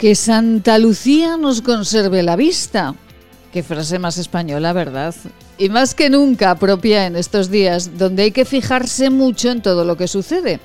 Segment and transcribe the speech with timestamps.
[0.00, 2.94] Que Santa Lucía nos conserve la vista.
[3.52, 5.14] Qué frase más española, ¿verdad?
[5.58, 9.84] Y más que nunca propia en estos días, donde hay que fijarse mucho en todo
[9.84, 10.58] lo que sucede.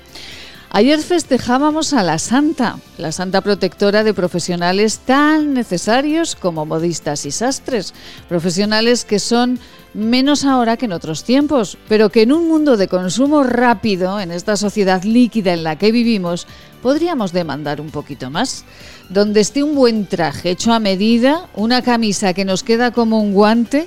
[0.70, 7.30] Ayer festejábamos a la Santa, la Santa protectora de profesionales tan necesarios como modistas y
[7.30, 7.94] sastres,
[8.28, 9.58] profesionales que son
[9.94, 14.30] menos ahora que en otros tiempos, pero que en un mundo de consumo rápido, en
[14.30, 16.46] esta sociedad líquida en la que vivimos,
[16.82, 18.64] podríamos demandar un poquito más.
[19.08, 23.32] Donde esté un buen traje hecho a medida, una camisa que nos queda como un
[23.32, 23.86] guante,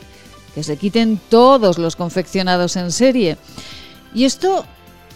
[0.55, 3.37] que se quiten todos los confeccionados en serie.
[4.15, 4.65] Y esto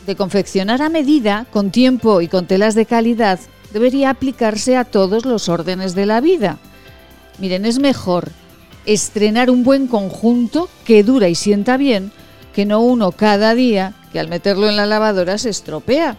[0.05, 3.39] de confeccionar a medida, con tiempo y con telas de calidad,
[3.71, 6.57] debería aplicarse a todos los órdenes de la vida.
[7.39, 8.29] Miren, es mejor
[8.85, 12.11] estrenar un buen conjunto que dura y sienta bien
[12.53, 16.17] que no uno cada día que al meterlo en la lavadora se estropea.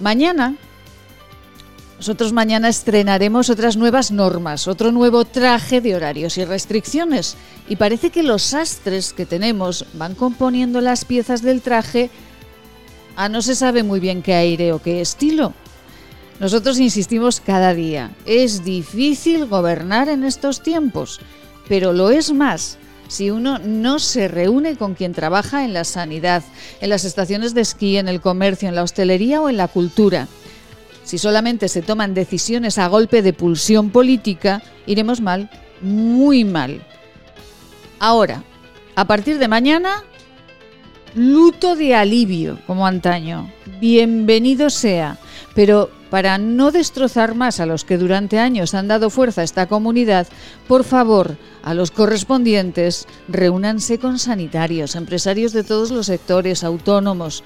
[0.00, 0.56] Mañana,
[1.98, 7.36] nosotros mañana estrenaremos otras nuevas normas, otro nuevo traje de horarios y restricciones.
[7.68, 12.10] Y parece que los sastres que tenemos van componiendo las piezas del traje
[13.16, 15.52] a no se sabe muy bien qué aire o qué estilo.
[16.38, 21.20] Nosotros insistimos cada día, es difícil gobernar en estos tiempos,
[21.66, 22.78] pero lo es más
[23.08, 26.42] si uno no se reúne con quien trabaja en la sanidad,
[26.80, 30.28] en las estaciones de esquí, en el comercio, en la hostelería o en la cultura.
[31.04, 35.50] Si solamente se toman decisiones a golpe de pulsión política, iremos mal,
[35.80, 36.84] muy mal.
[38.00, 38.42] Ahora,
[38.96, 40.02] a partir de mañana,
[41.16, 43.50] luto de alivio, como antaño.
[43.80, 45.18] Bienvenido sea.
[45.54, 49.66] Pero para no destrozar más a los que durante años han dado fuerza a esta
[49.66, 50.26] comunidad,
[50.68, 57.42] por favor, a los correspondientes, reúnanse con sanitarios, empresarios de todos los sectores, autónomos.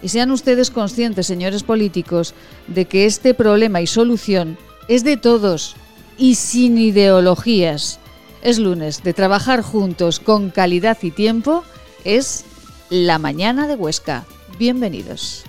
[0.00, 2.34] Y sean ustedes conscientes, señores políticos,
[2.68, 4.56] de que este problema y solución
[4.86, 5.74] es de todos
[6.16, 7.98] y sin ideologías.
[8.42, 11.64] Es lunes de trabajar juntos con calidad y tiempo.
[12.04, 12.44] Es
[12.90, 14.24] la mañana de Huesca.
[14.58, 15.44] Bienvenidos.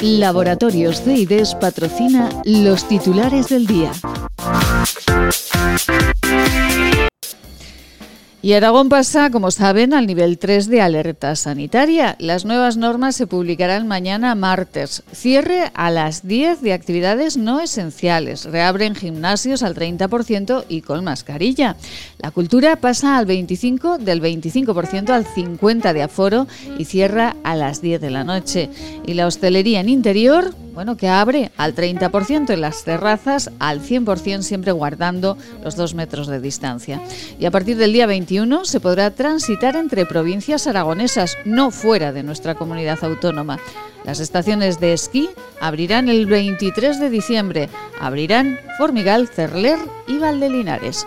[0.00, 3.92] Laboratorios CIDES patrocina los titulares del día.
[8.44, 12.14] Y Aragón pasa, como saben, al nivel 3 de alerta sanitaria.
[12.18, 15.02] Las nuevas normas se publicarán mañana martes.
[15.14, 18.44] Cierre a las 10 de actividades no esenciales.
[18.44, 21.76] Reabren gimnasios al 30% y con mascarilla.
[22.18, 27.80] La cultura pasa al 25 del 25% al 50 de aforo y cierra a las
[27.80, 28.68] 10 de la noche.
[29.06, 34.42] Y la hostelería en interior bueno, que abre al 30% en las terrazas, al 100%
[34.42, 37.00] siempre guardando los dos metros de distancia.
[37.38, 42.24] Y a partir del día 21 se podrá transitar entre provincias aragonesas, no fuera de
[42.24, 43.58] nuestra comunidad autónoma.
[44.04, 45.30] Las estaciones de esquí
[45.60, 47.68] abrirán el 23 de diciembre.
[48.00, 51.06] Abrirán Formigal, Cerler y Valdelinares.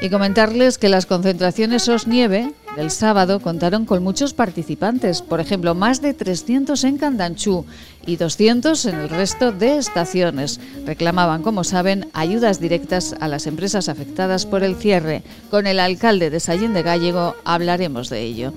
[0.00, 6.00] Y comentarles que las concentraciones Os-Nieve del sábado contaron con muchos participantes, por ejemplo, más
[6.00, 7.66] de 300 en Candanchú
[8.06, 10.58] y 200 en el resto de estaciones.
[10.86, 15.22] Reclamaban, como saben, ayudas directas a las empresas afectadas por el cierre.
[15.50, 18.52] Con el alcalde de Sallén de Gallego hablaremos de ello.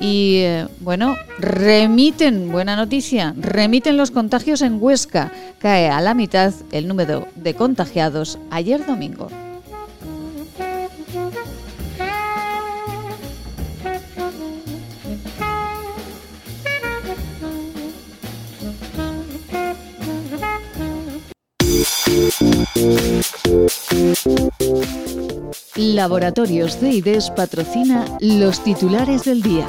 [0.00, 5.30] Y eh, bueno, remiten, buena noticia, remiten los contagios en Huesca.
[5.60, 9.28] Cae a la mitad el número de contagiados ayer domingo.
[25.76, 29.66] Laboratorios de patrocina los titulares del día.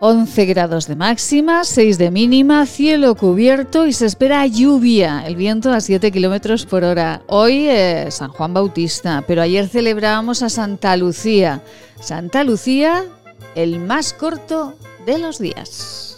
[0.00, 5.72] ...11 grados de máxima, 6 de mínima, cielo cubierto y se espera lluvia, el viento
[5.72, 7.22] a 7 kilómetros por hora.
[7.26, 11.62] Hoy es San Juan Bautista, pero ayer celebrábamos a Santa Lucía.
[12.00, 13.06] Santa Lucía,
[13.56, 14.74] el más corto
[15.04, 16.17] de los días.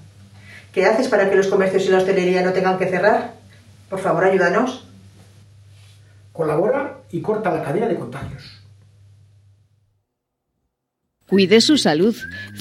[0.73, 3.33] ¿Qué haces para que los comercios y la hostelería no tengan que cerrar?
[3.89, 4.87] Por favor, ayúdanos.
[6.31, 8.61] Colabora y corta la cadena de contagios.
[11.27, 12.13] Cuide su salud.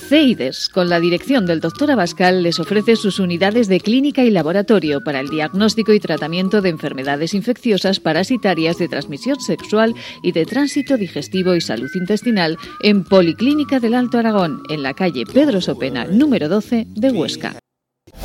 [0.09, 5.03] CEIDES, con la dirección del doctor Abascal, les ofrece sus unidades de clínica y laboratorio
[5.03, 10.97] para el diagnóstico y tratamiento de enfermedades infecciosas parasitarias de transmisión sexual y de tránsito
[10.97, 16.49] digestivo y salud intestinal en Policlínica del Alto Aragón, en la calle Pedro Sopena, número
[16.49, 17.57] 12 de Huesca.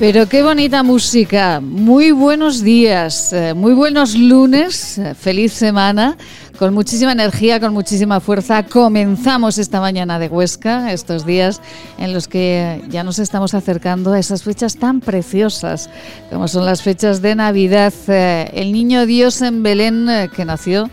[0.00, 1.60] Pero qué bonita música.
[1.60, 6.16] Muy buenos días, eh, muy buenos lunes, eh, feliz semana.
[6.58, 11.60] Con muchísima energía, con muchísima fuerza, comenzamos esta mañana de Huesca, estos días
[11.98, 15.90] en los que ya nos estamos acercando a esas fechas tan preciosas,
[16.30, 17.92] como son las fechas de Navidad.
[18.08, 20.88] Eh, el niño Dios en Belén que nació,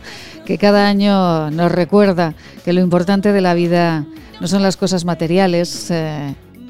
[0.45, 2.33] que cada año nos recuerda
[2.65, 4.05] que lo importante de la vida
[4.41, 5.93] no son las cosas materiales,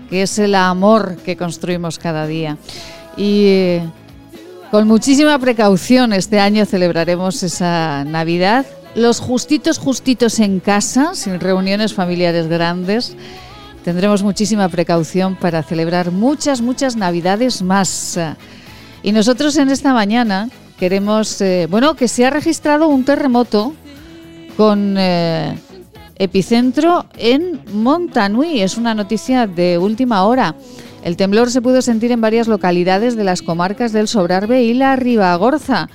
[0.09, 2.57] que es el amor que construimos cada día.
[3.15, 3.83] Y eh,
[4.71, 8.65] con muchísima precaución este año celebraremos esa Navidad.
[8.95, 13.15] Los justitos, justitos en casa, sin reuniones familiares grandes.
[13.83, 18.19] Tendremos muchísima precaución para celebrar muchas, muchas Navidades más.
[19.03, 23.73] Y nosotros en esta mañana queremos, eh, bueno, que se ha registrado un terremoto
[24.57, 25.57] con eh,
[26.19, 28.61] epicentro en Montanui.
[28.61, 30.55] Es una noticia de última hora.
[31.03, 34.95] El temblor se pudo sentir en varias localidades de las comarcas del Sobrarbe y la
[34.95, 35.89] Ribagorza.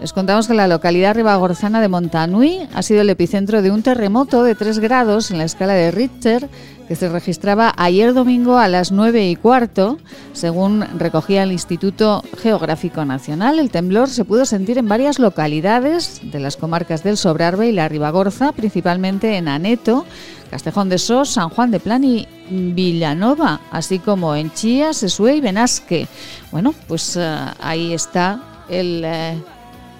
[0.00, 4.42] Les contamos que la localidad ribagorzana de Montanui ha sido el epicentro de un terremoto
[4.42, 6.48] de 3 grados en la escala de Richter
[6.88, 9.98] que se registraba ayer domingo a las 9 y cuarto.
[10.32, 16.40] Según recogía el Instituto Geográfico Nacional, el temblor se pudo sentir en varias localidades de
[16.40, 20.04] las comarcas del Sobrarbe y la Ribagorza, principalmente en Aneto,
[20.50, 25.40] Castejón de Sos, San Juan de Plan y Villanova, así como en Chía, Sesue y
[25.40, 26.06] Benasque.
[26.52, 29.02] Bueno, pues eh, ahí está el...
[29.04, 29.53] Eh,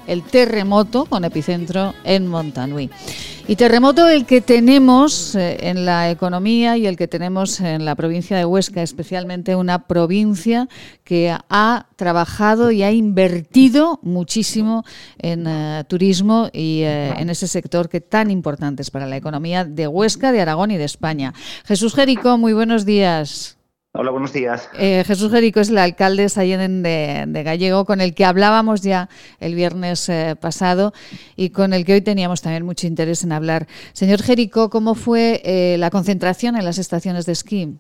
[0.06, 2.90] el terremoto con epicentro en Montanui.
[3.46, 7.94] Y terremoto el que tenemos eh, en la economía y el que tenemos en la
[7.94, 10.66] provincia de Huesca, especialmente una provincia
[11.04, 14.82] que ha trabajado y ha invertido muchísimo
[15.18, 19.66] en eh, turismo y eh, en ese sector que tan importante es para la economía
[19.66, 21.34] de Huesca, de Aragón y de España.
[21.66, 23.58] Jesús Jerico, muy buenos días.
[23.96, 24.68] Hola, buenos días.
[24.76, 29.08] Eh, Jesús Jerico es el alcalde de, de, Gallego, con el que hablábamos ya
[29.38, 30.92] el viernes eh, pasado
[31.36, 33.68] y con el que hoy teníamos también mucho interés en hablar.
[33.92, 37.78] Señor Jerico, ¿cómo fue eh, la concentración en las estaciones de esquí?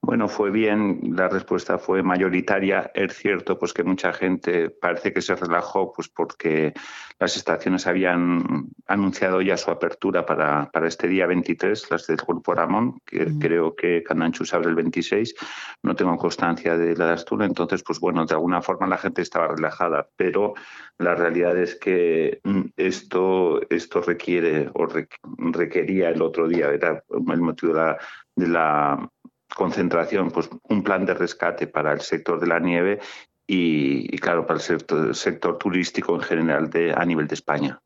[0.00, 2.92] Bueno, fue bien, la respuesta fue mayoritaria.
[2.94, 6.72] Es cierto pues que mucha gente parece que se relajó pues porque
[7.18, 12.54] las estaciones habían anunciado ya su apertura para, para este día 23, las del Grupo
[12.54, 13.38] Ramón, que mm.
[13.38, 15.34] creo que Cananchus abre el 26.
[15.82, 19.22] No tengo constancia de la de Astura, entonces, pues bueno, de alguna forma la gente
[19.22, 20.54] estaba relajada, pero
[20.98, 24.86] la realidad es que mm, esto, esto requiere o
[25.52, 27.98] requería el otro día, era el motivo de la,
[28.34, 29.10] de la
[29.54, 33.00] concentración, pues un plan de rescate para el sector de la nieve
[33.46, 37.80] y, claro, para el sector, turístico en general de, a nivel de España.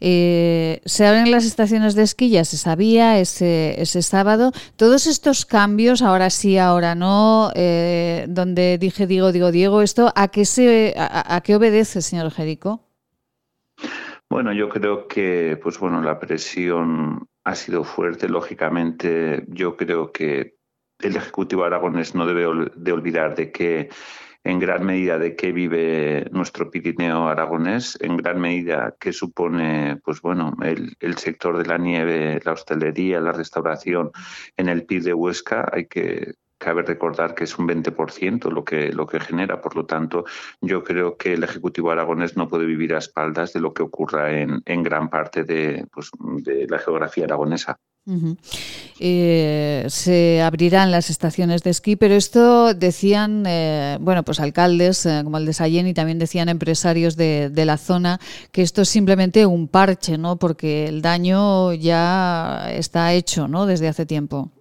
[0.00, 4.52] Eh, se abren las estaciones de esquí, ya se sabía ese, ese sábado.
[4.76, 10.28] Todos estos cambios, ahora sí, ahora no, eh, donde dije digo, digo, Diego, ¿esto a
[10.28, 12.80] qué, se, a, qué obedece, señor Jerico?
[14.30, 18.28] Bueno, yo creo que pues bueno, la presión ha sido fuerte.
[18.28, 20.54] Lógicamente, yo creo que
[21.00, 23.90] el Ejecutivo aragonés no debe de olvidar de que
[24.44, 30.20] en gran medida de qué vive nuestro Pirineo aragonés, en gran medida qué supone pues
[30.20, 34.10] bueno, el, sector de la nieve, la hostelería, la restauración
[34.56, 35.66] en el PIB de Huesca.
[35.72, 39.60] Hay que cabe recordar que es un 20% lo que, lo que genera.
[39.62, 40.24] Por lo tanto,
[40.60, 44.38] yo creo que el Ejecutivo aragonés no puede vivir a espaldas de lo que ocurra
[44.38, 47.78] en, en gran parte de, pues, de la geografía aragonesa.
[49.00, 55.22] Eh, se abrirán las estaciones de esquí, pero esto decían, eh, bueno, pues alcaldes eh,
[55.24, 58.20] como el de Sallén y también decían empresarios de, de, la zona
[58.52, 60.36] que esto es simplemente un parche, ¿no?
[60.36, 63.66] Porque el daño ya está hecho, ¿no?
[63.66, 64.52] Desde hace tiempo.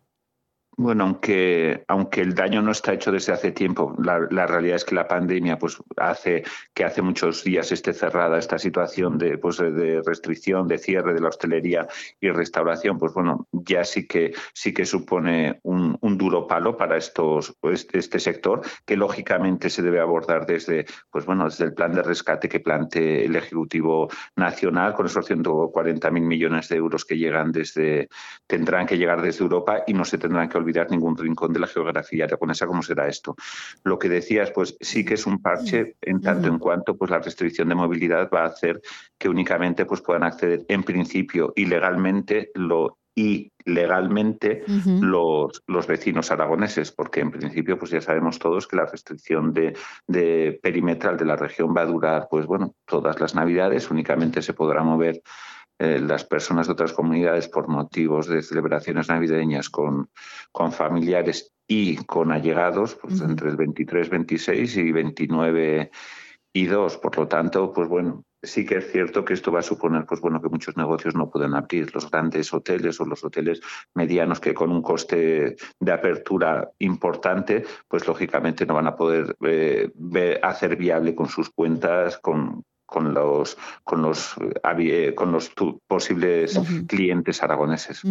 [0.75, 4.96] Bueno, aunque, aunque el daño no está hecho desde hace tiempo, la, realidad es que
[4.96, 10.01] la pandemia pues, hace que hace muchos días esté cerrada esta situación de, pues, de
[10.03, 11.88] restricción, de cierre de la hostelería
[12.20, 17.56] y restauración, pues bueno, ya sí que sí que supone un, duro palo para estos,
[17.62, 22.50] este sector, que lógicamente se debe abordar desde, pues bueno, desde el plan de rescate
[22.50, 28.10] que plantee el Ejecutivo Nacional, con esos 140.000 millones de euros que llegan desde,
[28.48, 31.67] tendrán que llegar desde Europa y no se tendrán que olvidar ningún rincón de la
[31.67, 33.36] geografía aragonesa cómo será esto.
[33.84, 37.20] Lo que decías, pues sí que es un parche en tanto en cuanto pues la
[37.20, 38.82] restricción de movilidad va a hacer
[39.17, 44.63] que únicamente pues puedan acceder en principio ilegalmente lo y legalmente
[45.01, 49.77] los, los, vecinos aragoneses, porque en principio pues ya sabemos todos que la restricción de,
[50.08, 54.53] de, perimetral de la región va a durar pues bueno todas las navidades, únicamente se
[54.53, 55.22] podrá mover
[55.80, 60.10] eh, las personas de otras comunidades por motivos de celebraciones navideñas con,
[60.51, 65.92] con familiares y con allegados, pues entre el 23, 26 y 29
[66.53, 66.98] y 2.
[66.98, 70.20] Por lo tanto, pues bueno, sí que es cierto que esto va a suponer pues
[70.20, 73.62] bueno que muchos negocios no pueden abrir los grandes hoteles o los hoteles
[73.96, 79.89] medianos que con un coste de apertura importante pues lógicamente no van a poder eh,
[80.44, 84.36] hacer viable con sus cuentas con, con los con los
[84.78, 85.52] eh, con los
[85.88, 88.02] posibles clientes aragoneses.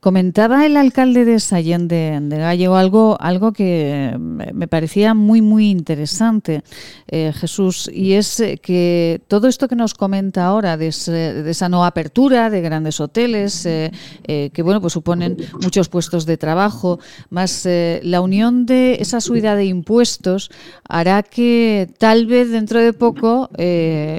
[0.00, 6.62] Comentaba el alcalde de Sallén de, Gallego algo algo que me parecía muy muy interesante,
[7.06, 11.84] eh, Jesús, y es eh, que todo esto que nos comenta ahora de, esa no
[11.84, 17.68] apertura de grandes hoteles que bueno pues suponen muchos puestos de trabajo, más
[18.02, 20.50] la unión de esa subida de impuestos
[20.88, 23.50] hará que tal vez dentro de poco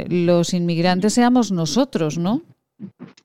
[0.10, 2.42] los inmigrantes seamos nosotros, ¿no?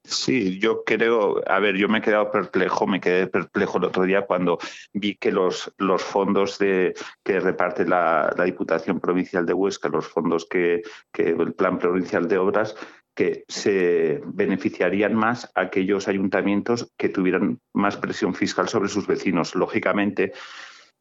[0.05, 4.05] Sí, yo creo, a ver, yo me he quedado perplejo, me quedé perplejo el otro
[4.05, 4.59] día cuando
[4.93, 10.47] vi que los, los fondos de, que reparte la, Diputación Provincial de Huesca, los fondos
[10.47, 12.77] que, que el Plan Provincial de Obras,
[13.15, 19.55] que se beneficiarían más aquellos ayuntamientos que tuvieran más presión fiscal sobre sus vecinos.
[19.55, 20.35] Lógicamente,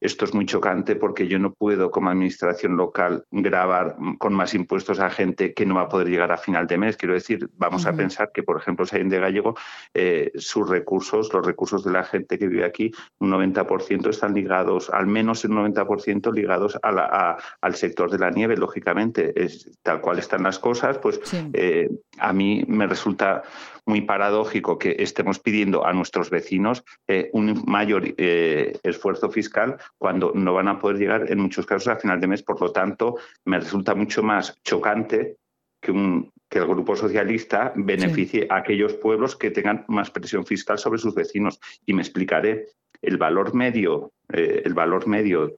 [0.02, 5.00] esto es muy chocante porque yo no puedo como administración local grabar con más impuestos
[5.00, 6.98] a gente que no va a poder llegar a final de mes.
[6.98, 9.56] Quiero decir, vamos a pensar que, por ejemplo, Saín de Gallego,
[9.94, 14.90] eh, sus recursos, los recursos de la gente que vive aquí, un 90% están ligados,
[14.90, 19.34] al menos un 90% ligados al sector de la nieve, lógicamente.
[19.36, 21.20] Es, tal cual están las cosas, pues
[21.54, 23.44] eh, a mí me resulta
[23.86, 30.32] muy paradójico que estemos pidiendo a nuestros vecinos eh, un mayor eh, esfuerzo fiscal cuando
[30.34, 32.44] no van a poder llegar en muchos casos a final de mes.
[32.44, 35.38] Por lo tanto, me resulta mucho más chocante
[35.80, 40.80] que, un, que el Grupo Socialista beneficie a aquellos pueblos que tengan más presión fiscal
[40.80, 41.60] sobre sus vecinos.
[41.86, 42.68] Y me explicaré.
[43.02, 45.58] El valor medio, eh, el valor medio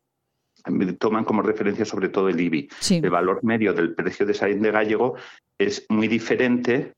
[0.99, 2.67] toman como referencia sobre todo el IBI.
[2.89, 5.15] El valor medio del precio de Saín de Gallego
[5.57, 6.93] es muy diferente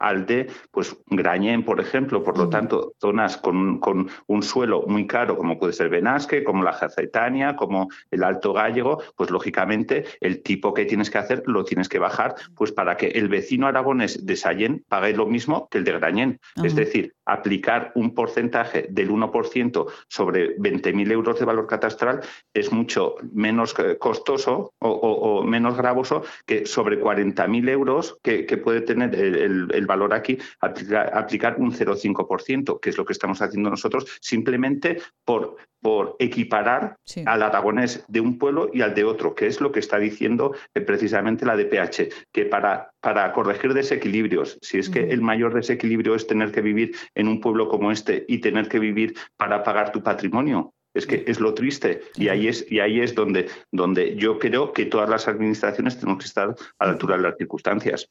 [0.00, 2.24] al de pues Grañén, por ejemplo.
[2.24, 6.64] Por lo tanto, zonas con, con, un suelo muy caro, como puede ser Benasque, como
[6.64, 11.64] la Jacetania, como el Alto Gallego, pues lógicamente el tipo que tienes que hacer lo
[11.64, 15.78] tienes que bajar, pues para que el vecino aragonés de Sallén pague lo mismo que
[15.78, 16.40] el de Grañén.
[16.64, 22.20] Es decir, aplicar un porcentaje del 1% sobre 20.000 euros de valor catastral
[22.54, 29.68] es mucho menos costoso o, menos gravoso que sobre 40.000 euros que, puede tener el,
[29.72, 35.56] el valor aquí, aplicar, un 0,5%, que es lo que estamos haciendo nosotros, simplemente por,
[35.80, 39.80] por equiparar al aragonés de un pueblo y al de otro, que es lo que
[39.80, 45.20] está diciendo eh, precisamente la DPH, que para, para corregir desequilibrios, si es que el
[45.20, 49.14] mayor desequilibrio es tener que vivir en un pueblo como este y tener que vivir
[49.36, 52.02] para pagar tu patrimonio, es que es lo triste.
[52.16, 56.22] Y ahí es, y ahí es donde, donde yo creo que todas las administraciones tenemos
[56.22, 58.08] que estar a la altura de las circunstancias.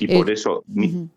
[0.00, 1.08] Y por eh, eso mi,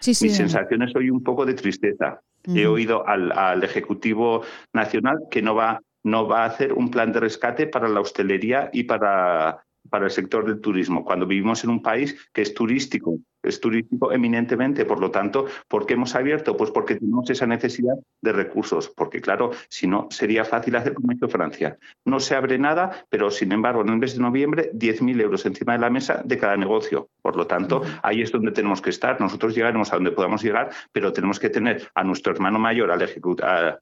[0.00, 2.20] sensación es hoy un poco de tristeza.
[2.46, 4.42] He oído al, al, Ejecutivo
[4.74, 8.68] Nacional que no va, no va a hacer un plan de rescate para la hostelería
[8.70, 13.16] y para, para el sector del turismo, cuando vivimos en un país que es turístico
[13.44, 14.84] es turístico eminentemente.
[14.84, 16.56] Por lo tanto, ¿por qué hemos abierto?
[16.56, 18.88] Pues porque tenemos esa necesidad de recursos.
[18.88, 21.78] Porque, claro, si no, sería fácil hacer como hizo Francia.
[22.04, 25.74] No se abre nada, pero sin embargo, en el mes de noviembre, 10.000 euros encima
[25.74, 27.08] de la mesa de cada negocio.
[27.22, 29.20] Por lo tanto, ahí es donde tenemos que estar.
[29.20, 33.04] Nosotros llegaremos a donde podamos llegar, pero tenemos que tener a nuestro hermano mayor al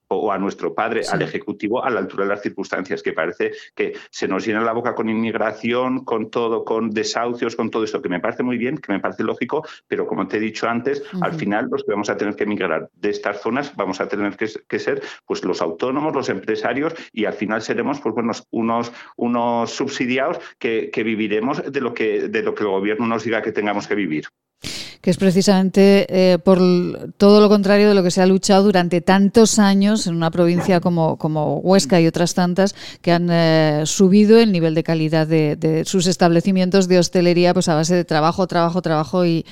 [0.08, 3.94] o a nuestro padre al ejecutivo a la altura de las circunstancias, que parece que
[4.10, 8.08] se nos llena la boca con inmigración, con todo, con desahucios, con todo esto, que
[8.08, 9.51] me parece muy bien, que me parece lógico
[9.86, 12.88] pero como te he dicho antes, al final los que vamos a tener que emigrar
[12.94, 17.34] de estas zonas vamos a tener que, ser pues los autónomos, los empresarios y al
[17.34, 22.54] final seremos pues bueno, unos, unos subsidiados que, que viviremos de lo que, de lo
[22.54, 24.26] que el gobierno nos diga que tengamos que vivir
[25.02, 26.60] que es precisamente eh, por
[27.16, 30.80] todo lo contrario de lo que se ha luchado durante tantos años en una provincia
[30.80, 35.82] como, como Huesca y otras tantas que han eh, subido el nivel de calidad de,
[35.86, 39.44] sus establecimientos de hostelería pues a base de trabajo, trabajo, trabajo y,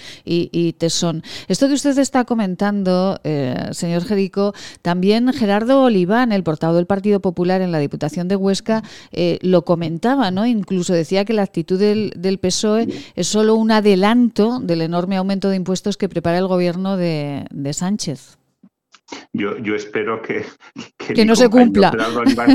[0.79, 1.25] tesón.
[1.49, 7.19] Esto que usted está comentando, eh, señor Jerico, también Gerardo Oliván, el portavoz del Partido
[7.19, 8.85] Popular en la Diputación de Huesca,
[9.43, 10.47] lo comentaba, ¿no?
[10.47, 15.40] Incluso decía que la actitud del, del PSOE es solo un adelanto del enorme aumento
[15.49, 18.37] de impuestos que prepara el gobierno de, Sánchez.
[19.33, 20.45] Yo, yo, espero que,
[20.97, 21.93] que, no se cumpla.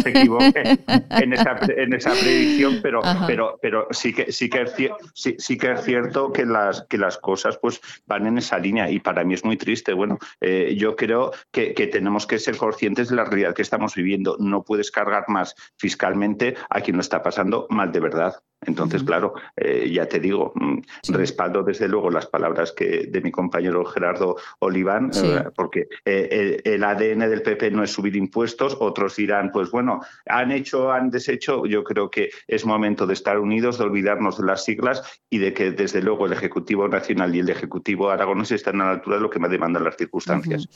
[0.01, 4.73] se equivoque en esa, en esa predicción, pero, pero, pero sí que sí que es,
[5.13, 8.89] sí, sí, que es cierto que las que las cosas pues van en esa línea
[8.89, 9.91] y para mí es muy triste.
[9.91, 13.93] Bueno, eh, yo creo que, que, tenemos que ser conscientes de la realidad que estamos
[13.93, 14.37] viviendo.
[14.39, 18.35] No puedes cargar más fiscalmente a quien lo está pasando mal de verdad.
[18.65, 23.31] Entonces, claro, eh, ya te digo, mm, respaldo desde luego las palabras que de mi
[23.31, 29.15] compañero Gerardo Oliván, eh, porque eh, el, ADN del PP no es subir impuestos, otros
[29.15, 33.77] dirán, pues bueno, han hecho, han deshecho, yo creo que es momento de estar unidos,
[33.77, 37.49] de olvidarnos de las siglas y de que desde luego el Ejecutivo Nacional y el
[37.49, 40.67] Ejecutivo Aragonés están a la altura de lo que me demandan las circunstancias.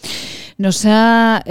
[0.58, 1.42] Nos ha,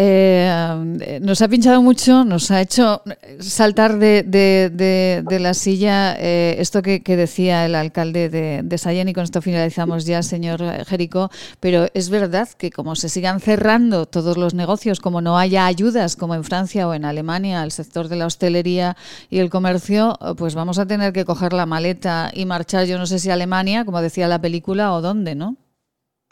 [1.21, 3.03] nos ha pinchado mucho, nos ha hecho
[3.39, 9.25] saltar de, de la silla eh, esto que, decía el alcalde de, de y con
[9.25, 14.55] esto finalizamos ya, señor Jerico, pero es verdad que como se sigan cerrando todos los
[14.55, 18.27] negocios, como no haya ayudas como en Francia o en Alemania al sector de la
[18.27, 18.97] hostelería
[19.31, 23.07] y el comercio, pues vamos a tener que coger la maleta y marchar, yo no
[23.07, 25.57] sé si a Alemania, como decía la película, o dónde, ¿no?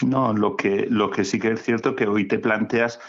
[0.05, 2.99] No, lo que, lo que sí que es cierto que hoy te planteas,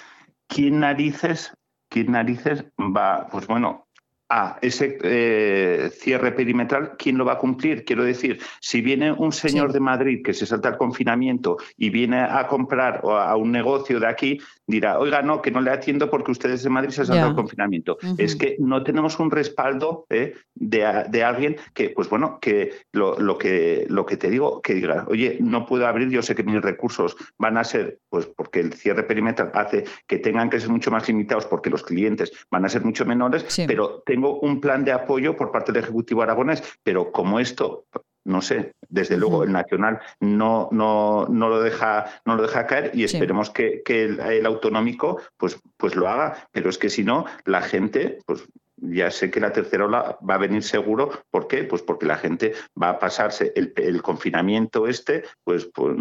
[0.47, 1.53] ¿quién narices,
[1.91, 3.88] quién narices va, pues bueno,
[4.29, 7.85] a ese eh, cierre perimetral, ¿quién lo va a cumplir?
[7.85, 12.21] Quiero decir, si viene un señor de Madrid que se salta el confinamiento y viene
[12.21, 14.39] a comprar a un negocio de aquí,
[14.69, 17.99] dirá, oiga, no, que no le atiendo porque ustedes de Madrid se saltan el confinamiento.
[18.19, 20.35] Es que no tenemos un respaldo ¿eh?
[20.55, 25.39] de, alguien que, pues bueno, que lo, que lo que te digo, que diga, oye,
[25.41, 29.03] no puedo abrir, yo sé que mis recursos van a ser, pues porque el cierre
[29.03, 32.85] perimetral hace que tengan que ser mucho más limitados porque los clientes van a ser
[32.85, 37.41] mucho menores, pero tengo un plan de apoyo por parte del Ejecutivo aragonés, pero como
[37.41, 37.87] esto
[38.25, 42.91] no sé, desde luego el Nacional no, no, no, lo, deja, no lo deja caer
[42.95, 47.63] y esperemos que, el, autonómico pues, pues lo haga, pero es que si no, la
[47.63, 51.11] gente, pues ya sé que la tercera ola va a venir seguro.
[51.31, 51.65] ¿Por qué?
[51.65, 55.97] Pues porque la gente va a pasarse el, el confinamiento este, pues, pues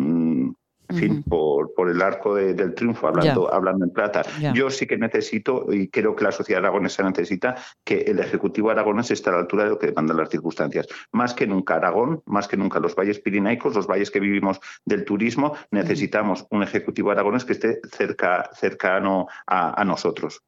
[0.89, 4.23] en fin, por, por, el arco del triunfo, hablando, hablando en plata.
[4.53, 9.11] Yo sí que necesito, y creo que la sociedad aragonesa necesita, que el Ejecutivo aragonés
[9.11, 10.87] esté a la altura de lo que demandan las circunstancias.
[11.11, 15.03] Más que nunca Aragón, más que nunca los valles pirenaicos, los valles que vivimos del
[15.03, 20.41] turismo, necesitamos un Ejecutivo aragonés que esté cerca, cercano a, a nosotros.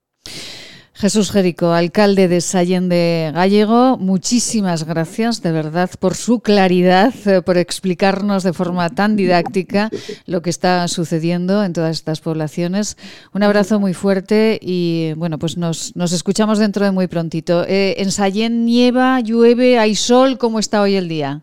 [0.93, 7.41] Jesús Jerico, alcalde de Sallén de Gallego, muchísimas gracias de verdad por su claridad, eh,
[7.41, 9.89] por explicarnos de forma tan didáctica
[10.25, 12.97] lo que está sucediendo en todas estas poblaciones.
[13.33, 17.65] Un abrazo muy fuerte y bueno, pues nos, escuchamos dentro de muy prontito.
[17.65, 20.37] Eh, ¿En Sallén nieva, llueve, hay sol?
[20.37, 21.41] ¿Cómo está hoy el día?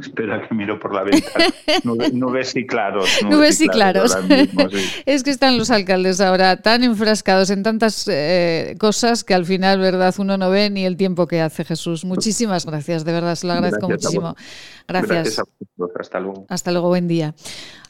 [0.00, 1.46] Espera que miro por la ventana.
[2.12, 3.08] Nubes, y claros.
[3.22, 4.16] Nubes, y claros.
[5.06, 9.78] es que están los alcaldes ahora tan enfrascados en tantas eh, cosas que al final,
[9.78, 10.12] ¿verdad?
[10.18, 12.04] Uno no ve ni el tiempo que hace Jesús.
[12.04, 14.34] Muchísimas gracias, de verdad, se lo agradezco muchísimo.
[14.88, 15.40] Gracias.
[16.00, 16.46] Hasta luego.
[16.48, 17.34] Hasta luego, buen día.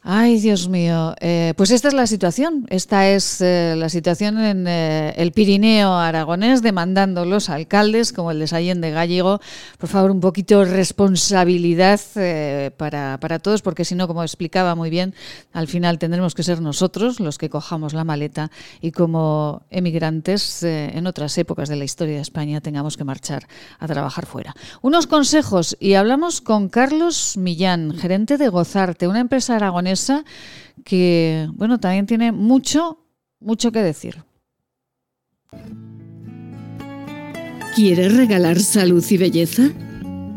[0.07, 1.15] Ay, Dios mío.
[1.19, 2.67] Eh, pues esta es la situación.
[2.69, 8.39] Esta es eh, la situación en eh, el Pirineo aragonés, demandando los alcaldes, como el
[8.39, 9.41] de Sallén de Gallego,
[9.79, 10.67] por favor, un poquito
[11.95, 15.15] responsabilidad para, para, todos, porque si no, como explicaba muy bien,
[15.53, 21.07] al final tendremos que ser nosotros los que cojamos la maleta y como emigrantes en
[21.07, 23.47] otras épocas de la historia de España tengamos que marchar
[23.79, 24.55] a trabajar fuera.
[24.83, 30.25] Unos consejos y hablamos con Carlos Millán, gerente de Gozarte, una empresa aragonesa
[30.85, 32.99] que, bueno, también tiene mucho,
[33.41, 34.25] mucho que decir.
[37.75, 39.71] ¿Quieres regalar salud y belleza?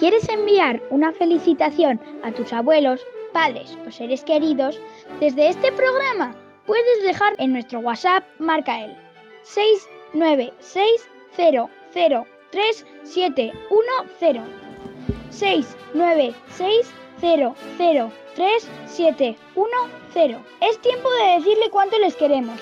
[0.00, 4.80] quieres enviar una felicitación a tus abuelos, padres o seres queridos,
[5.20, 6.34] desde este programa
[6.66, 8.96] puedes dejar en nuestro WhatsApp marca el
[9.42, 10.86] 6 9 6
[11.36, 13.82] 0 0 3 7 1
[14.18, 14.42] 0
[15.28, 19.68] 6 9 6 0 0 3 7 1
[20.14, 22.58] 0 Es tiempo de decirle cuánto les queremos.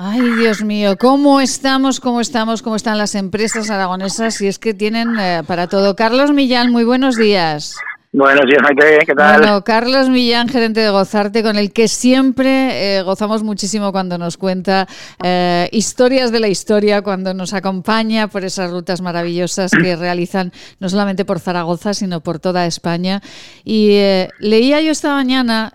[0.00, 1.98] Ay, Dios mío, ¿cómo estamos?
[1.98, 2.62] ¿Cómo estamos?
[2.62, 4.40] ¿Cómo están las empresas aragonesas?
[4.40, 5.96] Y es que tienen eh, para todo.
[5.96, 7.74] Carlos Millán, muy buenos días.
[8.10, 9.40] Buenos días, Maite, ¿qué tal?
[9.42, 14.38] Bueno, Carlos Millán, gerente de Gozarte, con el que siempre eh, gozamos muchísimo cuando nos
[14.38, 14.88] cuenta
[15.22, 20.88] eh, historias de la historia, cuando nos acompaña por esas rutas maravillosas que realizan no
[20.88, 23.20] solamente por Zaragoza, sino por toda España.
[23.62, 25.74] Y eh, leía yo esta mañana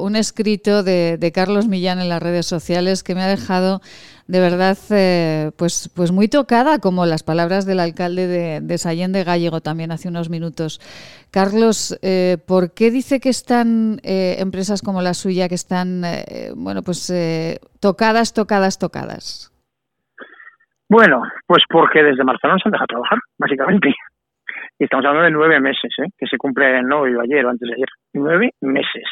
[0.00, 3.82] un escrito de, de Carlos Millán en las redes sociales que me ha dejado
[4.26, 9.12] de verdad eh, pues, pues muy tocada, como las palabras del alcalde de, de Sallén
[9.12, 10.80] de Gallego también hace unos minutos.
[11.30, 16.02] Carlos, eh, ¿por qué dice que están eh, empresas como la suya que están,
[16.56, 17.12] bueno, pues
[17.80, 19.50] tocadas, tocadas, tocadas?
[20.88, 23.94] Bueno, pues porque desde marzo no se han dejado trabajar, básicamente.
[24.78, 27.68] Y estamos hablando de nueve meses, que se cumple no hoy o ayer o antes
[27.68, 27.88] de ayer.
[28.14, 29.04] Nueve meses.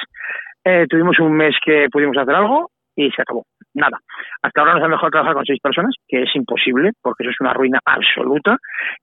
[0.88, 3.98] tuvimos un mes que pudimos hacer algo y se acabó nada.
[4.42, 7.40] Hasta ahora nos han dejado trabajar con seis personas, que es imposible, porque eso es
[7.40, 8.56] una ruina absoluta.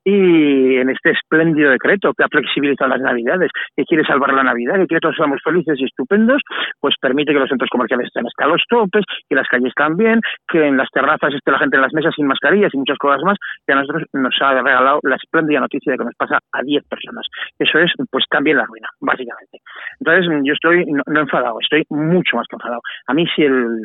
[0.03, 4.75] Y en este espléndido decreto que ha flexibilizado las Navidades, que quiere salvar la Navidad,
[4.75, 6.41] que quiere que todos seamos felices y estupendos,
[6.79, 10.67] pues permite que los centros comerciales estén hasta los topes, que las calles también, que
[10.67, 13.37] en las terrazas esté la gente en las mesas sin mascarillas y muchas cosas más,
[13.65, 16.83] que a nosotros nos ha regalado la espléndida noticia de que nos pasa a diez
[16.87, 17.25] personas.
[17.57, 19.59] Eso es, pues también la ruina, básicamente.
[19.99, 22.81] Entonces, yo estoy no, no enfadado, estoy mucho más que enfadado.
[23.07, 23.79] A mí si el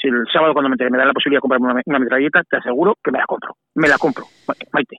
[0.00, 2.96] si el sábado cuando me, me da la posibilidad de comprarme una, metralleta, te aseguro
[3.02, 3.54] que me la compro.
[3.74, 4.24] Me la compro,
[4.72, 4.96] Maite.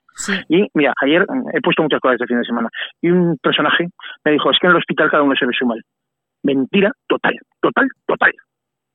[0.48, 2.68] Y mira, ayer he puesto muchas cosas este fin de semana
[3.00, 3.88] y un personaje
[4.24, 5.82] me dijo, es que en el hospital cada uno se ve su mal.
[6.44, 8.32] Mentira total, total, total.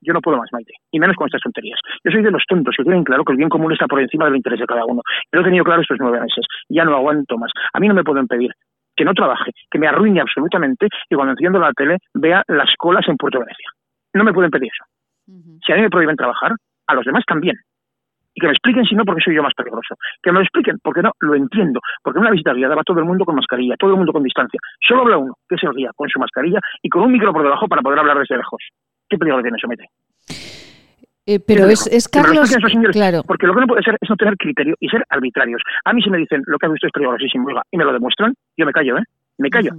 [0.01, 1.79] Yo no puedo más, Maite, y menos con estas tonterías.
[2.03, 4.25] Yo soy de los tontos que tienen claro que el bien común está por encima
[4.25, 5.01] del interés de cada uno.
[5.31, 6.45] Yo lo he tenido claro estos nueve meses.
[6.69, 7.51] Ya no aguanto más.
[7.73, 8.51] A mí no me pueden pedir
[8.95, 13.07] que no trabaje, que me arruine absolutamente y cuando enciendo la tele vea las colas
[13.07, 13.69] en Puerto Venecia.
[14.13, 14.83] No me pueden pedir eso.
[15.65, 16.53] Si a mí me prohíben trabajar,
[16.87, 17.55] a los demás también.
[18.33, 19.95] Y que me expliquen si no, porque soy yo más peligroso.
[20.21, 21.79] Que me lo expliquen, porque no, lo entiendo.
[22.03, 24.23] Porque en una visita guiada va todo el mundo con mascarilla, todo el mundo con
[24.23, 24.59] distancia.
[24.87, 27.43] Solo habla uno, que es el guía, con su mascarilla y con un micro por
[27.43, 28.61] debajo para poder hablar desde lejos.
[29.09, 29.89] ¿Qué peligro tiene eso, mete?
[31.25, 32.49] Eh, pero es, es Carlos,
[32.93, 33.21] claro.
[33.27, 35.61] Porque lo que no puede ser es no tener criterio y ser arbitrarios.
[35.83, 38.33] A mí si me dicen lo que ha visto es peligrosísimo y me lo demuestran,
[38.55, 39.03] yo me callo, ¿eh?
[39.37, 39.71] Me callo.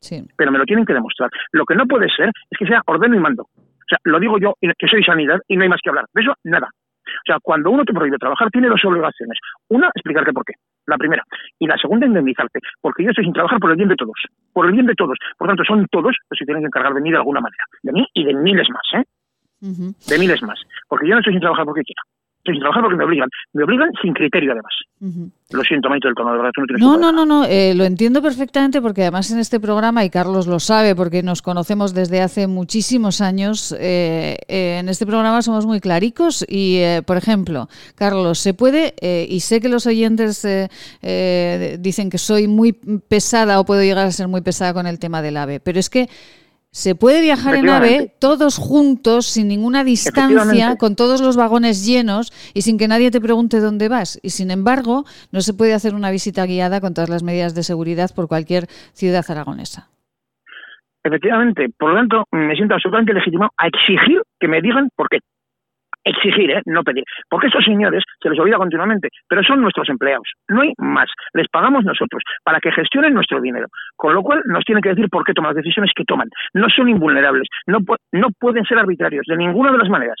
[0.00, 0.24] sí.
[0.36, 1.30] Pero me lo tienen que demostrar.
[1.52, 3.48] Lo que no puede ser es que sea ordeno y mando.
[3.88, 6.04] O sea, lo digo yo, que soy sanidad, y no hay más que hablar.
[6.12, 6.68] De eso, nada.
[6.68, 9.38] O sea, cuando uno te prohíbe trabajar, tiene dos obligaciones.
[9.68, 10.52] Una, explicarte por qué.
[10.86, 11.22] La primera.
[11.58, 12.60] Y la segunda, indemnizarte.
[12.82, 14.16] Porque yo estoy sin trabajar por el bien de todos.
[14.52, 15.16] Por el bien de todos.
[15.38, 17.64] Por tanto, son todos los que tienen que encargar de mí de alguna manera.
[17.82, 19.04] De mí y de miles más, ¿eh?
[19.60, 20.60] De miles más.
[20.86, 22.02] Porque yo no estoy sin trabajar porque quiera
[22.48, 23.28] Estoy sin trabajar porque me obligan.
[23.52, 24.72] Me obligan sin criterio, además.
[25.50, 28.22] Lo siento, Maite, del tono, de verdad, no No, no, no, no, eh, lo entiendo
[28.22, 32.46] perfectamente porque además en este programa, y Carlos lo sabe porque nos conocemos desde hace
[32.46, 38.38] muchísimos años, eh, eh, en este programa somos muy claricos y, eh, por ejemplo, Carlos,
[38.38, 38.94] se puede,
[39.28, 40.46] y sé que los oyentes
[41.78, 45.22] dicen que soy muy pesada o puedo llegar a ser muy pesada con el tema
[45.22, 46.08] del AVE, pero es que
[46.70, 52.30] se puede viajar en AVE todos juntos, sin ninguna distancia, con todos los vagones llenos
[52.54, 54.20] y sin que nadie te pregunte dónde vas.
[54.22, 57.62] Y sin embargo, no se puede hacer una visita guiada con todas las medidas de
[57.62, 59.88] seguridad por cualquier ciudad aragonesa.
[61.02, 65.18] Efectivamente, por lo tanto, me siento absolutamente legitimado a exigir que me digan por qué.
[66.08, 66.62] Exigir, ¿eh?
[66.66, 67.04] no pedir.
[67.28, 70.26] Porque estos señores se les olvida continuamente, pero son nuestros empleados.
[70.48, 71.08] No hay más.
[71.34, 73.66] Les pagamos nosotros para que gestionen nuestro dinero.
[73.96, 76.28] Con lo cual nos tienen que decir por qué toman las decisiones que toman.
[76.54, 77.46] No son invulnerables.
[77.66, 77.78] No,
[78.12, 80.16] no pueden ser arbitrarios de ninguna de las maneras.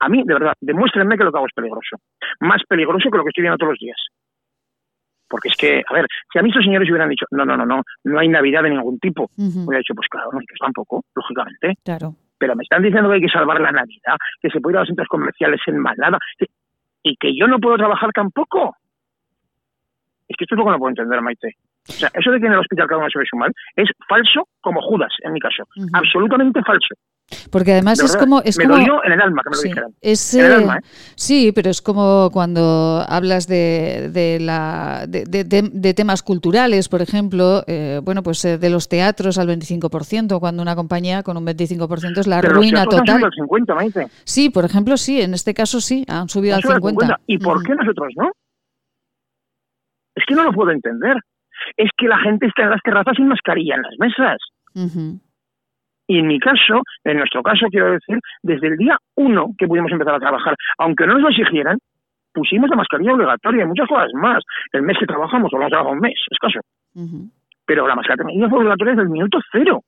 [0.00, 1.96] A mí, de verdad, demuéstrenme que lo que hago es peligroso.
[2.40, 3.98] Más peligroso que lo que estoy viendo todos los días.
[5.28, 7.64] Porque es que, a ver, si a mí estos señores hubieran dicho, no, no, no,
[7.64, 9.64] no, no hay Navidad de ningún tipo, Ujú.
[9.66, 11.74] hubiera dicho, pues claro, no, yo tampoco, lógicamente.
[11.84, 12.14] Claro.
[12.44, 14.80] Pero me están diciendo que hay que salvar la Navidad, que se puede ir a
[14.80, 16.48] los centros comerciales en manada, que-
[17.02, 18.76] y que yo no puedo trabajar tampoco.
[20.28, 21.54] Es que esto es lo que no puedo entender, Maite.
[21.88, 23.88] O sea, eso de que en el hospital cada uno se ve su mal es
[24.06, 25.64] falso como Judas, en mi caso.
[25.94, 26.94] Absolutamente falso.
[27.50, 28.42] Porque además De es como...
[28.42, 29.90] Es me como dolió en el alma que me lo Sí, dijeran.
[30.00, 30.80] es, En el eh, alma, ¿eh?
[31.16, 36.88] sí, pero es como cuando hablas de, de la, de, de- de- de temas culturales,
[36.88, 41.36] por ejemplo, eh, bueno, pues eh, de los teatros al 25%, cuando una compañía con
[41.36, 43.14] un 25% es la Pero los ruina teatros han total.
[43.14, 44.06] subido al 50, Maite.
[44.24, 47.20] Sí, por ejemplo, sí, en este caso sí, han subido Han al subido al 50.
[47.26, 48.30] ¿Y por qué nosotros no?
[50.14, 51.16] Es que no lo puedo entender.
[51.76, 54.38] Es que la gente está en las terrazas sin mascarilla en las mesas.
[54.74, 55.18] Ujú.
[56.06, 59.90] Y en mi caso, en nuestro caso, quiero decir, desde el día uno que pudimos
[59.90, 61.78] empezar a trabajar, aunque no nos lo exigieran,
[62.32, 64.42] pusimos la mascarilla obligatoria y muchas cosas más.
[64.72, 66.60] El mes que trabajamos, o vamos a trabajar un mes, escaso.
[66.94, 67.30] Ujú.
[67.66, 69.80] Pero la mascarilla fue obligatoria desde el minuto cero.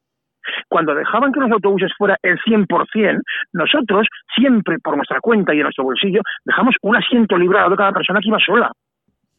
[0.69, 3.21] Cuando dejaban que los autobuses fuera el 100%,
[3.53, 7.93] nosotros siempre, por nuestra cuenta y en nuestro bolsillo, dejamos un asiento librado de cada
[7.93, 8.71] persona que iba sola.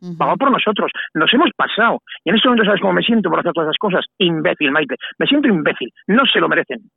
[0.01, 0.17] Ujú.
[0.17, 0.91] Pagado por nosotros.
[1.13, 1.99] Nos hemos pasado.
[2.23, 4.05] Y en este momento, ¿sabes cómo me siento por hacer todas esas cosas?
[4.19, 4.95] Imbécil, Maite.
[5.17, 5.89] Me siento imbécil.
[6.07, 6.89] No se lo merecen.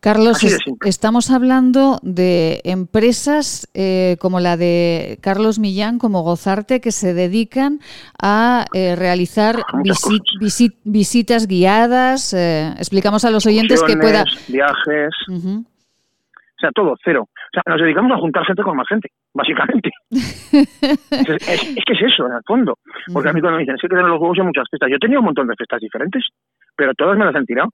[0.00, 6.92] Carlos, es- estamos hablando de empresas eh, como la de Carlos Millán, como Gozarte, que
[6.92, 7.80] se dedican
[8.22, 12.34] a eh, realizar visi- visi- visitas guiadas.
[12.34, 14.24] eh, explicamos a los oyentes que pueda.
[14.48, 15.64] Viajes, Ujú.
[16.56, 17.22] O sea, todo, cero.
[17.28, 19.90] O sea, nos dedicamos a juntar gente con más gente, básicamente.
[20.10, 20.80] es,
[21.12, 22.74] es- es que es eso, en el fondo.
[23.12, 24.88] Porque a mí cuando me dicen, sí que tener los huevos en muchas fiestas.
[24.90, 26.24] Yo he tenido un montón de fiestas diferentes,
[26.76, 27.68] pero todas me las han tirado.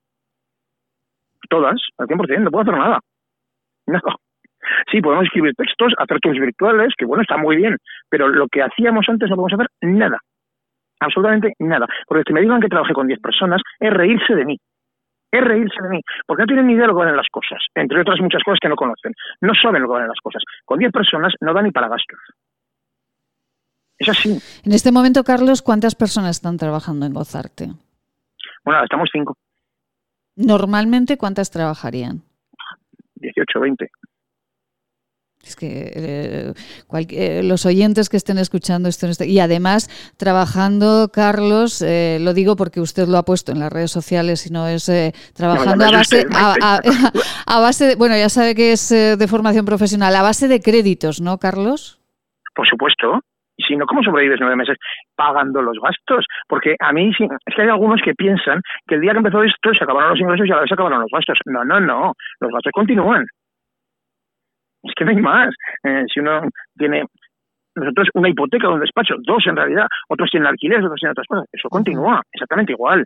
[1.48, 2.98] Todas, al 100%, no puedo hacer nada.
[3.86, 4.00] No.
[4.90, 7.76] Sí, podemos escribir textos, hacer tours virtuales, que bueno, está muy bien,
[8.08, 10.18] pero lo que hacíamos antes no podemos hacer nada.
[11.00, 11.86] Absolutamente nada.
[12.06, 14.56] Porque si me digan que trabajé con 10 personas, es reírse de mí.
[15.32, 16.00] Es reírse de mí.
[16.26, 17.58] Porque no tienen ni idea de lo que valen las cosas.
[17.74, 19.12] Entre otras muchas cosas que no conocen.
[19.40, 20.42] No saben lo que valen las cosas.
[20.64, 22.20] Con 10 personas no da ni para gastos.
[23.98, 24.38] Es así.
[24.64, 27.70] En este momento, Carlos, ¿cuántas personas están trabajando en Gozarte?
[28.64, 29.34] Bueno, estamos 5,
[30.36, 32.22] Normalmente, ¿cuántas trabajarían?
[33.16, 33.90] 18, 20.
[35.44, 36.52] Es que eh,
[36.86, 42.32] cual- eh, los oyentes que estén escuchando esto, este- y además trabajando, Carlos, eh, lo
[42.32, 44.90] digo porque usted lo ha puesto en las redes sociales y no es
[45.34, 46.80] trabajando No, a base, a, a-
[47.56, 50.60] a base de, bueno, ya sabe que es eh, de formación profesional, a base de
[50.60, 52.00] créditos, ¿no, Carlos?
[52.54, 53.20] Por supuesto.
[53.56, 54.76] Y si no, ¿cómo sobrevives nueve meses
[55.14, 56.24] pagando los gastos?
[56.48, 59.42] Porque a mí sí, es que hay algunos que piensan que el día que empezó
[59.42, 61.36] esto se acabaron los ingresos y a la vez se acabaron los gastos.
[61.46, 62.14] No, no, no.
[62.40, 63.26] Los gastos continúan.
[64.82, 65.54] Es que no hay más.
[65.84, 66.42] Eh, si uno
[66.76, 67.04] tiene
[67.74, 71.26] nosotros una hipoteca de un despacho, dos en realidad, otros tienen alquileres, otros tienen otras
[71.26, 71.48] cosas.
[71.52, 73.04] Eso continúa exactamente igual.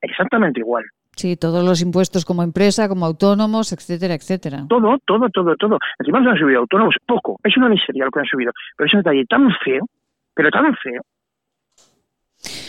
[0.00, 0.84] Exactamente igual.
[1.14, 4.64] Sí, todos los impuestos como empresa, como autónomos, etcétera, etcétera.
[4.68, 5.78] Todo, todo, todo, todo.
[5.98, 7.38] Encima nos han subido autónomos poco.
[7.44, 8.52] Es una miseria lo que han subido.
[8.76, 9.86] Pero es un detalle tan feo,
[10.34, 11.02] pero tan feo.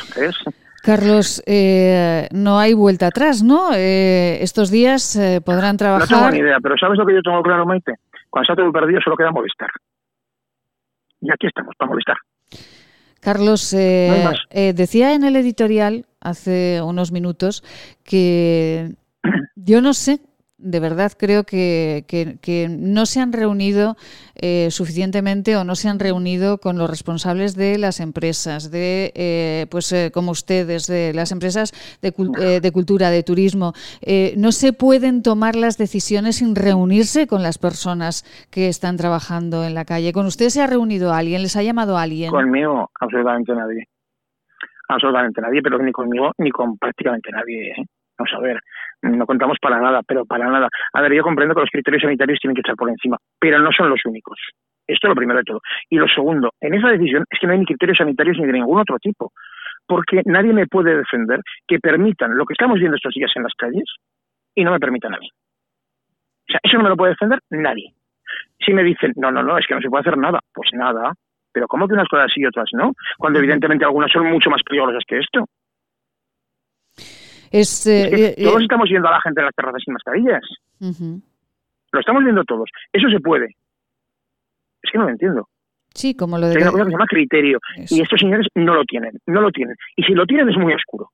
[0.09, 0.45] Entonces,
[0.83, 3.73] Carlos, eh, no hay vuelta atrás, ¿no?
[3.73, 6.33] Eh, estos días eh, podrán no tengo trabajar.
[6.33, 7.93] ni idea, pero ¿sabes lo que yo tengo claro, Maite?
[8.33, 9.69] Cuando está todo perdido solo queda molestar.
[11.21, 12.17] Y aquí estamos, para molestar.
[13.19, 17.63] Carlos, eh, No eh, decía en el editorial hace unos minutos
[18.03, 18.95] que
[19.55, 20.19] yo no sé
[20.63, 23.95] de verdad creo que, que, no se han reunido
[24.35, 29.67] eh, suficientemente o no se han reunido con los responsables de las empresas, de eh,
[29.69, 32.11] pues eh, como ustedes, de las empresas de,
[32.61, 33.73] de cultura, de turismo.
[34.37, 39.73] no se pueden tomar las decisiones sin reunirse con las personas que están trabajando en
[39.73, 40.13] la calle.
[40.13, 41.41] ¿Con usted se ha reunido alguien?
[41.41, 42.31] ¿Les ha llamado alguien?
[42.31, 43.87] Conmigo, absolutamente nadie.
[44.87, 47.73] Absolutamente nadie, pero ni conmigo ni con prácticamente nadie.
[48.17, 48.59] Vamos a ver,
[49.03, 50.69] no contamos para nada, pero para nada.
[50.93, 53.71] A ver, yo comprendo que los criterios sanitarios tienen que estar por encima, pero no
[53.71, 54.39] son los únicos.
[54.87, 55.61] Esto es lo primero de todo.
[55.89, 58.53] Y lo segundo, en esa decisión es que no hay ni criterios sanitarios ni de
[58.53, 59.31] ningún otro tipo,
[59.85, 63.53] porque nadie me puede defender que permitan lo que estamos viendo estos días en las
[63.57, 63.85] calles
[64.55, 65.29] y no me permitan a mí.
[65.29, 67.93] O sea, eso no me lo puede defender nadie.
[68.65, 71.13] Si me dicen, no, no, no, es que no se puede hacer nada, pues nada.
[71.51, 72.93] Pero ¿cómo que unas cosas sí y otras no?
[73.17, 75.45] Cuando evidentemente algunas son mucho más peligrosas que esto.
[77.53, 80.41] Es, eh, todos eh, estamos viendo a la gente en las terrazas sin mascarillas.
[81.91, 82.67] Lo estamos viendo todos.
[82.91, 83.45] Eso se puede.
[84.81, 85.47] Es que no lo entiendo.
[85.93, 86.55] Sí, como lo de...
[86.55, 87.59] Hay una cosa que se llama criterio.
[87.91, 89.11] Y estos señores no lo tienen.
[89.27, 89.75] No lo tienen.
[89.95, 91.11] Y si lo tienen es muy oscuro.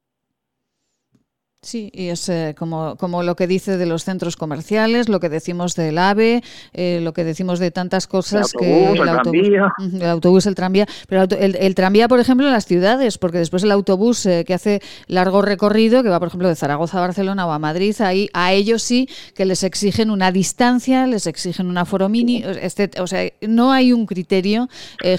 [1.62, 5.28] Sí, y es eh, como, como lo que dice de los centros comerciales, lo que
[5.28, 6.42] decimos del AVE,
[6.72, 9.74] eh, lo que decimos de tantas cosas el autobús, que el, tranvía.
[9.78, 13.72] el autobús, el tranvía, pero el, tranvía, por ejemplo, en las ciudades, porque después el
[13.72, 17.52] autobús eh, que hace largo recorrido, que va, por ejemplo, de Zaragoza a Barcelona o
[17.52, 22.08] a Madrid, ahí a ellos sí que les exigen una distancia, les exigen un aforo
[22.08, 24.70] mini, este, o sea, no hay un criterio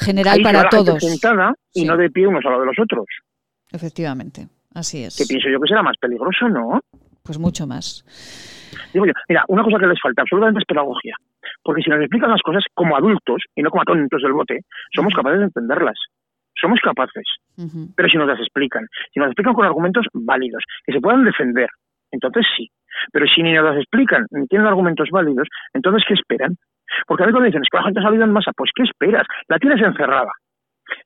[0.01, 1.05] general para todos.
[1.75, 3.05] y no de pie unos a de los otros.
[3.73, 4.49] Efectivamente.
[4.75, 5.17] Así es.
[5.17, 6.81] Que pienso yo que será más peligroso, ¿no?
[7.23, 8.05] Pues mucho más.
[8.93, 11.15] Digo yo, mira, una cosa que les falta absolutamente es pedagogía.
[11.63, 14.61] Porque si nos explican las cosas como adultos y no como tontos del bote,
[14.95, 15.99] somos capaces de entenderlas.
[16.61, 17.25] Somos capaces.
[17.95, 21.25] Pero si nos las explican, si nos las explican con argumentos válidos, que se puedan
[21.25, 21.69] defender,
[22.11, 22.69] entonces sí.
[23.13, 26.57] Pero si ni nos las explican, ni tienen argumentos válidos, entonces ¿qué esperan?
[27.07, 29.27] Porque a veces dicen, es que la gente ha salido en masa, pues ¿qué esperas?
[29.49, 30.33] La tienes encerrada.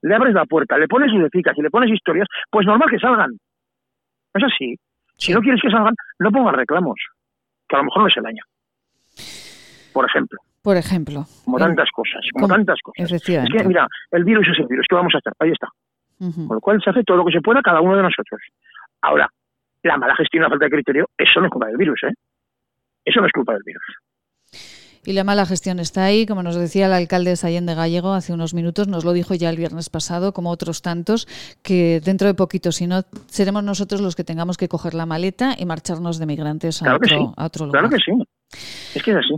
[0.03, 3.31] Le abres la puerta, le pones sus y le pones historias, pues normal que salgan.
[4.35, 4.77] Es así.
[5.17, 6.97] Si no quieres que salgan, no pongas reclamos,
[7.69, 8.43] que a lo mejor no es el año.
[9.93, 10.39] Por ejemplo.
[10.63, 11.25] Por ejemplo.
[11.45, 13.13] Como tantas cosas, como, tantas cosas.
[13.13, 15.33] Es que, mira, el virus es el virus, ¿qué vamos a hacer?
[15.39, 15.69] Ahí está.
[16.19, 18.41] Con lo cual se hace todo lo que se pueda cada uno de nosotros.
[19.03, 19.29] Ahora,
[19.83, 22.15] la mala gestión y la falta de criterio, eso no es culpa del virus, ¿eh?
[23.05, 23.85] Eso no es culpa del virus.
[25.07, 28.55] Y la mala gestión está ahí, como nos decía el alcalde de Gallego hace unos
[28.55, 31.27] minutos, nos lo dijo ya el viernes pasado, como otros tantos,
[31.63, 35.55] que dentro de poquito, si no, seremos nosotros los que tengamos que coger la maleta
[35.59, 37.83] y marcharnos de migrantes a, otro, lugar.
[37.83, 38.13] Claro que sí.
[38.95, 39.35] Es que es así.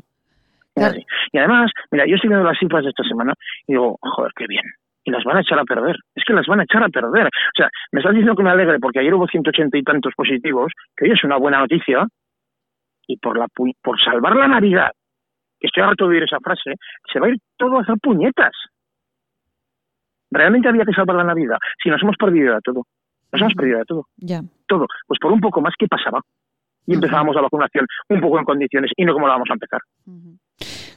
[1.33, 3.35] Y además, mira, yo estoy viendo las cifras de esta semana
[3.67, 4.65] y digo, joder, qué bien.
[5.05, 5.97] Y las van a echar a perder.
[6.15, 7.27] Es que las van a echar a perder.
[7.27, 10.73] O sea, me estás diciendo que me alegre porque ayer hubo 180 y tantos positivos,
[10.97, 12.07] que hoy es una buena noticia,
[13.09, 13.47] y por, la,
[13.83, 14.91] por salvar la Navidad
[15.59, 16.75] que estoy harto de oír esa frase,
[17.13, 18.53] se va a ir todo a hacer puñetas.
[20.31, 21.59] Realmente había que salvar la Navidad.
[21.83, 22.83] Si nos hemos perdido de todo.
[23.33, 24.07] Nos hemos perdido de todo.
[24.17, 24.41] Ya.
[24.67, 24.87] Todo.
[25.07, 26.21] Pues por un poco más, ¿qué pasaba?
[26.87, 29.81] Y empezábamos la vacunación un poco en condiciones y no como la vamos a empezar.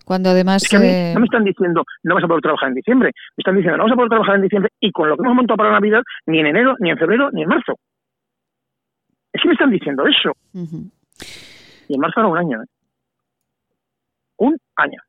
[0.06, 0.64] Cuando además...
[0.74, 3.12] Eh, no me están diciendo, no vas a poder trabajar en diciembre.
[3.38, 5.36] Me están diciendo, no vas a poder trabajar en diciembre y con lo que hemos
[5.36, 7.76] montado para la Navidad, ni en enero, ni en febrero, ni en marzo.
[9.32, 10.32] Es que me están diciendo eso.
[11.88, 12.62] Y en marzo era un año.
[12.62, 12.66] ¿eh?
[14.80, 15.02] Un año.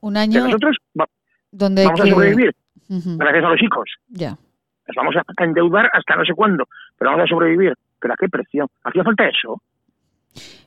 [0.00, 0.44] Un año.
[0.44, 0.76] nosotros
[1.50, 2.54] donde vamos a sobrevivir
[2.88, 3.90] gracias a los hijos.
[4.08, 4.30] Ya.
[4.30, 6.64] Nos vamos a endeudar hasta no sé cuándo,
[6.98, 7.74] pero vamos a sobrevivir.
[8.00, 8.70] ¿Pero a qué precio?
[8.84, 9.60] ¿Hacía falta eso?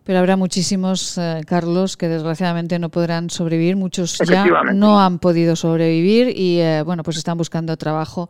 [0.03, 3.75] Pero habrá muchísimos, eh, Carlos, que desgraciadamente no podrán sobrevivir.
[3.75, 8.27] Muchos ya no han podido sobrevivir y, eh, bueno, pues están buscando trabajo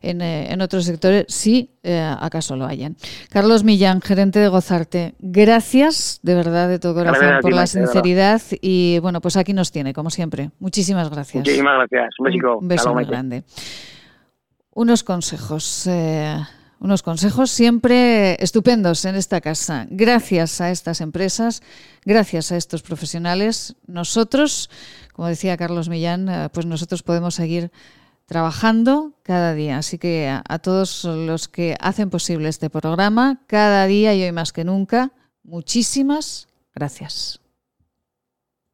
[0.00, 2.96] en, eh, en otros sectores, si acaso lo hayan.
[3.28, 8.98] Carlos Millán, gerente de Gozarte, gracias de verdad, de todo corazón, por la sinceridad y,
[9.00, 10.50] bueno, pues aquí nos tiene, como siempre.
[10.58, 11.44] Muchísimas gracias.
[11.44, 12.14] Muchísimas gracias.
[12.18, 13.44] Un, Un beso muy grande.
[14.72, 15.86] Unos consejos
[16.80, 19.86] unos consejos siempre estupendos en esta casa.
[19.90, 21.62] Gracias a estas empresas,
[22.04, 24.70] gracias a estos profesionales, nosotros,
[25.12, 27.70] como decía Carlos Millán, eh, pues nosotros podemos seguir
[28.24, 29.76] trabajando cada día.
[29.76, 34.32] Así que a, a todos los que hacen posible este programa, cada día y hoy
[34.32, 35.12] más que nunca,
[35.44, 37.39] muchísimas gracias.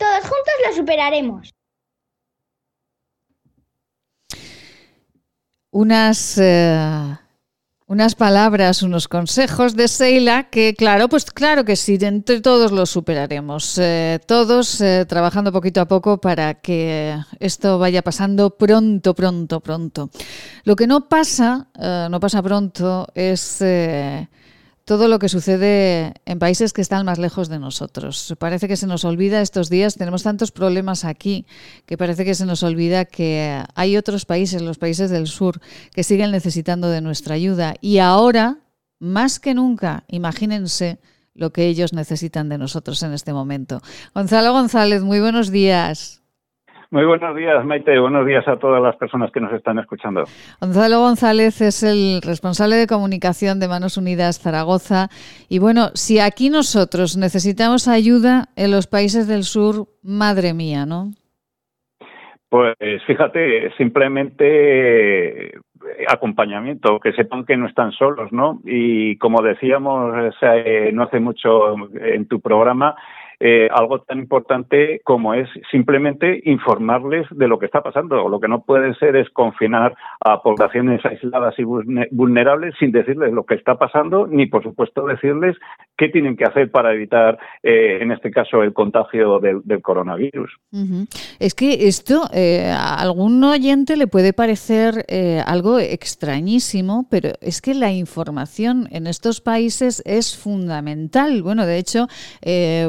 [0.00, 1.54] Todos juntos lo superaremos.
[5.70, 7.16] Unas eh,
[7.86, 12.88] unas palabras, unos consejos de Seila que, claro, pues claro que sí, entre todos los
[12.88, 13.76] superaremos.
[13.76, 20.08] Eh, todos eh, trabajando poquito a poco para que esto vaya pasando pronto, pronto, pronto.
[20.64, 21.68] Lo que no pasa,
[22.10, 23.62] no pasa pronto, es
[24.84, 28.34] todo lo que sucede en países que están más lejos de nosotros.
[28.38, 31.46] Parece que se nos olvida estos días, tenemos tantos problemas aquí,
[31.86, 35.60] que parece que se nos olvida que hay otros países, los países del sur,
[35.94, 37.74] que siguen necesitando de nuestra ayuda.
[37.80, 38.58] Y ahora,
[38.98, 40.98] más que nunca, imagínense
[41.34, 43.80] lo que ellos necesitan de nosotros en este momento.
[44.14, 46.19] Gonzalo González, muy buenos días.
[46.92, 47.96] Muy buenos días, Maite.
[48.00, 50.24] Buenos días a todas las personas que nos están escuchando.
[50.60, 55.06] Gonzalo González es el responsable de comunicación de Manos Unidas Zaragoza.
[55.48, 61.12] Y bueno, si aquí nosotros necesitamos ayuda en los países del sur, madre mía, ¿no?
[62.48, 62.74] Pues
[63.06, 65.52] fíjate, simplemente eh,
[66.08, 68.58] acompañamiento, que sepan que no están solos, ¿no?
[68.64, 70.12] Y como decíamos
[70.42, 72.96] eh, no hace mucho en tu programa,
[73.42, 78.28] eh, algo tan importante como es simplemente informarles de lo que está pasando.
[78.28, 83.46] Lo que no puede ser es confinar a poblaciones aisladas y vulnerables sin decirles lo
[83.46, 85.56] que está pasando, ni por supuesto decirles
[85.96, 90.58] qué tienen que hacer para evitar, eh, en este caso, el contagio del, coronavirus.
[91.38, 95.06] Es que esto eh, a algún oyente le puede parecer
[95.46, 101.42] algo extrañísimo, pero es que la información en estos países es fundamental.
[101.42, 102.06] Bueno, de hecho,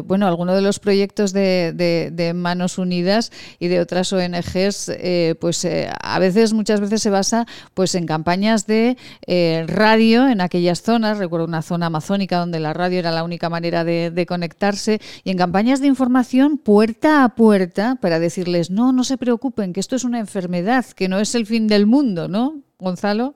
[0.05, 5.89] bueno, uno de los proyectos de, Manos Unidas y de otras ONGs, eh, pues eh,
[6.01, 11.17] a veces, muchas veces se basa pues en campañas de eh, radio en aquellas zonas,
[11.17, 15.37] recuerdo una zona amazónica donde la radio era la única manera de, conectarse, y en
[15.37, 20.03] campañas de información puerta a puerta para decirles, no, no se preocupen, que esto es
[20.03, 23.35] una enfermedad, que no es el fin del mundo, ¿no, Gonzalo?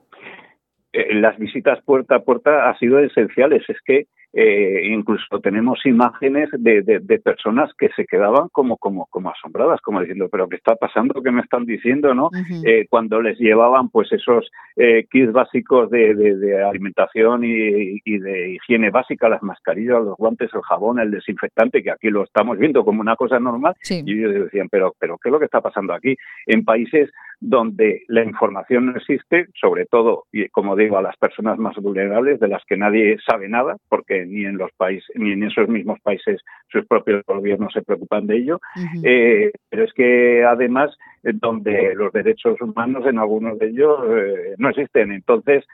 [1.10, 3.62] las visitas puerta a puerta han sido esenciales.
[3.68, 9.30] Es que eh, incluso tenemos imágenes de, de, personas que se quedaban como, como, como
[9.30, 11.22] asombradas, como diciendo, pero ¿qué está pasando?
[11.22, 12.14] ¿Qué me están diciendo?
[12.14, 12.30] ¿no?
[12.64, 18.52] Eh, cuando les llevaban pues esos eh, kits básicos de, de alimentación y, y, de
[18.54, 22.84] higiene básica, las mascarillas, los guantes, el jabón, el desinfectante, que aquí lo estamos viendo
[22.84, 25.94] como una cosa normal, y ellos decían, pero, pero ¿qué es lo que está pasando
[25.94, 26.14] aquí?
[26.46, 27.10] En países
[27.48, 32.40] donde la información no existe, sobre todo, y como digo, a las personas más vulnerables,
[32.40, 36.00] de las que nadie sabe nada, porque ni en los países, ni en esos mismos
[36.00, 38.60] países sus propios gobiernos se preocupan de ello.
[39.04, 40.90] Eh, pero es que además,
[41.34, 45.12] donde los derechos humanos en algunos de ellos eh, no existen.
[45.12, 45.64] Entonces,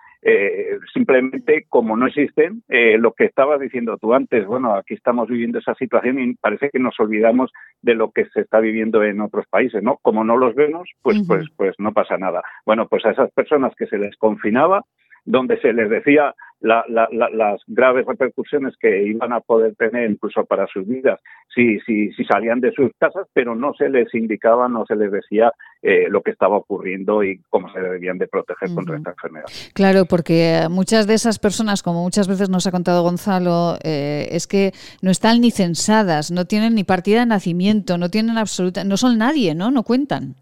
[0.92, 5.74] simplemente como no existen, lo que estabas diciendo tú antes, bueno, aquí estamos viviendo esa
[5.74, 7.50] situación y parece que nos olvidamos
[7.80, 9.98] de lo que se está viviendo en otros países, ¿no?
[10.00, 12.42] Como no los vemos, pues, pues, pues no pasa nada.
[12.64, 14.84] Bueno, pues a esas personas que se les confinaba,
[15.24, 20.86] donde se les decía las graves repercusiones que iban a poder tener incluso para sus
[20.86, 21.18] vidas
[21.52, 25.10] si, si, si salían de sus casas, pero no se les indicaba, no se les
[25.10, 25.52] decía
[25.82, 29.46] eh, lo que estaba ocurriendo y cómo se debían de proteger contra esta enfermedad.
[29.74, 34.46] Claro, porque muchas de esas personas, como muchas veces nos ha contado Gonzalo, eh, es
[34.46, 38.96] que no están ni censadas, no tienen ni partida de nacimiento, no tienen absoluta, no
[38.96, 39.70] son nadie, ¿no?
[39.70, 40.36] No cuentan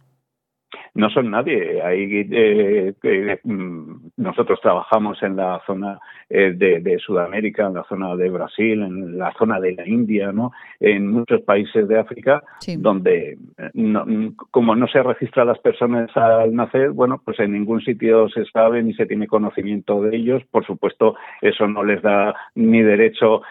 [0.95, 1.83] no son nadie.
[1.83, 5.99] Ahí eh, mm, nosotros trabajamos en la zona
[6.33, 10.53] eh, de, Sudamérica, en la zona de Brasil, en la zona de la India, ¿no?
[10.79, 12.43] En muchos países de África,
[12.79, 17.81] donde eh, mm, como no se registran las personas al nacer, bueno, pues en ningún
[17.81, 20.43] sitio se sabe ni se tiene conocimiento de ellos.
[20.51, 23.43] Por supuesto, eso no les da ni derecho,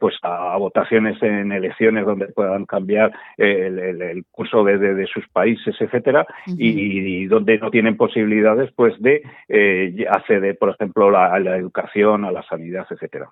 [0.00, 7.26] pues a, votaciones en elecciones donde puedan cambiar el, curso de, sus países, etcétera y,
[7.26, 12.42] donde no tienen posibilidades pues de eh, acceder, por ejemplo, a la educación, a la
[12.48, 13.30] sanidad, etcétera.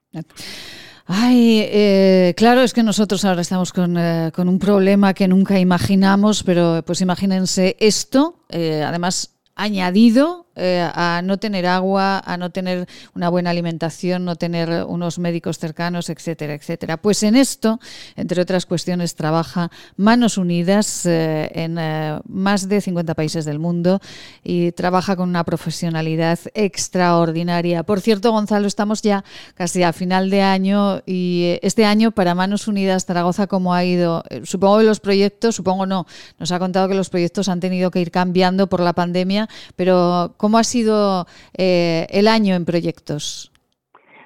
[1.06, 5.58] Ay, eh, claro, es que nosotros ahora estamos con, eh, con, un problema que nunca
[5.58, 12.50] imaginamos, pero pues imagínense esto, eh, además añadido eh, a no tener agua, a no
[12.50, 16.96] tener una buena alimentación, no tener unos médicos cercanos, etcétera, etcétera.
[16.96, 17.80] Pues en esto,
[18.16, 24.00] entre otras cuestiones, trabaja Manos Unidas eh, en eh, más de 50 países del mundo
[24.42, 27.82] y trabaja con una profesionalidad extraordinaria.
[27.82, 29.24] Por cierto, Gonzalo, estamos ya
[29.54, 34.22] casi a final de año y este año para Manos Unidas Zaragoza, ¿cómo ha ido?
[34.44, 36.06] Supongo que los proyectos, supongo no,
[36.38, 40.34] nos ha contado que los proyectos han tenido que ir cambiando por la pandemia, pero
[40.44, 41.24] ¿Cómo ha sido
[41.56, 43.50] eh, el año en proyectos?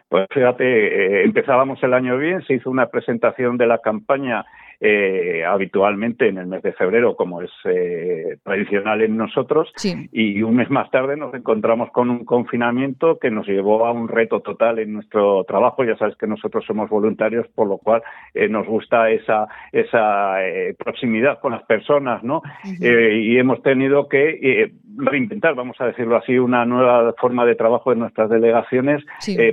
[0.08, 4.44] Pues fíjate, empezábamos el año bien, se hizo una presentación de la campaña
[4.80, 9.72] eh, habitualmente en el mes de febrero, como es eh, tradicional en nosotros,
[10.12, 14.06] y un mes más tarde nos encontramos con un confinamiento que nos llevó a un
[14.06, 15.82] reto total en nuestro trabajo.
[15.82, 18.02] Ya sabes que nosotros somos voluntarios, por lo cual
[18.34, 20.36] eh, nos gusta esa, esa
[20.78, 22.42] proximidad con las personas, ¿no?
[22.80, 27.98] y hemos tenido que reinventar, vamos a decirlo así, una nueva forma de trabajo en
[27.98, 29.04] nuestras delegaciones,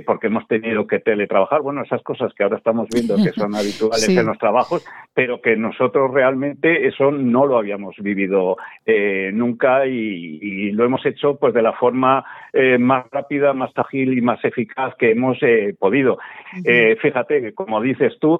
[0.06, 1.62] porque hemos tenido que teletrabajar.
[1.62, 4.84] Bueno, esas cosas que ahora estamos viendo que son habituales en los trabajos,
[5.16, 11.36] pero que nosotros realmente eso no lo habíamos vivido eh, nunca y, lo hemos hecho
[11.36, 15.74] pues de la forma eh, más rápida, más ágil y más eficaz que hemos eh,
[15.78, 16.18] podido.
[17.00, 18.38] fíjate que, como dices tú,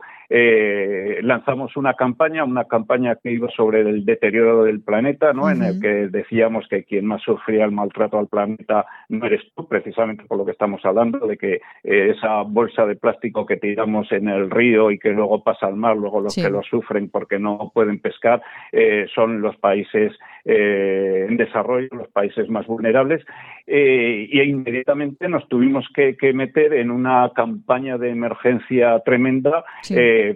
[1.23, 5.49] lanzamos una campaña, una campaña que iba sobre el deterioro del planeta, ¿no?
[5.49, 9.67] En el que decíamos que quien más sufría el maltrato al planeta no eres tú,
[9.67, 14.29] precisamente por lo que estamos hablando, de que esa bolsa de plástico que tiramos en
[14.29, 17.71] el río y que luego pasa al mar, luego los que los sufren porque no
[17.75, 18.43] pueden pescar
[18.73, 20.13] eh, son los países
[20.45, 23.25] eh, en desarrollo, los países más vulnerables,
[23.67, 29.65] eh, y inmediatamente nos tuvimos que, meter en una campaña de emergencia tremenda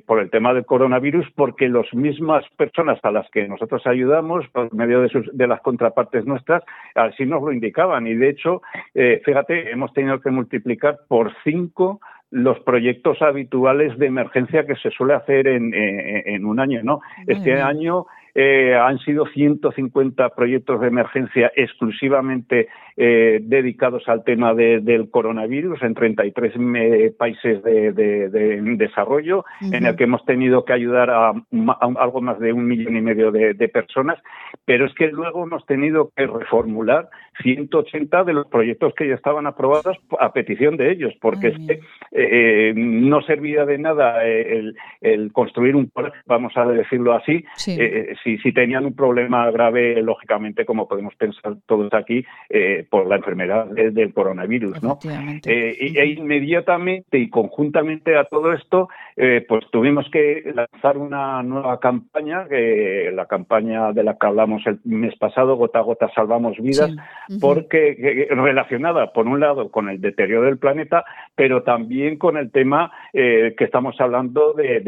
[0.07, 4.73] por el tema del coronavirus, porque las mismas personas a las que nosotros ayudamos, por
[4.73, 6.63] medio de, de las contrapartes nuestras,
[6.95, 8.07] así nos lo indicaban.
[8.07, 8.63] Y de hecho,
[8.95, 12.01] fíjate, hemos tenido que multiplicar por cinco
[12.31, 17.01] los proyectos habituales de emergencia que se suele hacer en, en, un año, ¿no?
[17.27, 25.11] este año eh, han sido 150 proyectos de emergencia exclusivamente eh, dedicados al tema del
[25.11, 26.53] coronavirus en 33
[27.17, 27.93] países de,
[28.77, 31.33] desarrollo, en el que hemos tenido que ayudar a,
[32.01, 34.19] algo más de un millón y medio de, personas,
[34.65, 37.09] pero es que luego hemos tenido que reformular
[37.43, 41.81] 180 de los proyectos que ya estaban aprobados a petición de ellos, porque es que
[42.13, 44.75] eh, no servía de nada el,
[45.33, 45.91] construir un
[46.27, 47.45] vamos a decirlo así,
[48.23, 53.17] si, si, tenían un problema grave, lógicamente, como podemos pensar todos aquí, eh, por la
[53.17, 54.99] enfermedad del coronavirus, ¿no?
[55.45, 61.43] Eh, y, e inmediatamente y conjuntamente a todo esto, eh, pues tuvimos que lanzar una
[61.43, 66.57] nueva campaña, la campaña de la que hablamos el mes pasado, Gota a Gota Salvamos
[66.59, 66.95] Vidas,
[67.41, 71.05] porque relacionada, por un lado, con el deterioro del planeta,
[71.35, 74.81] pero también con el tema que estamos hablando de,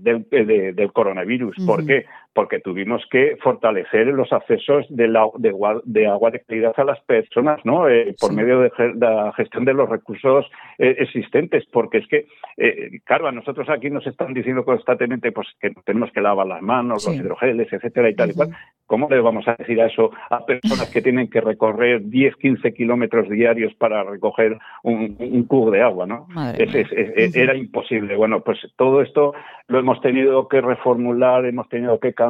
[0.00, 1.56] del coronavirus.
[1.66, 2.06] ¿Por qué?
[2.36, 7.58] Porque tuvimos que fortalecer los accesos de, la, de, agua de calidad a las personas,
[7.64, 7.88] ¿no?
[7.88, 10.44] Eh, por medio de, la gestión de los recursos
[10.76, 12.26] eh, existentes, porque es que,
[12.58, 16.60] eh, claro, a nosotros aquí nos están diciendo constantemente pues que tenemos que lavar las
[16.60, 18.50] manos, los hidrogeles, etcétera y tal y cual.
[18.84, 22.72] ¿Cómo le vamos a decir a eso a personas que tienen que recorrer 10, 15
[22.74, 25.16] kilómetros diarios para recoger un,
[25.48, 26.28] cubo de agua, ¿no?
[26.56, 28.14] Era imposible.
[28.14, 29.32] Bueno, pues todo esto
[29.66, 32.25] lo hemos tenido que reformular, hemos tenido que cambiar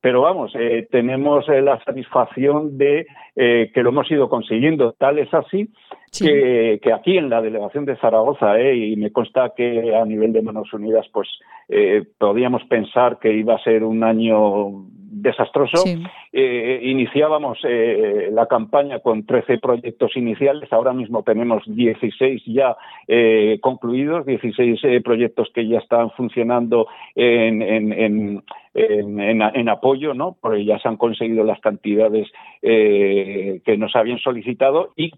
[0.00, 3.06] pero vamos, eh, tenemos eh, la satisfacción de
[3.36, 4.92] eh, que lo hemos ido consiguiendo.
[4.92, 5.68] Tal es así
[6.18, 10.72] que, aquí en la delegación de Zaragoza, y me consta que a nivel de Manos
[10.72, 11.28] Unidas, pues
[12.18, 15.84] podíamos pensar que iba a ser un año desastroso.
[16.32, 17.58] iniciábamos
[18.30, 22.76] la campaña con 13 proyectos iniciales, ahora mismo tenemos 16 ya
[23.60, 28.42] concluidos, 16 proyectos que ya están funcionando en, en,
[28.74, 30.36] en, apoyo, ¿no?
[30.40, 32.28] Porque ya se han conseguido las cantidades
[32.62, 35.10] eh, que nos habían solicitado y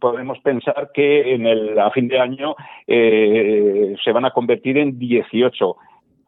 [0.00, 2.54] podemos pensar que en el, a fin de año
[2.86, 5.76] eh, se van a convertir en 18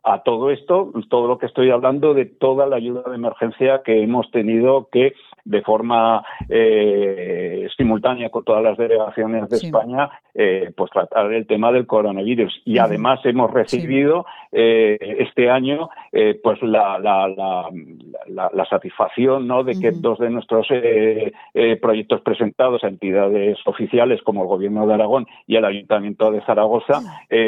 [0.05, 4.03] a todo esto, todo lo que estoy hablando de toda la ayuda de emergencia que
[4.03, 10.91] hemos tenido que de forma eh, simultánea con todas las delegaciones de España, eh, pues
[10.91, 12.63] tratar el tema del coronavirus.
[12.65, 15.89] Y además hemos recibido eh, este año
[16.43, 17.29] pues la, la,
[18.29, 19.65] la, satisfacción ¿no?
[19.65, 20.69] de que dos de nuestros
[21.81, 27.01] proyectos presentados a entidades oficiales como el Gobierno de Aragón y el Ayuntamiento de Zaragoza,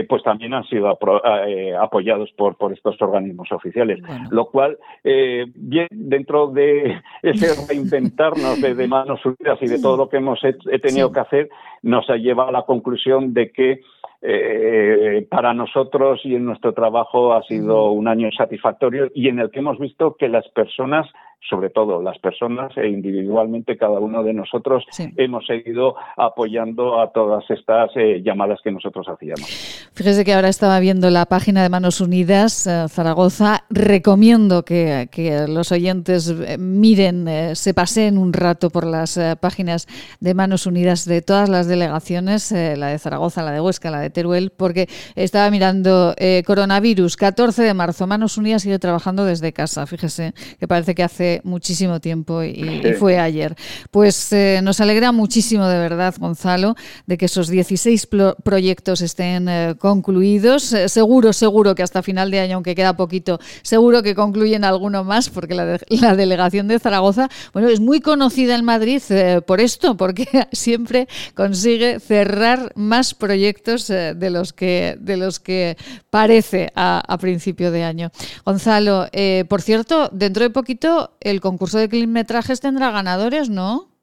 [0.08, 4.00] pues también han sido apoyados por, por estos organismos oficiales.
[4.30, 10.18] Lo cual, bien, dentro de ese inventarnos de, manos unidas y de todo lo que
[10.18, 11.48] hemos he, tenido que hacer,
[11.84, 13.80] nos ha llevado a la conclusión de que
[14.22, 19.50] eh, para nosotros y en nuestro trabajo ha sido un año satisfactorio y en el
[19.50, 21.06] que hemos visto que las personas
[21.48, 24.84] sobre todo las personas e individualmente cada uno de nosotros
[25.16, 29.90] hemos seguido apoyando a todas estas eh, llamadas que nosotros hacíamos.
[29.94, 33.64] Fíjese que ahora estaba viendo la página de Manos Unidas eh, Zaragoza.
[33.68, 35.06] Recomiendo que,
[35.48, 39.86] los oyentes miren, se paseen un rato por las páginas
[40.20, 44.10] de Manos Unidas de todas las delegaciones, la de Zaragoza, la de Huesca, la de
[44.10, 46.14] Teruel, porque estaba mirando
[46.46, 49.86] coronavirus, 14 de marzo, Manos Unidas sigue trabajando desde casa.
[49.86, 53.56] Fíjese que parece que hace muchísimo tiempo y, fue ayer.
[53.90, 56.74] Pues eh, nos alegra muchísimo de verdad, Gonzalo,
[57.06, 58.08] de que esos 16
[58.42, 60.72] proyectos estén eh, concluidos.
[60.72, 65.04] Eh, seguro, seguro que hasta final de año, aunque queda poquito, seguro que concluyen alguno
[65.04, 69.02] más, porque la, la delegación de Zaragoza, bueno, es muy conocida en Madrid
[69.46, 71.63] por esto, porque siempre consigue
[72.00, 75.76] cerrar más proyectos de los que de los que
[76.10, 78.10] parece a, a principio de año.
[78.44, 79.06] Gonzalo,
[79.48, 83.94] por cierto, dentro de poquito el concurso de kilometrajes tendrá ganadores, ¿no?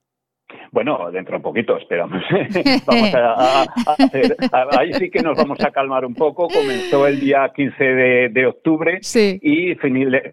[0.71, 2.23] Bueno, dentro de un poquito, esperamos.
[2.85, 4.35] vamos a, hacer,
[4.77, 6.47] ahí sí que nos vamos a calmar un poco.
[6.47, 7.83] Comenzó el día 15
[8.29, 8.99] de, octubre
[9.41, 9.75] y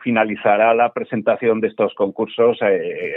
[0.01, 3.15] finalizará la presentación de estos concursos, eh,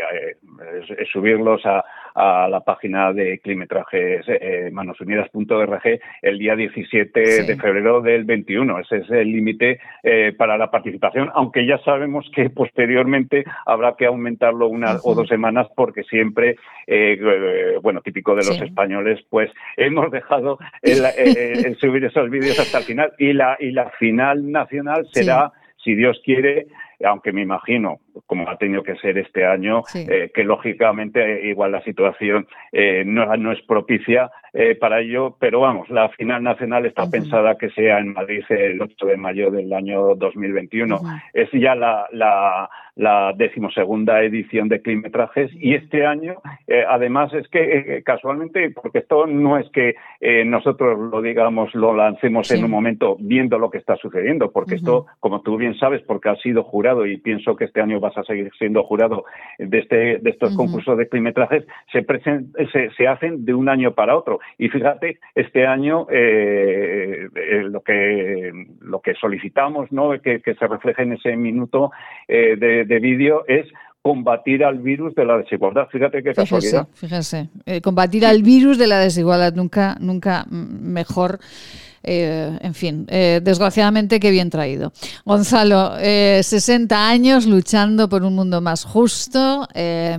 [0.70, 1.84] eh, subirlos a,
[2.16, 8.80] a la página de climetrajes eh, manosunidas.org el día 17 de febrero del 21.
[8.80, 14.06] Ese es el límite eh, para la participación, aunque ya sabemos que posteriormente habrá que
[14.06, 16.56] aumentarlo una o dos semanas porque siempre,
[16.88, 22.84] eh, bueno, típico de los españoles, pues hemos dejado el, subir esos vídeos hasta el
[22.84, 25.52] final y la, y la final nacional será
[25.84, 26.68] si Dios quiere,
[27.04, 31.72] aunque me imagino, como ha tenido que ser este año, eh, que lógicamente eh, igual
[31.72, 34.32] la situación eh, no, no, es propicia
[34.82, 39.06] para ello, pero vamos, la final nacional está pensada que sea en Madrid el 8
[39.06, 41.00] de mayo del año 2021.
[41.34, 46.36] Es ya la, la, la decimosegunda edición de Climetrajes y este año,
[46.90, 49.96] además, es que casualmente, porque esto no es que
[50.44, 55.06] nosotros lo digamos, lo lancemos en un momento viendo lo que está sucediendo, porque esto,
[55.22, 58.24] como tú bien sabes, porque ha sido jurado y pienso que este año vas a
[58.24, 59.24] seguir siendo jurado
[59.58, 62.06] de, este, de estos concursos de climetrajes, se,
[62.72, 64.40] se, se, hacen de un año para otro.
[64.58, 70.12] Y fíjate, este año eh, eh, lo, que, lo que solicitamos, ¿no?
[70.22, 71.92] que, se refleje en ese minuto
[72.28, 73.68] eh, de, vídeo, es
[74.02, 75.88] combatir al virus de la desigualdad.
[75.92, 76.88] Fíjate qué casualidad.
[76.94, 77.50] Fíjese,
[77.84, 81.40] combatir al virus de la desigualdad, nunca, nunca mejor
[82.04, 84.92] eh, en fin, eh, desgraciadamente qué bien traído.
[85.24, 89.68] Gonzalo, 60 eh, años luchando por un mundo más justo,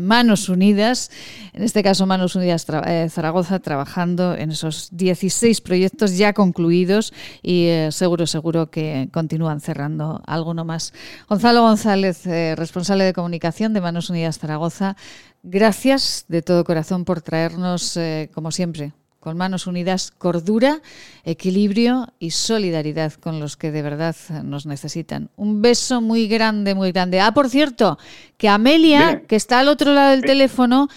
[0.01, 1.11] manos unidas,
[1.53, 2.67] en este caso Manos Unidas
[3.11, 7.13] Zaragoza, trabajando en esos 16 proyectos ya concluidos
[7.43, 10.93] y seguro, seguro que continúan cerrando alguno más.
[11.29, 12.25] Gonzalo González,
[12.57, 14.97] responsable de comunicación de Manos Unidas Zaragoza,
[15.43, 17.99] gracias de todo corazón por traernos,
[18.33, 18.93] como siempre,
[19.23, 20.81] con manos unidas, cordura,
[21.25, 25.31] equilibrio y solidaridad con los que de verdad nos necesitan.
[25.37, 27.21] Un beso muy grande, muy grande.
[27.21, 27.99] Ah, por cierto,
[28.37, 30.89] que Amelia, que está al otro lado del teléfono,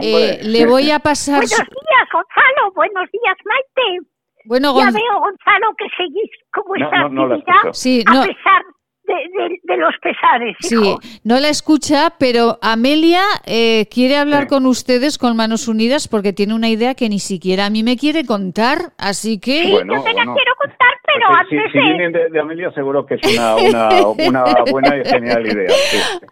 [0.00, 1.40] eh, le voy a pasar...
[1.40, 2.72] Buenos días, Gonzalo.
[2.74, 4.08] Buenos días, Maite.
[4.46, 8.62] Bueno, ya veo, Gonzalo, que seguís con vuestra actividad sí, a pesar
[9.06, 10.56] de, los pesares.
[10.60, 16.32] Sí, no la escucha, pero Amelia eh, quiere hablar con ustedes con manos unidas porque
[16.32, 19.64] tiene una idea que ni siquiera a mí me quiere contar, así que...
[19.64, 23.20] Sí, yo te la quiero contar, pero antes si, vienen de, Amelia seguro que es
[23.38, 23.56] una,
[24.28, 25.68] una, buena y genial idea.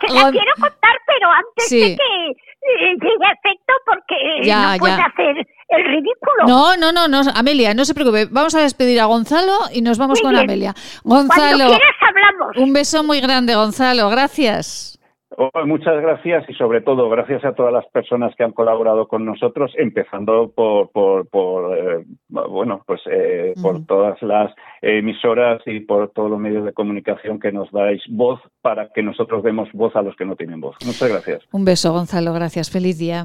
[0.00, 4.94] Te la quiero contar, pero antes de que eh, llegue a efecto porque no puede
[4.94, 6.46] hacer el ridículo.
[6.46, 8.26] No, no, no, no, Amelia, no se preocupe.
[8.30, 10.74] Vamos a despedir a Gonzalo y nos vamos con Amelia.
[11.04, 12.56] Gonzalo, hablamos.
[12.56, 14.08] un beso muy grande, Gonzalo.
[14.10, 14.94] Gracias.
[15.36, 19.24] Oh, muchas gracias y sobre todo gracias a todas las personas que han colaborado con
[19.24, 26.10] nosotros, empezando por, por, por eh, bueno, pues eh, por todas las emisoras y por
[26.10, 30.02] todos los medios de comunicación que nos dais voz para que nosotros demos voz a
[30.02, 30.76] los que no tienen voz.
[30.86, 31.42] Muchas gracias.
[31.50, 32.32] Un beso, Gonzalo.
[32.32, 32.70] Gracias.
[32.70, 33.24] Feliz día.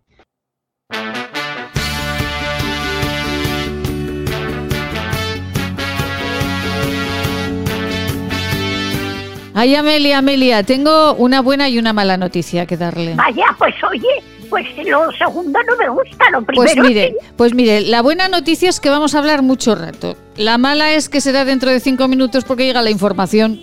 [9.53, 13.15] Ay, Amelia, Amelia, tengo una buena y una mala noticia que darle.
[13.15, 16.83] Vaya, pues oye, pues lo segundo no me gusta, lo pues primero.
[16.83, 20.15] Pues mire, pues mire, la buena noticia es que vamos a hablar mucho rato.
[20.37, 23.59] La mala es que será dentro de cinco minutos porque llega la información.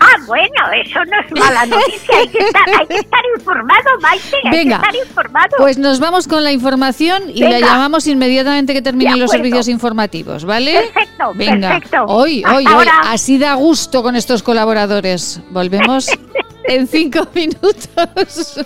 [0.00, 2.16] Ah, bueno, eso no es mala noticia.
[2.18, 4.36] Hay que estar, informado, Maite.
[4.44, 5.56] Hay que estar informado.
[5.58, 10.44] Pues nos vamos con la información y la llamamos inmediatamente que terminen los servicios informativos,
[10.44, 10.90] ¿vale?
[10.92, 11.68] Perfecto, Venga.
[11.70, 12.04] perfecto.
[12.06, 12.86] Hoy, hoy, hoy.
[13.04, 15.40] Así da gusto con estos colaboradores.
[15.50, 16.08] Volvemos
[16.64, 18.58] en cinco minutos.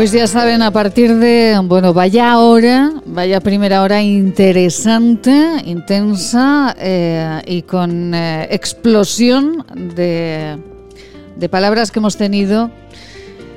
[0.00, 5.30] Pues ya saben, a partir de, bueno, vaya hora, vaya primera hora interesante,
[5.66, 9.62] intensa eh, y con eh, explosión
[9.94, 10.56] de,
[11.36, 12.70] de palabras que hemos tenido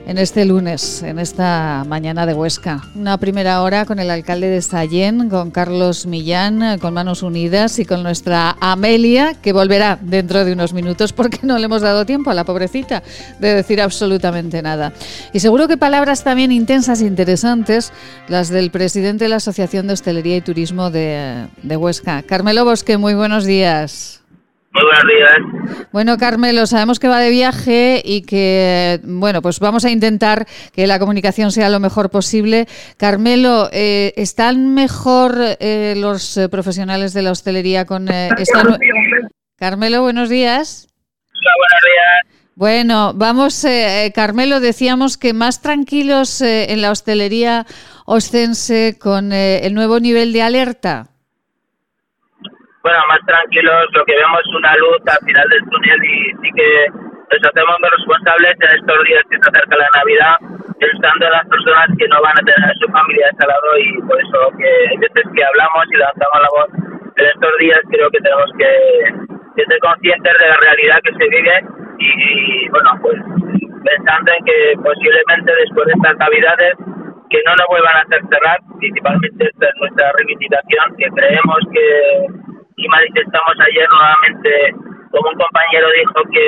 [0.05, 2.81] en este lunes, en esta mañana de Huesca.
[2.95, 7.85] Una primera hora con el alcalde de Sallén, con Carlos Millán, con Manos Unidas y
[7.85, 12.31] con nuestra Amelia, que volverá dentro de unos minutos porque no le hemos dado tiempo
[12.31, 13.03] a la pobrecita
[13.39, 14.93] de decir absolutamente nada.
[15.31, 17.91] Y seguro que palabras también intensas e interesantes,
[18.27, 22.23] las del presidente de la Asociación de Hostelería y Turismo de, de Huesca.
[22.23, 24.22] Carmelo Bosque, muy buenos días.
[24.73, 25.87] Muy buenos días.
[25.91, 30.87] Bueno, Carmelo, sabemos que va de viaje y que, bueno, pues vamos a intentar que
[30.87, 32.67] la comunicación sea lo mejor posible.
[32.97, 38.63] Carmelo, eh, ¿están mejor eh, los eh, profesionales de la hostelería con esta...
[39.57, 40.87] Carmelo, buenos días.
[41.29, 42.49] Hola, buenos días.
[42.55, 43.65] Bueno, vamos,
[44.13, 47.65] Carmelo, decíamos que más tranquilos en la hostelería
[48.05, 51.12] ostense con el nuevo nivel de alerta
[52.83, 56.49] bueno, más tranquilos, lo que vemos es una luz al final del túnel y sí
[56.51, 60.35] que nos hacemos más responsables en estos días que se acerca la Navidad,
[60.83, 63.69] pensando en las personas que no van a tener a su familia a este lado
[63.79, 66.69] y por eso que hay que hablamos y levantamos la voz.
[67.15, 71.55] En estos días creo que tenemos que, ser conscientes de la realidad que se vive
[72.03, 73.15] y, bueno, pues
[73.79, 76.75] pensando en que posiblemente después de estas Navidades
[77.31, 82.43] que no nos vuelvan a hacer cerrar, principalmente esta es nuestra reivindicación, que creemos que
[82.75, 84.75] y manifestamos ayer nuevamente,
[85.11, 86.45] como un compañero dijo que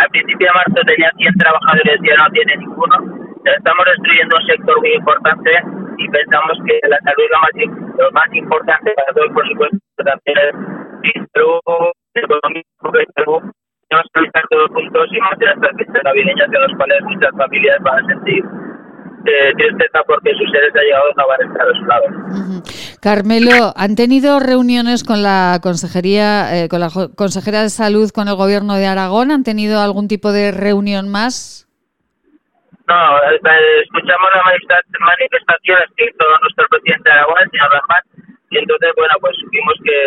[0.00, 2.96] al principio de marzo tenía 100 trabajadores y ya no tiene ninguno.
[3.44, 5.50] Estamos destruyendo un sector muy importante
[5.98, 7.54] y pensamos que la salud es lo más,
[7.98, 12.62] lo más importante para todos, por supuesto, también el salud, economía,
[13.88, 17.30] tenemos que luchar todos juntos y más en estas fiestas navideñas en las cuales muchas
[17.36, 18.44] familias van a sentir
[19.24, 22.06] tristeza porque sus seres llegados no van a estar a su lado.
[23.00, 28.34] Carmelo, ¿han tenido reuniones con la consejería, eh, con la consejera de salud, con el
[28.34, 29.30] gobierno de Aragón?
[29.30, 31.68] ¿Han tenido algún tipo de reunión más?
[32.86, 33.40] No, eh,
[33.82, 38.04] escuchamos las manifestaciones que hizo nuestro presidente de Aragón, el señor Rafael,
[38.50, 39.98] y entonces, bueno, pues supimos que,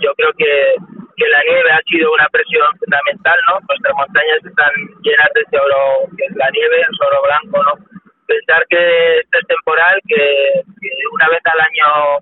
[0.00, 0.76] yo creo que,
[1.16, 3.58] que la nieve ha sido una presión fundamental, ¿no?
[3.66, 4.72] Nuestras montañas están
[5.02, 7.95] llenas de oro, que es la nieve, el oro blanco, ¿no?
[8.26, 10.62] Pensar que este es temporal, que,
[11.12, 12.18] una vez al año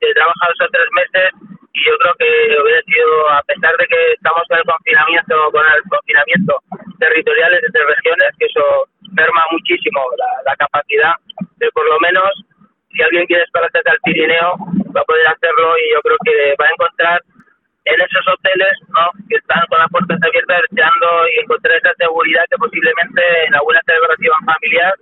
[0.00, 1.30] se trabaja dos o tres meses
[1.74, 5.66] y yo creo que hubiera sido, a pesar de que estamos con el confinamiento, con
[5.66, 6.54] el confinamiento
[6.98, 10.00] territorial entre regiones, que eso merma muchísimo
[10.44, 11.14] la, capacidad
[11.58, 12.30] de por lo menos
[12.90, 14.56] si alguien quiere desplazarse al Pirineo
[14.94, 17.22] va a poder hacerlo y yo creo que va a encontrar
[17.84, 19.10] en esos hoteles ¿no?
[19.28, 23.80] que están con las puertas abiertas deseando y encontrar esa seguridad que posiblemente en alguna
[23.86, 24.94] celebración familiar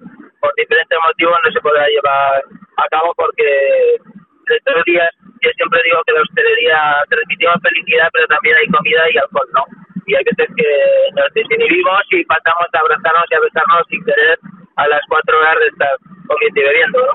[0.46, 2.38] por diferentes motivos no se podrá llevar
[2.78, 3.98] a cabo porque
[4.46, 5.10] estos días
[5.42, 6.78] yo siempre digo que la hostelería
[7.10, 9.64] transmitimos felicidad pero también hay comida y alcohol, ¿no?
[10.06, 10.70] Y hay veces que
[11.18, 14.38] nos desinhibimos y pasamos a abrazarnos y a besarnos sin querer
[14.76, 15.90] a las cuatro horas de estar
[16.30, 17.14] comiendo y bebiendo, ¿no?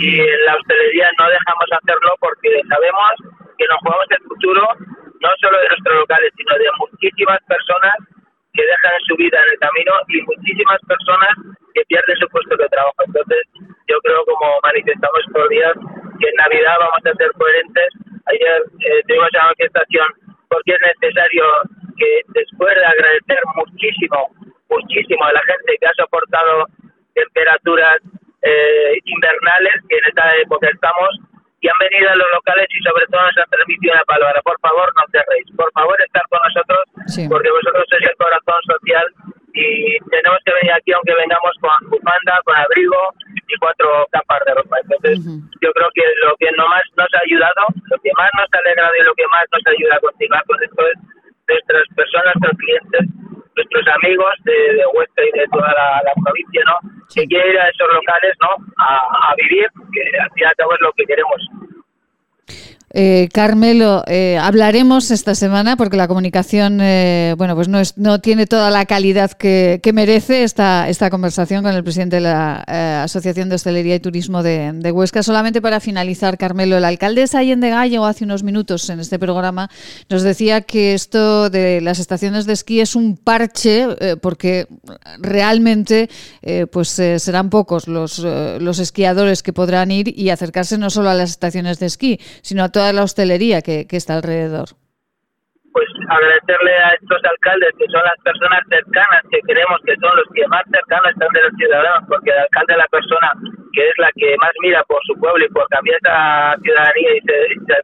[0.00, 3.12] Y en la hostelería no dejamos hacerlo porque sabemos
[3.60, 4.64] que nos jugamos el futuro
[5.20, 7.92] no solo de nuestros locales, sino de muchísimas personas
[8.54, 11.28] que dejan su vida en el camino y muchísimas personas
[11.80, 13.00] que pierden su puesto de trabajo.
[13.06, 13.40] Entonces,
[13.88, 15.72] yo creo, como manifestamos estos días,
[16.20, 17.88] que en Navidad vamos a ser coherentes.
[18.28, 20.08] Ayer eh, tuvimos una manifestación
[20.48, 21.44] porque es necesario
[21.96, 24.28] que después de agradecer muchísimo,
[24.68, 26.66] muchísimo a la gente que ha soportado
[27.14, 27.96] temperaturas
[28.42, 31.10] eh, invernales, que en esta época estamos,
[31.60, 34.40] y han venido a los locales y sobre todo nos han permitido una palabra.
[34.42, 35.48] Por favor, no cerréis.
[35.56, 36.80] Por favor, estar con nosotros,
[37.28, 39.06] porque vosotros sois el corazón social
[39.54, 43.00] y tenemos que venir aquí aunque vengamos con bufanda, con abrigo
[43.48, 44.76] y cuatro capas de ropa.
[44.82, 45.18] Entonces,
[45.60, 48.58] yo creo que lo que no más nos ha ayudado, lo que más nos ha
[48.58, 50.98] alegrado y lo que más nos ayuda a continuar con esto es
[51.48, 53.02] nuestras personas, nuestros clientes,
[53.56, 56.76] nuestros amigos de, de Huesca y de toda la, provincia, ¿no?
[57.14, 58.50] Que quieren ir a esos locales, ¿no?
[58.78, 61.40] A, a vivir, que al fin y al cabo es lo que queremos.
[62.92, 68.20] Eh, Carmelo, eh, hablaremos esta semana porque la comunicación, eh, bueno, pues no, es, no
[68.20, 73.00] tiene toda la calidad que, merece esta, esta conversación con el presidente de la eh,
[73.04, 75.22] Asociación de Hostelería y Turismo de, Huesca.
[75.22, 79.70] Solamente para finalizar, Carmelo, el alcalde de Gallo hace unos minutos en este programa
[80.08, 83.86] nos decía que esto de las estaciones de esquí es un parche
[84.20, 84.66] porque
[85.18, 86.08] realmente
[86.72, 91.30] pues serán pocos los, los esquiadores que podrán ir y acercarse no solo a las
[91.30, 94.72] estaciones de esquí, sino a toda la hostelería que, está alrededor.
[95.76, 100.24] Pues agradecerle a estos alcaldes que son las personas cercanas, que creemos que son los
[100.32, 103.28] que más cercanos están de los ciudadanos, porque el alcalde es la persona
[103.76, 107.18] que es la que más mira por su pueblo y por cambiar esa ciudadanía y
[107.20, 107.76] esa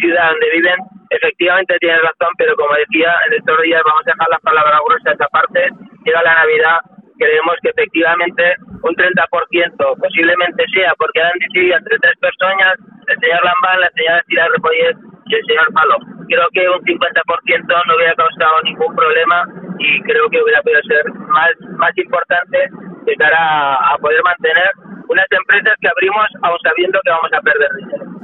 [0.00, 0.78] ciudad donde viven,
[1.10, 5.12] efectivamente tiene razón, pero como decía, en estos días vamos a dejar las palabras gruesas
[5.12, 5.60] esa parte,
[6.08, 6.78] llega la Navidad,
[7.18, 12.74] creemos que efectivamente un 30% posiblemente sea porque han decidido entre tres personas,
[13.06, 14.96] el señor Lambán, la señora Tira Repollet
[15.26, 15.96] y el señor Palo.
[16.28, 19.44] Creo que un 50% no hubiera causado ningún problema
[19.78, 22.68] y creo que hubiera podido ser más, más importante
[23.04, 24.70] de cara a, poder mantener
[25.08, 28.18] unas empresas que abrimos aún sabiendo que vamos a perder dinero.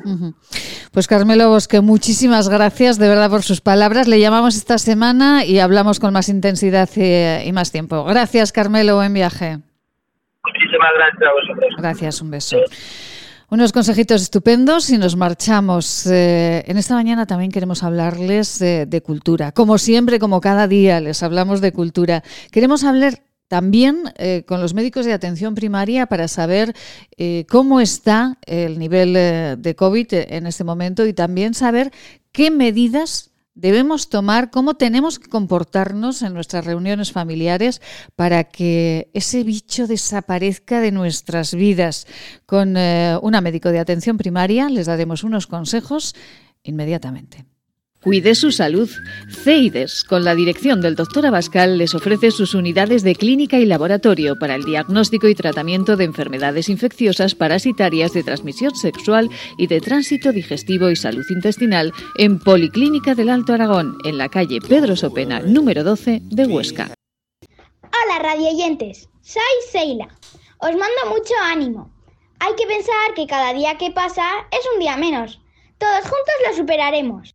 [0.93, 4.07] Pues Carmelo Bosque, muchísimas gracias de verdad por sus palabras.
[4.07, 8.05] Le llamamos esta semana y hablamos con más intensidad y, más tiempo.
[8.05, 9.59] Gracias, Carmelo, buen viaje.
[10.45, 11.75] Muchísimas gracias a vosotros.
[11.79, 12.59] Gracias, un beso.
[13.51, 16.07] Unos consejitos estupendos y nos marchamos.
[16.07, 19.53] Eh, en esta mañana también queremos hablarles de cultura.
[19.53, 22.23] Como siempre, como cada día, les hablamos de cultura.
[22.51, 26.75] Queremos hablar también eh, con los médicos de atención primaria para saber
[27.17, 31.93] eh, cómo está el nivel eh, de COVID en este momento y también saber
[32.33, 37.81] qué medidas debemos tomar, cómo tenemos que comportarnos en nuestras reuniones familiares
[38.17, 42.09] para que ese bicho desaparezca de nuestras vidas.
[42.47, 46.17] Con una médico de atención primaria les daremos unos consejos
[46.65, 47.45] inmediatamente.
[48.05, 48.91] Cuide su salud.
[49.31, 54.39] CEIDES, con la dirección del doctor Abascal, les ofrece sus unidades de clínica y laboratorio
[54.39, 60.33] para el diagnóstico y tratamiento de enfermedades infecciosas parasitarias de transmisión sexual y de tránsito
[60.33, 65.83] digestivo y salud intestinal en Policlínica del Alto Aragón, en la calle Pedro Sopena, número
[65.83, 66.91] 12 de Huesca.
[67.85, 69.09] Hola, radioyentes.
[69.23, 69.43] Soy
[69.73, 70.09] Seila.
[70.59, 71.91] Os mando mucho ánimo.
[72.41, 75.41] Hay que pensar que cada día que pasa es un día menos.
[75.79, 77.35] Todos juntos lo superaremos.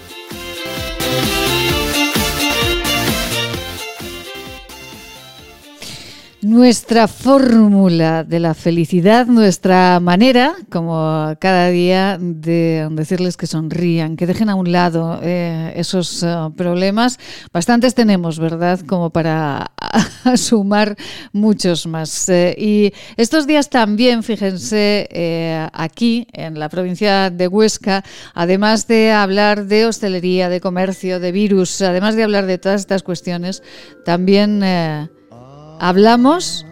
[6.41, 14.25] Nuestra fórmula de la felicidad, nuestra manera, como cada día, de decirles que sonrían, que
[14.25, 17.19] dejen a un lado eh, esos eh, problemas.
[17.53, 18.79] Bastantes tenemos, ¿verdad?
[18.79, 19.71] Como para
[20.35, 20.95] sumar
[21.31, 22.27] muchos más.
[22.29, 29.65] Eh, y estos días también, fíjense, aquí en la provincia de Huesca, además de hablar
[29.65, 33.61] de hostelería, de comercio, de virus, además de hablar de todas estas cuestiones,
[34.05, 34.63] también
[35.81, 36.65] hablamos.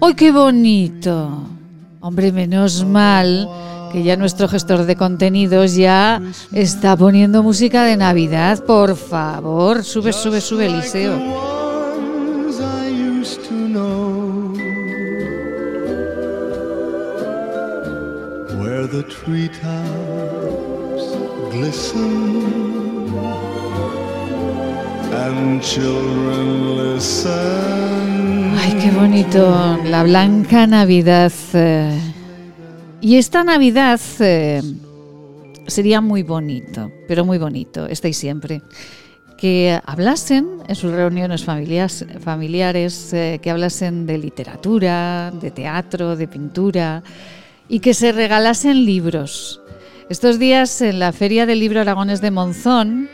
[0.00, 1.42] ¡Ay, qué bonito!
[2.00, 3.48] Hombre, menos mal
[3.92, 8.64] que ya nuestro gestor de contenidos ya está poniendo música de Navidad.
[8.64, 11.52] Por favor, sube, sube, sube, Eliseo.
[18.90, 19.04] The
[21.50, 22.12] glisten
[25.12, 28.21] and children listen.
[28.82, 31.30] Qué bonito, la blanca Navidad.
[31.52, 32.00] Eh.
[33.00, 34.60] Y esta Navidad eh,
[35.68, 38.60] sería muy bonito, pero muy bonito, estáis siempre,
[39.38, 46.26] que hablasen en sus reuniones familiares, familiares eh, que hablasen de literatura, de teatro, de
[46.26, 47.04] pintura,
[47.68, 49.60] y que se regalasen libros.
[50.10, 53.08] Estos días en la Feria del Libro Aragones de Monzón,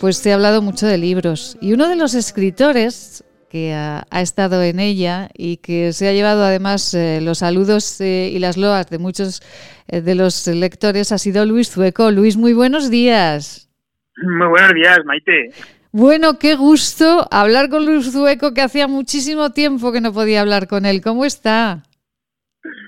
[0.00, 1.58] pues se ha hablado mucho de libros.
[1.60, 6.42] Y uno de los escritores que ha, estado en ella y que se ha llevado
[6.42, 9.40] además eh, los saludos eh, y las loas de muchos
[9.88, 12.10] eh, de los lectores ha sido Luis Zueco.
[12.10, 13.70] Luis, muy buenos días.
[14.16, 15.50] Muy buenos días, Maite.
[15.92, 20.66] Bueno, qué gusto hablar con Luis Zueco, que hacía muchísimo tiempo que no podía hablar
[20.66, 21.00] con él.
[21.02, 21.82] ¿Cómo está?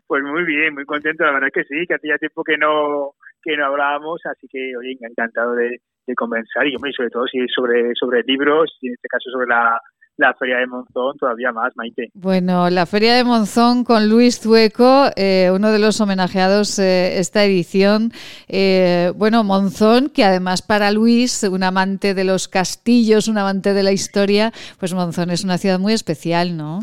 [0.07, 3.57] Pues muy bien, muy contento, la verdad que sí, que hacía tiempo que no que
[3.57, 8.23] no hablábamos, así que oye, encantado de, de conversar y sobre todo si sobre sobre
[8.25, 9.81] libros y en este caso sobre la
[10.19, 12.11] la Feria de Monzón todavía más, Maite.
[12.13, 17.45] Bueno, la Feria de Monzón con Luis Zueco, eh, uno de los homenajeados eh, esta
[17.45, 18.11] edición.
[18.49, 23.83] Eh, bueno, Monzón, que además para Luis, un amante de los castillos, un amante de
[23.85, 24.51] la historia,
[24.81, 26.81] pues Monzón es una ciudad muy especial, ¿no?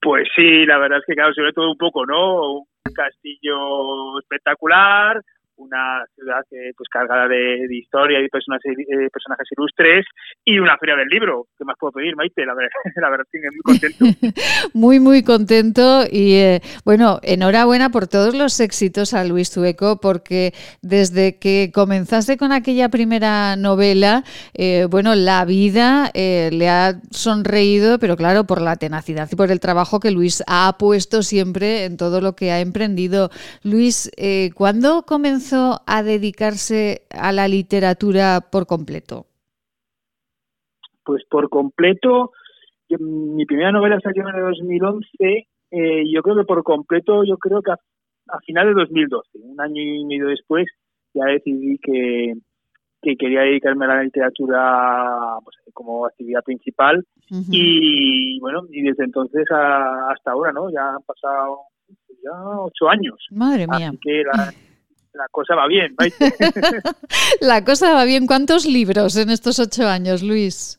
[0.00, 2.58] Pues sí, la verdad es que claro, sobre todo un poco, ¿no?
[2.58, 5.22] Un castillo espectacular,
[5.62, 6.42] una ciudad
[6.76, 10.06] pues cargada de, historia y personajes, eh, personajes ilustres
[10.44, 11.46] y una feria del libro.
[11.56, 12.44] ¿Qué más puedo pedir, Maite?
[12.44, 14.04] La verdad, la verdad estoy muy contento.
[14.74, 20.52] muy, muy contento y eh, bueno, enhorabuena por todos los éxitos a Luis Tueco porque
[20.82, 28.16] desde que comenzaste con aquella primera novela, eh, bueno, la vida le ha sonreído, pero
[28.16, 32.20] claro, por la tenacidad y por el trabajo que Luis ha puesto siempre en todo
[32.20, 33.30] lo que ha emprendido.
[33.62, 34.10] Luis,
[34.54, 35.51] ¿cuándo comenzó
[35.86, 39.26] a dedicarse a la literatura por completo?
[41.04, 42.32] Pues por completo,
[42.88, 45.06] mi primera novela salió en el 2011,
[45.70, 47.78] eh, yo creo que por completo, yo creo que a,
[48.28, 50.66] a final de 2012, un año y medio después,
[51.14, 52.34] ya decidí que,
[53.02, 57.04] que quería dedicarme a la literatura pues, como actividad principal
[57.50, 60.70] y bueno, y desde entonces hasta ahora, ¿no?
[60.70, 61.60] Ya han pasado
[62.22, 62.30] ya
[62.60, 63.16] ocho años.
[63.30, 63.88] Madre mía.
[63.88, 64.52] Así que la,
[65.14, 65.94] la cosa va bien.
[67.40, 68.26] la cosa va bien.
[68.26, 70.78] ¿Cuántos libros en estos ocho años, Luis?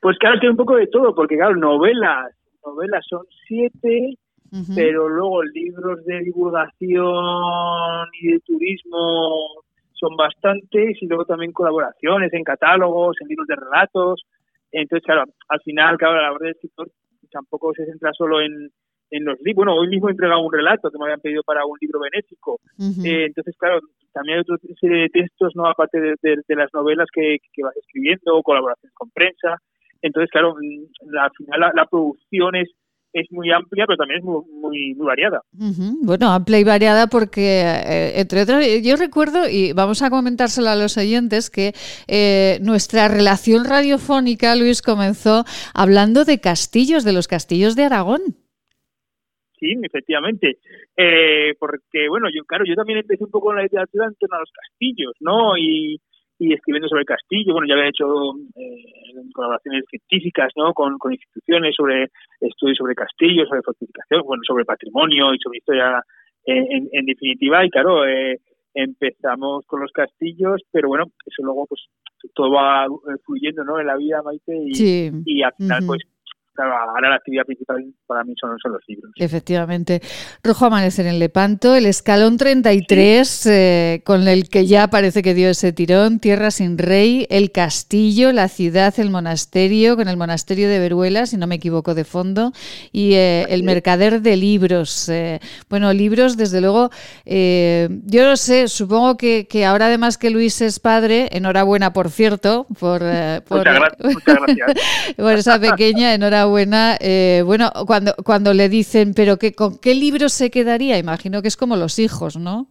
[0.00, 2.32] Pues claro, tiene un poco de todo, porque claro, novelas,
[2.64, 4.16] novelas son siete,
[4.74, 9.62] pero luego libros de divulgación y de turismo
[9.92, 14.22] son bastantes, y luego también colaboraciones en catálogos, en libros de relatos.
[14.70, 16.88] Entonces, claro, al final, claro, la verdad del escritor
[17.30, 18.70] tampoco se centra solo en,
[19.10, 19.66] en los libros.
[19.66, 22.60] Bueno, hoy mismo he entregado un relato que me habían pedido para un libro benéfico.
[22.78, 23.80] Eh, entonces, claro,
[24.12, 25.68] también hay otra serie de textos, ¿no?
[25.68, 29.56] Aparte de, las novelas que, vas escribiendo, colaboraciones con prensa.
[30.02, 32.70] Entonces, claro, mm, al final la, producción es,
[33.12, 35.40] es muy amplia, pero también es muy, muy, variada.
[35.52, 40.76] Bueno, amplia y variada porque, eh, entre otras, yo recuerdo, y vamos a comentárselo a
[40.76, 41.74] los oyentes, que
[42.08, 45.44] eh, nuestra relación radiofónica, Luis, comenzó
[45.74, 48.45] hablando de castillos, de los castillos de Aragón.
[49.58, 50.58] Sí, efectivamente.
[50.96, 54.36] Eh, porque, bueno, yo, claro, yo también empecé un poco en la literatura en torno
[54.36, 55.56] a los castillos, ¿no?
[55.56, 55.98] Y,
[56.38, 58.04] y escribiendo sobre castillos, bueno, ya había hecho
[58.54, 60.74] eh, colaboraciones científicas, ¿no?
[60.74, 62.08] Con, con instituciones sobre
[62.40, 66.02] estudios sobre castillos, sobre fortificación, bueno, sobre patrimonio y sobre historia
[66.44, 67.64] en, en, definitiva.
[67.64, 68.38] Y claro, eh,
[68.74, 71.80] empezamos con los castillos, pero bueno, eso luego pues
[72.34, 72.86] todo va
[73.24, 73.80] fluyendo, ¿no?
[73.80, 76.02] En la vida, Maite, y, y al final, pues
[76.62, 79.12] ahora la actividad principal para mí son, los libros.
[79.16, 80.00] Efectivamente.
[80.42, 85.50] Rojo Amanecer en Lepanto, el escalón 33, eh, con el que ya parece que dio
[85.50, 90.78] ese tirón, Tierra sin Rey, el castillo, la ciudad, el monasterio, con el monasterio de
[90.78, 92.52] Veruela, si no me equivoco de fondo,
[92.92, 95.08] y eh, el mercader de libros.
[95.08, 96.90] Eh, bueno, libros, desde luego,
[97.24, 102.66] yo no sé, supongo que, que, ahora además que Luis es padre, enhorabuena, por cierto,
[102.78, 103.02] por,
[103.46, 104.72] por, muchas gracias.
[105.16, 106.96] por esa pequeña, enhorabuena buena.
[107.00, 110.98] Eh, bueno, cuando, cuando le dicen, pero que, ¿con qué libro se quedaría?
[110.98, 112.68] Imagino que es como los hijos, ¿no?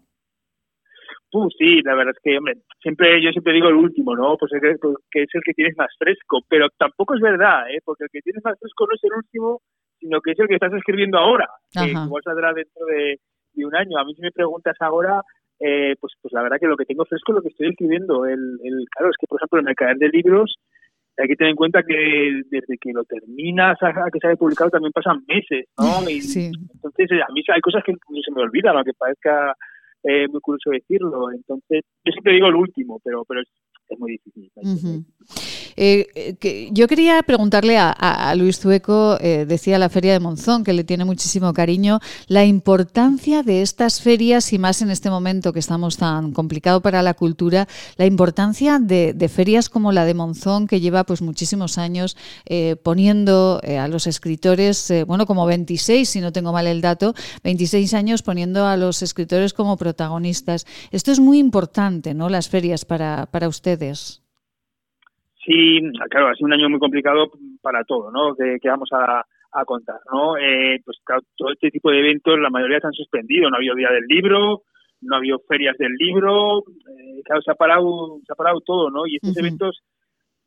[1.32, 4.38] Uh, sí, la verdad es que, hombre, siempre, yo siempre digo el último, ¿no?
[4.38, 4.76] Pues que,
[5.12, 7.80] que es el que tienes más fresco, pero tampoco es verdad, ¿eh?
[7.84, 9.62] Porque el que tienes más fresco no es el último,
[10.00, 13.20] sino que es el que estás escribiendo ahora, que igual saldrá dentro de,
[13.66, 13.98] un año.
[13.98, 15.22] A mí si me preguntas ahora,
[15.60, 18.26] eh, pues, pues la verdad que lo que tengo fresco es lo que estoy escribiendo.
[18.26, 20.56] El, el, claro, es que, por ejemplo, en el canal de libros
[21.18, 24.70] hay que tener en cuenta que desde que lo terminas a que se haya publicado
[24.70, 25.86] también pasan meses, ¿no?
[26.10, 29.56] Y, Entonces, a mí hay cosas que se me olvidan, aunque parezca
[30.04, 31.32] eh, muy curioso decirlo.
[31.32, 34.52] Entonces, yo siempre digo el último, pero, pero es, muy difícil.
[34.58, 35.02] Eh,
[35.76, 40.74] eh, que yo quería preguntarle a, Luis Zueco, eh, decía la Feria de Monzón, que
[40.74, 45.60] le tiene muchísimo cariño, la importancia de estas ferias y más en este momento que
[45.60, 50.80] estamos tan complicado para la cultura, la importancia de, ferias como la de Monzón, que
[50.80, 52.16] lleva pues muchísimos años
[52.84, 58.22] poniendo a los escritores, bueno, como 26, si no tengo mal el dato, 26 años
[58.22, 60.66] poniendo a los escritores como protagonistas.
[60.92, 62.30] Esto es muy importante, ¿no?
[62.30, 64.25] Las ferias para, para ustedes.
[65.46, 65.80] Sí,
[66.10, 67.30] claro, ha sido un año muy complicado
[67.62, 68.36] para todo, ¿no?
[68.36, 69.24] Que, vamos a,
[69.66, 70.38] contar, ¿no?
[70.38, 70.98] Eh, pues
[71.38, 73.50] todo este tipo de eventos, la mayoría se han suspendido.
[73.50, 74.64] No ha habido día del libro,
[75.02, 78.90] no ha habido ferias del libro, eh, claro, se ha parado, se ha parado todo,
[78.90, 79.08] ¿no?
[79.08, 79.82] Y estos eventos,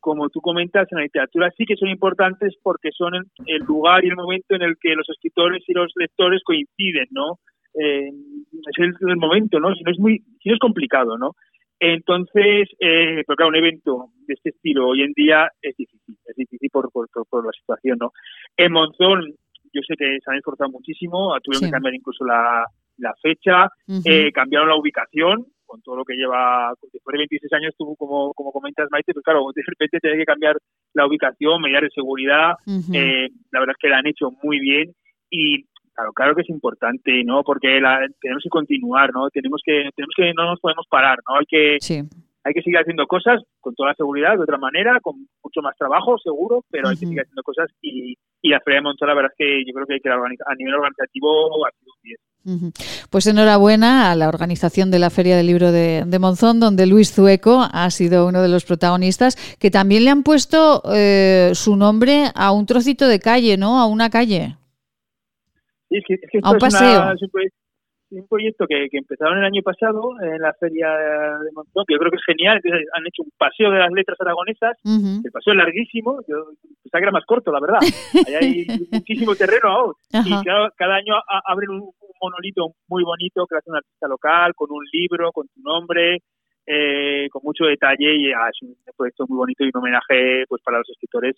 [0.00, 4.08] como tú comentas, en la literatura sí que son importantes porque son el, lugar y
[4.08, 7.38] el momento en el que los escritores y los lectores coinciden, ¿no?
[7.80, 9.74] Eh, es el, momento, ¿no?
[9.74, 11.32] Si no es muy, si no es complicado, ¿no?
[11.80, 16.36] Entonces, eh, pero claro, un evento de este estilo hoy en día es difícil, es
[16.36, 18.12] difícil por, por, por, la situación, ¿no?
[18.56, 19.34] En Monzón,
[19.72, 22.64] yo sé que se han esforzado muchísimo, tuvieron que cambiar incluso la,
[22.96, 23.68] la fecha,
[24.04, 28.32] eh, cambiaron la ubicación, con todo lo que lleva, después de 26 años tuvo, como,
[28.32, 30.56] como comentas Maite, pues claro, de repente tiene que cambiar
[30.94, 32.54] la ubicación, medidas de seguridad,
[32.92, 34.94] eh, la verdad es que la han hecho muy bien
[35.30, 35.64] y
[35.98, 37.42] Claro, claro que es importante, ¿no?
[37.42, 39.28] Porque la, tenemos que continuar, ¿no?
[39.30, 41.40] Tenemos que, tenemos que, no nos podemos parar, ¿no?
[41.40, 41.78] Hay que,
[42.44, 46.16] hay que seguir haciendo cosas con toda seguridad, de otra manera, con mucho más trabajo,
[46.18, 49.32] seguro, pero hay que seguir haciendo cosas y, y la Feria de Monza, la verdad
[49.36, 52.72] es que yo creo que, hay que a nivel organizativo ha sido bien.
[53.10, 57.66] Pues enhorabuena a la organización de la Feria del Libro de, Monzón, donde Luis Zueco
[57.70, 62.52] ha sido uno de los protagonistas, que también le han puesto eh, su nombre a
[62.52, 63.80] un trocito de calle, ¿no?
[63.80, 64.56] A una calle.
[65.88, 67.52] Sí, es que, es que esto es,
[68.10, 71.98] un, proyecto, que, que, empezaron el año pasado en la feria de Montón, que yo
[71.98, 72.60] creo que es genial.
[72.94, 74.76] han hecho un paseo de las letras aragonesas.
[74.84, 76.20] El paseo es larguísimo.
[76.26, 76.36] Yo
[76.82, 77.80] pensaba que era más corto, la verdad.
[78.26, 79.94] Ahí hay muchísimo terreno aún.
[80.24, 81.14] Y cada, cada año
[81.44, 85.60] abren un, monolito muy bonito que hace un artista local, con un libro, con tu
[85.62, 86.18] nombre.
[86.70, 90.60] Eh, con mucho detalle y ah, es un proyecto muy bonito y un homenaje pues
[90.62, 91.34] para los escritores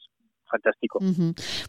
[0.50, 0.98] fantástico.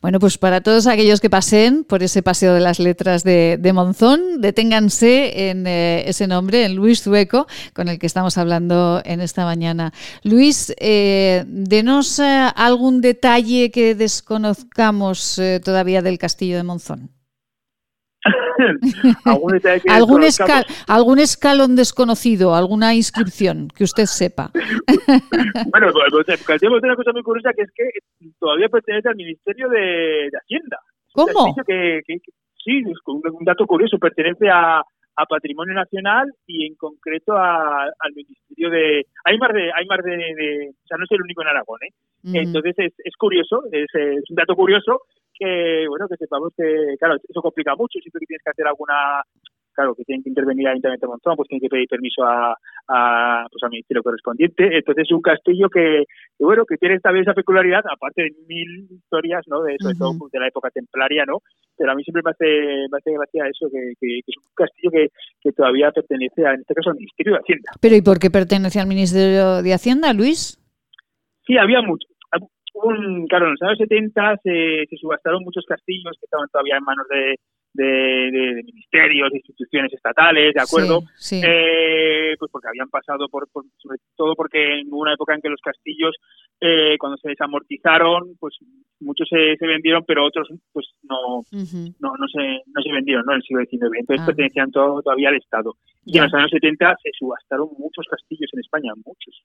[0.01, 4.41] Bueno, pues para todos aquellos que pasen por ese paseo de las letras de, Monzón,
[4.41, 9.45] deténganse en eh, ese nombre, en Luis Zueco, con el que estamos hablando en esta
[9.45, 9.93] mañana.
[10.24, 17.20] Luis, eh, denos eh, algún detalle que desconozcamos todavía del castillo de Monzón.
[19.26, 19.59] ¿Algún,
[20.88, 24.51] ¿Algún, escalón desconocido, alguna inscripción que usted sepa?
[25.72, 27.89] bueno, pues tenemos una cosa muy curiosa que es que
[28.39, 30.78] todavía pertenece al Ministerio de, Hacienda.
[31.13, 31.55] ¿Cómo?
[32.63, 34.82] sí, es un, dato curioso, pertenece a,
[35.30, 39.05] Patrimonio Nacional y en concreto al Ministerio de...
[39.24, 41.93] Hay más de, hay más de, O sea, no es el único en Aragón, ¿eh?
[42.34, 45.03] Entonces es, es curioso, es, es, un dato curioso
[45.42, 49.26] que, bueno, que sepamos que, claro, eso complica mucho, siempre que tienes que hacer alguna,
[49.74, 52.54] claro, que tienen que intervenir al Ayuntamiento de Montón, pues tienen que pedir permiso a,
[52.88, 54.78] a, pues, al ministerio correspondiente.
[54.78, 56.06] Entonces es un castillo que,
[56.38, 59.64] bueno, que tiene vez esa peculiaridad, aparte de mil historias, ¿no?
[59.64, 61.39] De, sobre todo de la época templaria, ¿no?
[61.76, 64.92] Pero a mí siempre me hace, me hace gracia eso, que, que, es un castillo
[64.92, 65.08] que,
[65.42, 67.72] que todavía pertenece, a, en este caso, al Ministerio de Hacienda.
[67.82, 70.60] ¿Pero y por qué pertenece al Ministerio de Hacienda, Luis?
[71.48, 72.08] Sí, había mucho,
[72.74, 76.84] un, claro, en los años 70 se, se subastaron muchos castillos que estaban todavía en
[76.84, 77.36] manos de,
[77.74, 81.04] de, ministerios, de instituciones estatales, ¿de acuerdo?
[81.32, 83.47] Eh, pues porque habían pasado por,
[83.78, 86.16] sobre todo porque en una época en que los castillos,
[86.59, 88.58] eh, cuando se desamortizaron, pues
[89.00, 93.33] muchos se, se vendieron, pero otros pues no, no, no, se, no se vendieron, ¿no?
[93.33, 94.00] En el siglo XIX.
[94.00, 94.25] Entonces ah.
[94.28, 95.75] pertenecían todo, todavía al Estado.
[96.05, 99.43] Y en los años 70 se subastaron muchos castillos en España, muchos.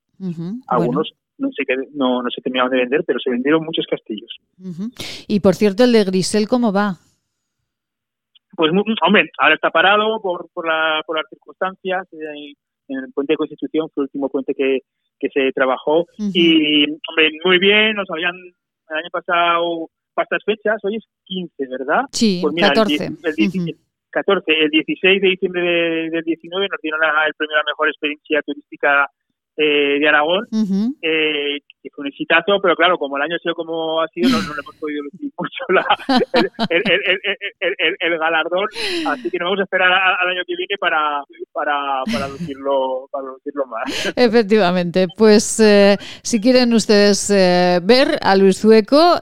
[0.69, 1.65] Algunos no, se,
[1.95, 4.31] no, no se terminaron de vender, pero se vendieron muchos castillos.
[5.29, 6.97] Y por cierto, el de Grisel, ¿cómo va?
[8.57, 8.73] Pues,
[9.07, 12.07] hombre, ahora está parado por, por, la, por las circunstancias.
[12.13, 12.55] Eh,
[12.89, 14.81] en el puente de Constitución fue el último puente que,
[15.19, 16.07] que se trabajó.
[16.19, 21.67] Y, hombre, muy bien, nos habían el año pasado, para estas fechas, hoy es 15,
[21.69, 22.03] ¿verdad?
[22.13, 23.05] Sí, pues 14.
[23.05, 23.77] El,
[24.11, 24.53] 14.
[24.53, 25.63] El 16 de diciembre
[26.11, 29.11] del 19 nos dieron el premio a la mejor experiencia turística
[29.57, 30.47] eh, de Aragón,
[31.01, 34.29] eh, que fue un exitazo, pero claro, como el año ha sido como ha sido,
[34.29, 35.87] no, no le hemos podido lucir mucho la,
[36.69, 38.67] el, el, el, galardón,
[39.07, 41.23] así que nos vamos a esperar al año que viene para,
[41.53, 44.13] para, para, lucirlo, para lucirlo más.
[44.17, 49.21] Efectivamente, pues eh, si quieren ustedes eh, ver a Luis Zueco,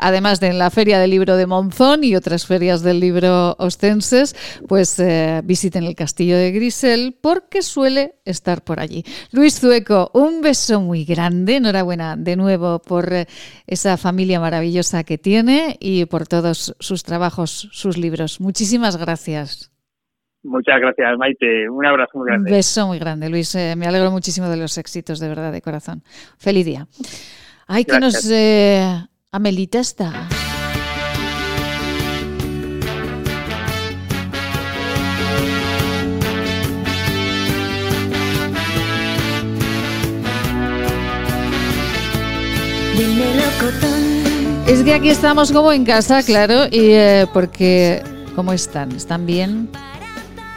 [0.00, 4.34] además de en la Feria del Libro de Monzón y otras ferias del libro ostenses,
[4.66, 5.00] pues
[5.44, 9.04] visiten el Castillo de Grisel porque suele estar por allí.
[9.30, 9.67] Luis Zueco,
[10.12, 13.08] un beso muy grande, enhorabuena de nuevo por
[13.66, 18.40] esa familia maravillosa que tiene y por todos sus trabajos, sus libros.
[18.40, 19.70] Muchísimas gracias.
[20.42, 21.68] Muchas gracias, Maite.
[21.68, 22.50] Un abrazo muy grande.
[22.50, 23.54] Un beso muy grande, Luis.
[23.54, 26.02] Eh, me alegro muchísimo de los éxitos, de verdad, de corazón.
[26.38, 26.86] Feliz día.
[27.66, 28.30] Ay, que nos...
[28.30, 28.82] Eh,
[29.30, 30.28] Amelita está.
[44.68, 48.02] Es que aquí estamos como en casa, claro, y eh, porque
[48.36, 48.92] ¿cómo están?
[48.92, 49.70] ¿Están bien?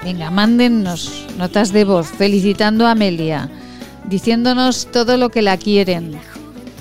[0.04, 3.50] Venga, mándennos notas de voz felicitando a Amelia,
[4.04, 6.20] diciéndonos todo lo que la quieren.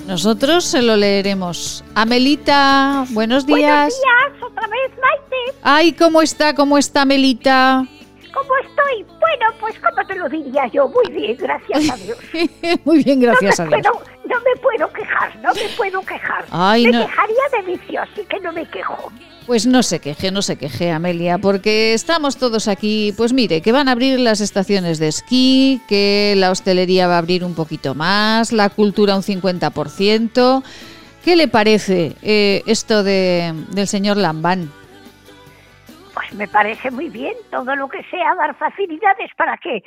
[0.07, 1.85] Nosotros se lo leeremos.
[1.95, 3.59] Amelita, buenos días.
[3.59, 5.57] Buenos días, otra vez, Maite.
[5.61, 6.53] Ay, ¿cómo está?
[6.53, 7.87] ¿Cómo está Amelita?
[8.33, 9.03] ¿Cómo estoy?
[9.19, 12.17] Bueno, pues como te lo diría yo, muy bien, gracias a Dios.
[12.85, 13.81] muy bien, gracias a Dios.
[13.83, 16.45] no me puedo quejar, no me puedo quejar.
[16.45, 19.11] me quejaría de vicio, así que no me quejo.
[19.45, 23.71] Pues no se queje, no se queje, Amelia, porque estamos todos aquí, pues mire, que
[23.71, 27.95] van a abrir las estaciones de esquí, que la hostelería va a abrir un poquito
[27.95, 30.63] más, la cultura un 50%.
[31.25, 34.71] ¿Qué le parece eh, esto de, del señor Lambán?
[36.13, 39.83] Pues me parece muy bien todo lo que sea dar facilidades para que eh,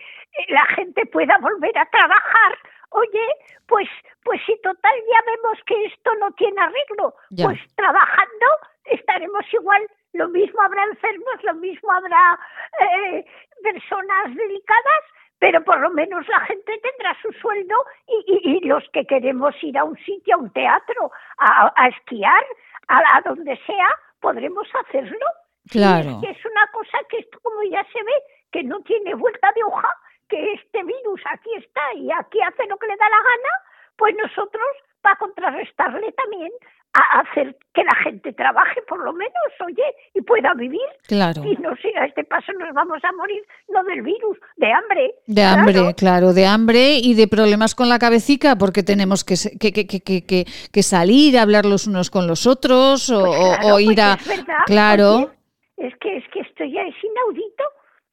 [0.48, 2.58] la gente pueda volver a trabajar.
[2.90, 3.26] Oye,
[3.66, 3.88] pues,
[4.22, 8.46] pues si total ya vemos que esto no tiene arreglo, pues trabajando
[8.84, 9.82] estaremos igual.
[10.12, 12.38] Lo mismo habrá enfermos, lo mismo habrá
[12.80, 13.24] eh,
[13.62, 15.02] personas delicadas,
[15.40, 17.74] pero por lo menos la gente tendrá su sueldo
[18.06, 22.44] y, y, los que queremos ir a un sitio, a un teatro, a, a esquiar,
[22.88, 23.88] a, a donde sea,
[24.20, 25.26] podremos hacerlo.
[25.70, 26.20] Claro.
[26.22, 28.12] es, es una cosa que esto como ya se ve,
[28.52, 29.88] que no tiene vuelta de hoja,
[30.28, 33.52] que este virus aquí está y aquí hace lo que le da la gana,
[33.96, 34.66] pues nosotros,
[35.00, 36.50] para contrarrestarle también,
[36.94, 39.34] a hacer que la gente trabaje por lo menos,
[39.66, 39.82] oye,
[40.14, 40.80] y pueda vivir.
[41.08, 41.42] Claro.
[41.44, 45.14] Y no sé, a este paso nos vamos a morir, no del virus, de hambre.
[45.26, 49.72] De hambre, claro, de hambre y de problemas con la cabecita, porque tenemos que, que,
[49.72, 53.24] que, que, que salir, hablar los unos con los otros, o,
[53.60, 54.16] pues ir a...
[54.24, 55.32] Pues claro
[55.76, 57.64] es que es que esto ya es inaudito.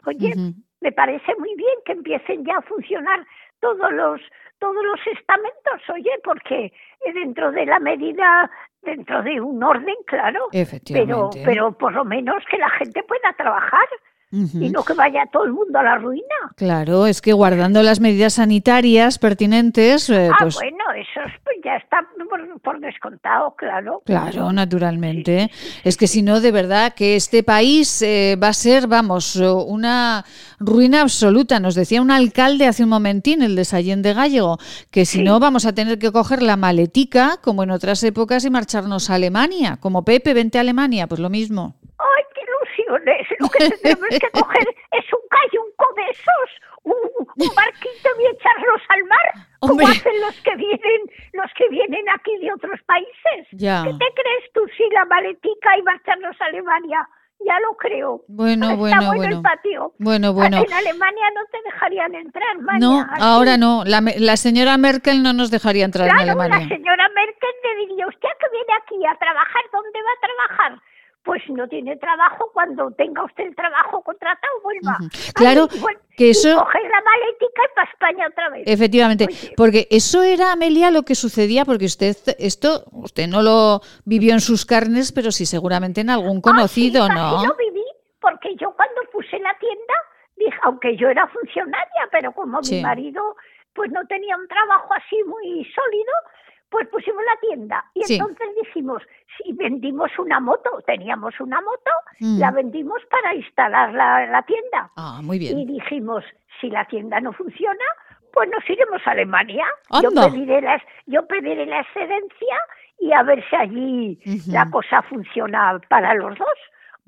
[0.06, 0.34] Oye,
[0.82, 3.26] me parece muy bien que empiecen ya a funcionar
[3.60, 4.22] todos los
[4.58, 6.72] todos los estamentos, oye, porque
[7.14, 8.50] dentro de la medida,
[8.84, 10.50] dentro de un orden, claro,
[10.92, 13.88] pero pero por lo menos que la gente pueda trabajar
[14.32, 16.24] y no que vaya todo el mundo a la ruina.
[16.56, 20.10] Claro, es que guardando las medidas sanitarias pertinentes.
[20.10, 22.00] Eh, ah, pues bueno, eso pues, ya está
[22.64, 24.02] por, descontado, claro.
[24.06, 25.52] Claro, naturalmente.
[25.84, 30.24] Es que si no, de verdad, que este país eh, va a ser, vamos, una
[30.60, 31.60] ruina absoluta.
[31.60, 34.58] Nos decía un alcalde hace un momentín, el de Sallén de Gallego,
[34.92, 38.50] que si no vamos a tener que coger la maletica, como en otras épocas, y
[38.50, 39.78] marcharnos a Alemania.
[39.82, 41.76] Como Pepe, vente a Alemania, pues lo mismo.
[43.40, 46.50] Lo que tenemos que coger es un cayunco de esos,
[46.84, 51.02] un, barquito y echarlos al mar, como hacen los que vienen,
[51.34, 53.48] los que vienen aquí de otros países.
[53.52, 57.08] ¿Qué te crees tú si la maletica y marcharnos a Alemania?
[57.46, 58.22] ya lo creo.
[58.28, 59.36] Bueno, Está bueno, bueno, bueno.
[59.38, 59.94] el patio.
[59.98, 60.58] Bueno, bueno.
[60.58, 62.80] En Alemania no te dejarían entrar, Maña.
[62.80, 63.84] No, ahora no.
[63.86, 66.68] La, la señora Merkel no nos dejaría entrar en Claro, la Alemania.
[66.68, 69.64] señora Merkel le diría, ¿usted que viene aquí a trabajar?
[69.72, 70.82] ¿Dónde va a trabajar?
[71.24, 74.98] Pues no tiene trabajo, cuando tenga usted el trabajo contratado, vuelva.
[75.36, 75.68] Claro,
[76.18, 78.64] que y eso- coger la maletica y para España otra vez.
[78.66, 83.82] Efectivamente, Oye, porque eso era, Amelia, lo que sucedía, porque usted esto, usted no lo
[84.04, 87.46] vivió en sus carnes, pero sí seguramente en algún conocido, casi ¿no?
[87.46, 87.86] lo viví,
[88.20, 89.94] porque yo cuando puse la tienda,
[90.38, 92.76] dije, aunque yo era funcionaria, pero como Sí.
[92.78, 93.36] mi marido
[93.74, 96.12] pues no tenía un trabajo así muy sólido,
[96.72, 97.86] pues pusimos la tienda.
[97.94, 98.16] Y Sí.
[98.16, 99.04] entonces dijimos,
[99.38, 101.92] si vendimos una moto, teníamos una moto,
[102.22, 102.40] Mm.
[102.40, 104.90] la vendimos para instalar la, la tienda.
[104.96, 105.68] Ah, muy Y bien.
[105.68, 106.24] dijimos,
[106.60, 107.84] si la tienda no funciona,
[108.34, 109.66] pues nos iremos a Alemania.
[110.02, 112.56] Yo pediré, la, yo pediré la excedencia
[113.00, 116.58] y a ver si allí la cosa funciona para los dos.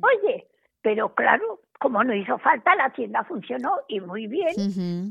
[0.02, 0.46] Oye,
[0.84, 4.54] pero claro, como no hizo falta, la tienda funcionó y muy bien.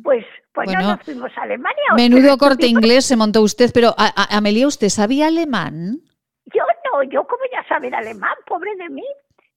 [0.04, 0.24] Pues,
[0.54, 1.82] pues no Bueno, nos fuimos a Alemania.
[1.92, 5.96] ¿o Menudo corte inglés se montó usted, pero a- a- Amelia, ¿usted sabía alemán?
[6.46, 6.62] Yo
[6.92, 9.04] no, yo como ya saber alemán, pobre de mí.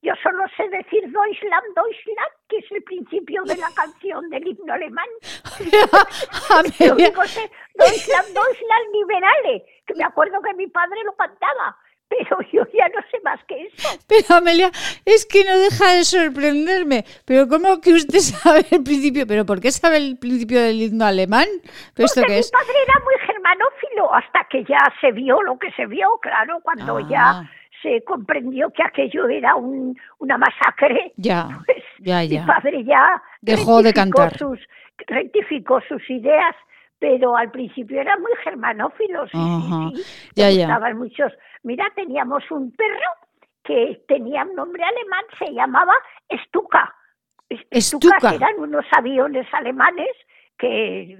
[0.01, 4.73] Yo solo sé decir Deutschland, Deutschland, que es el principio de la canción del himno
[4.73, 5.07] alemán.
[6.91, 11.75] Único sé, Deutschland, Deutschland, liberale, que me acuerdo que mi padre lo cantaba,
[12.09, 13.99] pero yo ya no sé más que eso.
[14.07, 14.71] pero Amelia,
[15.05, 17.05] es que no deja de sorprenderme.
[17.25, 19.25] Pero ¿cómo que usted sabe el principio?
[19.27, 21.47] ¿Pero por qué sabe el principio del himno alemán?
[21.93, 22.51] ¿Pero esto Porque qué mi es?
[22.51, 26.97] padre era muy germanófilo hasta que ya se vio lo que se vio, claro, cuando
[26.97, 27.07] Ah.
[27.09, 27.51] ya
[27.81, 31.13] se comprendió que aquello era un, una masacre.
[31.17, 32.45] Ya, Pues ya, mi ya.
[32.45, 34.37] padre ya Dejó de cantar.
[34.37, 34.59] Sus,
[35.07, 36.55] rectificó sus ideas,
[36.99, 39.89] pero al principio era muy germanófilo, sí, Ajá.
[39.95, 40.31] sí, sí.
[40.35, 40.79] Ya, ya.
[40.95, 41.31] muchos.
[41.65, 43.09] Mira, teníamos un perro
[43.63, 45.93] que tenía un nombre alemán, se llamaba
[46.45, 46.93] Stuka.
[47.73, 48.35] Stuka.
[48.35, 50.09] Eran unos aviones alemanes
[50.57, 51.17] que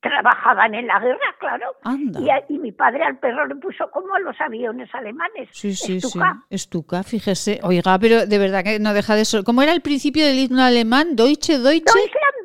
[0.00, 1.66] trabajaban en la guerra, claro.
[1.82, 2.20] Anda.
[2.20, 5.48] Y, a- y mi padre al perro le puso como a los aviones alemanes.
[5.52, 6.34] Sí, sí, Stuka.
[6.48, 6.54] sí.
[6.54, 7.60] Estuca, fíjese.
[7.62, 9.44] Oiga, pero de verdad que no deja de ser.
[9.44, 11.16] ¿Cómo era el principio del himno alemán?
[11.16, 12.38] Deutsche, Deutsche, Deutschland,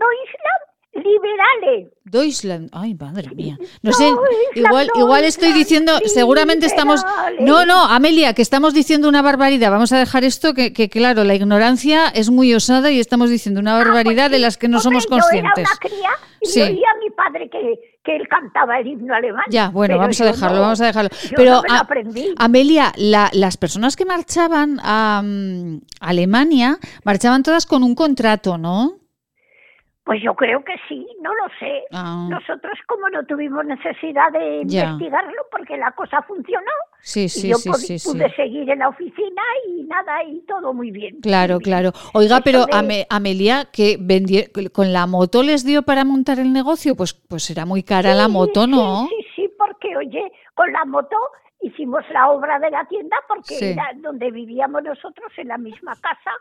[1.04, 1.90] liberale.
[2.06, 2.70] Deutschland.
[2.72, 3.58] Ay, madre mía.
[3.82, 4.12] No sé,
[4.56, 7.04] igual, igual estoy diciendo, seguramente estamos.
[7.40, 9.70] No, no, Amelia, que estamos diciendo una barbaridad.
[9.72, 13.60] Vamos a dejar esto, que, que claro, la ignorancia es muy osada y estamos diciendo
[13.62, 15.56] una barbaridad de las que no somos Ah, pues conscientes.
[15.56, 16.10] Yo era una cría
[16.42, 16.62] y Sí.
[16.62, 19.44] oía a mi padre que, que él cantaba el himno alemán.
[19.52, 20.62] Ya, bueno, vamos a dejarlo, no.
[20.64, 21.10] vamos a dejarlo.
[21.36, 22.34] Pero no me lo a- aprendí.
[22.38, 25.22] Amelia, la- las personas que marchaban a
[26.00, 28.99] Alemania marchaban todas con un contrato, ¿no?
[30.10, 31.84] Pues yo creo que sí, no lo sé.
[31.92, 32.26] Ah.
[32.32, 34.86] Nosotros como no tuvimos necesidad de Ya.
[34.86, 36.72] investigarlo porque la cosa funcionó,
[37.02, 38.10] Sí, y sí, yo sí, sí.
[38.12, 41.22] pude seguir en la oficina y nada, y todo muy bien.
[41.22, 41.70] Claro, muy bien.
[41.70, 41.92] claro.
[42.16, 46.40] Oiga, Eso pero de- Ame- Amelia, que vendi- con la moto les dio para montar
[46.40, 49.06] el negocio, pues, pues era muy cara la moto, ¿no?
[49.10, 51.18] Sí, sí, porque oye, con la moto
[51.62, 56.32] hicimos la obra de la tienda porque era donde vivíamos nosotros en la misma casa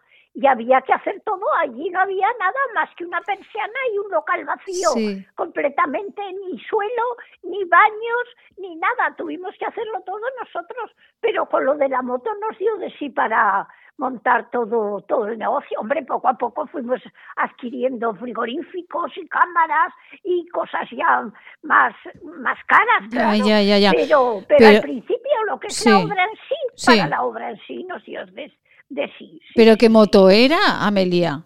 [0.41, 1.43] y había que hacer todo.
[1.59, 5.27] Allí no había nada más que una persiana y un local vacío, Sí.
[5.35, 7.03] completamente ni suelo,
[7.43, 8.25] ni baños,
[8.57, 9.15] ni nada.
[9.17, 13.11] Tuvimos que hacerlo todo nosotros, pero con lo de la moto nos dio de sí
[13.11, 13.67] para
[13.97, 15.81] montar todo todo el negocio.
[15.81, 17.01] Hombre, poco a poco fuimos
[17.37, 19.93] adquiriendo frigoríficos y cámaras
[20.23, 21.29] y cosas ya
[21.63, 23.45] más más caras, Ya, claro.
[23.45, 23.91] ya, ya, ya.
[23.91, 26.97] Pero, pero, Pero- al principio lo que es Sí, la obra en sí, sí.
[26.97, 28.53] para la obra en sí nos dio de,
[28.89, 29.39] de sí.
[29.43, 31.45] sí, ¿Pero sí, qué moto era, Amelia?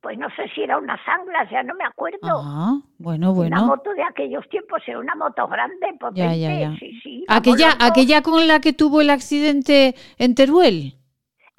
[0.00, 2.18] Pues no sé si era unas anglas, ya no me acuerdo.
[2.22, 3.66] Ah, bueno, Una bueno.
[3.66, 6.76] moto de aquellos tiempos era una moto grande, potente, Ya, ya, ya.
[6.78, 7.24] sí, sí.
[7.28, 10.94] Aquella, aquella con la que tuvo el accidente en Teruel.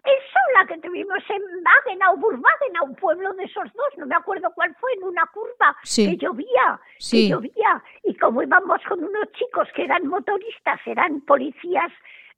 [0.05, 4.49] Eso, la que tuvimos en Wagenau, Burwagenau, un pueblo de esos dos, no me acuerdo
[4.55, 6.05] cuál fue, en una curva Sí.
[6.09, 7.23] que llovía, Sí.
[7.23, 7.83] que llovía.
[8.05, 11.91] Y como íbamos con unos chicos que eran motoristas, eran policías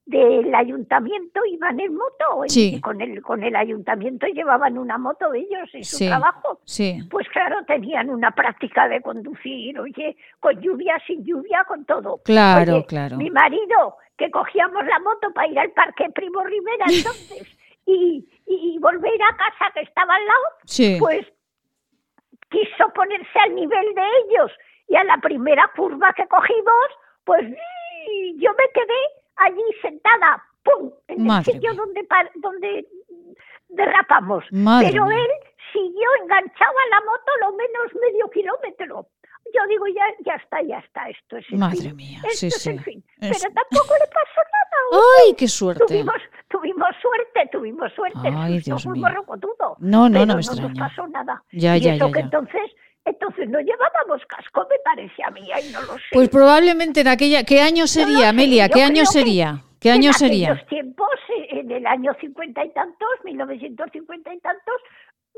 [0.09, 2.75] del ayuntamiento, iban en moto, Sí.
[2.75, 6.59] y con el, con el ayuntamiento llevaban una moto ellos en su Sí, trabajo.
[6.65, 6.99] sí.
[7.11, 12.21] Pues claro, tenían una práctica de conducir, oye, con lluvia, sin lluvia, con todo.
[12.25, 13.17] Claro, Oye, claro.
[13.17, 17.47] Mi marido, que cogíamos la moto para ir al Parque Primo Rivera entonces,
[17.85, 20.97] y, y, volver a casa que estaba al lado, Sí.
[20.99, 21.25] pues
[22.49, 24.51] quiso ponerse al nivel de ellos.
[24.87, 26.87] Y a la primera curva que cogimos,
[27.23, 27.43] pues
[28.37, 29.01] yo me quedé
[29.39, 30.91] allí sentada, ¡pum!
[31.07, 32.85] En Madre el sitio donde, donde
[33.69, 34.43] derrapamos.
[34.51, 35.17] Madre Pero mía.
[35.17, 35.29] él
[35.73, 39.07] siguió enganchado a la moto lo menos medio kilómetro.
[39.53, 41.95] yo digo, ya, ya está, ya está, esto es el Madre fin.
[41.95, 42.69] mía, esto sí, es sí.
[42.71, 43.03] el fin.
[43.19, 45.03] Es- Pero tampoco le pasó nada.
[45.25, 45.85] ¡Ay, qué suerte!
[45.87, 46.15] Tuvimos,
[46.49, 48.19] tuvimos suerte, tuvimos suerte.
[48.35, 49.07] Ay, Dios mío.
[49.79, 50.69] No, no, pero no me no extraña.
[50.69, 51.43] nos pasó nada.
[51.51, 52.25] Ya, y ya, eso ya, que ya.
[52.25, 52.61] entonces,
[53.09, 56.05] entonces no llevábamos casco, me parece a mí, ay, no lo sé.
[56.11, 57.43] Pues probablemente en aquella...
[57.43, 58.69] ¿Qué año sería, Amelia?
[58.69, 59.61] ¿Qué año que sería?
[59.79, 60.51] ¿Qué año en sería?
[60.51, 61.09] aquellos tiempos,
[61.51, 64.75] en el año cincuenta y tantos, 1950 y tantos,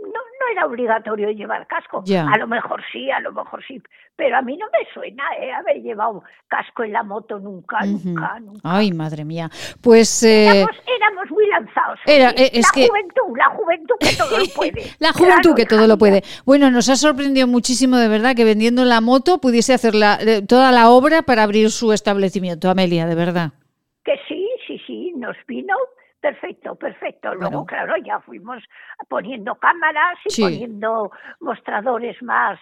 [0.01, 2.03] no, no era obligatorio llevar casco.
[2.33, 3.81] A lo mejor sí, a lo mejor sí,
[4.15, 8.39] pero a mí no me suena eh, haber llevado casco en la moto nunca, nunca,
[8.39, 8.59] nunca.
[8.63, 9.49] Ay, madre mía.
[9.81, 10.23] Pues...
[10.23, 11.99] eh, Éramos, éramos muy lanzados.
[12.05, 14.81] Era- eh, es la que- juventud, la juventud que todo lo puede.
[14.99, 16.23] La juventud que todo lo puede.
[16.45, 20.41] Bueno, nos ha sorprendido muchísimo de verdad que vendiendo la moto pudiese hacer la- eh,
[20.47, 23.51] toda la obra para abrir su establecimiento, Amelia, de verdad.
[24.03, 25.75] Que sí, sí, sí, nos vino
[26.21, 27.33] perfecto, perfecto.
[27.35, 28.63] Luego, claro, ya fuimos
[29.09, 30.41] poniendo cámaras y Sí.
[30.43, 32.59] poniendo mostradores más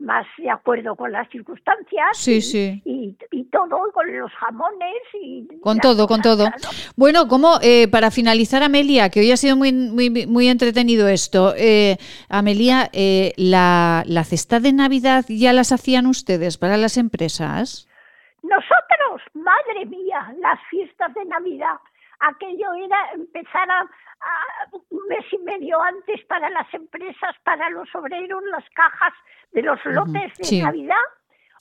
[0.00, 2.82] más de acuerdo con las circunstancias Sí, y, sí.
[2.84, 6.44] y, y todo con los jamones y Con todo, con todo.
[6.44, 6.68] claro.
[6.94, 11.52] Bueno, como eh, para finalizar, Amelia, que hoy ha sido muy, muy, muy entretenido esto.
[11.56, 11.96] Eh,
[12.28, 17.88] Amelia, eh, la, ¿la cesta de Navidad ya las hacían ustedes para las empresas?
[18.44, 21.74] Nosotros, madre mía, las fiestas de Navidad,
[22.20, 27.88] aquello era empezar a, a- un mes y medio antes para las empresas, para los
[27.94, 29.12] obreros, las cajas
[29.52, 30.62] de los lotes de sí.
[30.62, 30.96] Navidad.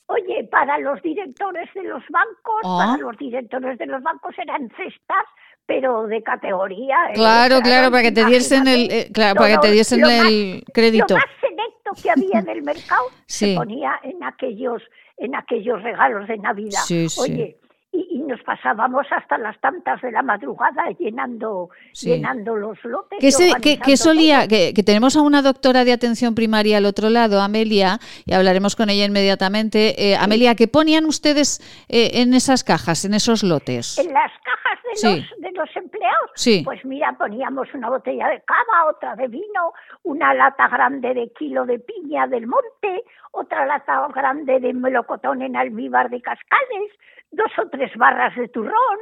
[0.08, 2.78] Oye, para los directores de los bancos, Ah.
[2.96, 5.26] para los directores de los bancos eran cestas,
[5.66, 6.96] pero de categoría.
[7.10, 7.14] ¿eh?
[7.16, 10.26] Claro, claro, para que te diesen el, eh, claro, para que te diesen lo más-
[10.28, 11.06] el crédito.
[11.14, 13.52] Lo más selecto que había en el mercado Sí.
[13.52, 14.82] se ponía en aquellos,
[15.18, 16.80] en aquellos regalos de Navidad.
[16.86, 17.20] Sí, sí.
[17.22, 17.58] Oye,
[17.98, 22.10] y, y nos pasábamos hasta las tantas de la madrugada llenando, Sí.
[22.10, 23.18] llenando los lotes.
[23.20, 24.48] ¿Qué, se- organizando qué solía?
[24.48, 28.76] Que, que tenemos a una doctora de atención primaria al otro lado, Amelia, y hablaremos
[28.76, 29.96] con ella inmediatamente.
[30.12, 31.60] Eh, Amelia, ¿qué ponían ustedes
[31.90, 33.98] eh, en esas cajas, en esos lotes?
[33.98, 35.08] En las cajas de, Sí.
[35.20, 36.62] los, de los empleados, Sí.
[36.64, 41.66] pues mira, poníamos una botella de cava, otra de vino, una lata grande de kilo
[41.66, 46.92] de piña del monte, otra lata grande de melocotón en almíbar de cascales,
[47.32, 48.98] dos o tres barras de turrón,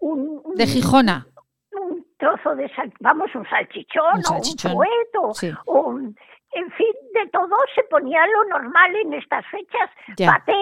[0.00, 1.26] un, un- De Gijona.
[1.72, 5.50] un trozo de sal, vamos, un salchichón, Un salchichón, o un fuet, o, sí.
[5.66, 6.16] o un-
[6.56, 10.30] en fin, de todo se ponía lo normal en estas fechas, Ya.
[10.32, 10.56] patés,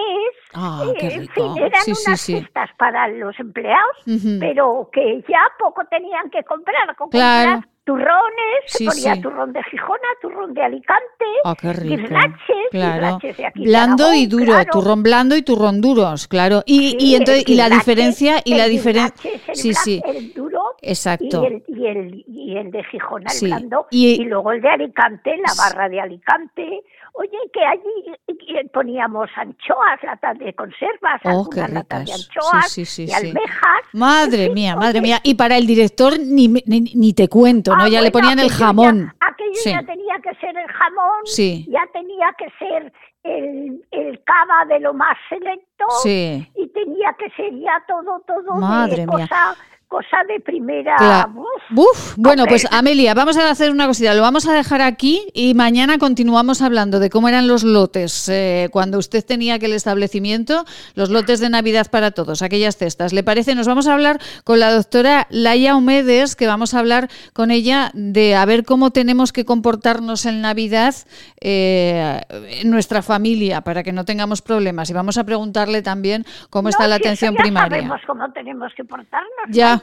[0.54, 2.40] Ah, eh, en fin, eran Sí, sí, unas sí.
[2.40, 3.96] cestas para los empleados,
[4.40, 7.52] pero que ya poco tenían que comprar, con Claro.
[7.56, 9.20] comprar turrones, Sí, se ponía sí.
[9.22, 11.96] turrón de Gijona, turrón de Alicante, Ah, qué rico.
[11.96, 13.18] guirlaches, Claro.
[13.20, 14.70] de aquí Blando y duro, claro.
[14.72, 16.62] turrón blando y turrón duros, claro.
[16.64, 20.02] Y, Sí, y entonces y la diferencia y la diferencia Sí, blan- sí.
[20.04, 21.42] el duro Exacto.
[21.42, 24.68] y el, y el, y el de Gijona, el blando, y- y, luego el de
[24.68, 26.82] Alicante, la barra de Alicante.
[27.14, 33.06] Oye, que allí poníamos anchoas, latas de conservas, Oh, qué latas de anchoas, Sí, sí,
[33.06, 33.26] sí, de sí.
[33.28, 33.82] almejas.
[33.92, 35.18] Madre mía, madre mía.
[35.22, 37.84] Y para el director ni, me- ni, ni te cuento, ¿no?
[37.84, 39.12] ah, ya le ponían el ya- jamón.
[39.20, 41.66] aquello ya tenía que ser el jamón, Sí.
[41.68, 42.92] ya tenía que ser
[43.24, 46.50] el, el cava de lo más selecto, Sí.
[46.56, 49.28] y tenía que ser ya todo, todo Madre de mía.
[49.28, 49.54] cosa,
[49.92, 50.96] cosa de primera.
[50.96, 51.32] Claro.
[51.36, 52.66] uf, Uf, bueno, pues.
[52.72, 56.98] Amelia, vamos a hacer una cosita, lo vamos a dejar aquí y mañana continuamos hablando
[56.98, 60.64] de cómo eran los lotes eh, cuando usted tenía aquel establecimiento,
[60.94, 63.12] los lotes de Navidad para todos, aquellas cestas.
[63.12, 63.54] ¿Le parece?
[63.54, 67.90] Nos vamos a hablar con la doctora Laia Humedes, que vamos a hablar con ella
[67.92, 70.94] de a ver cómo tenemos que comportarnos en Navidad
[71.40, 72.20] eh,
[72.62, 74.88] en nuestra familia para que no tengamos problemas.
[74.88, 77.78] Y vamos a preguntarle también cómo está la si atención ya primaria.
[77.78, 79.28] Sabemos cómo tenemos que portarnos.
[79.50, 79.81] Ya.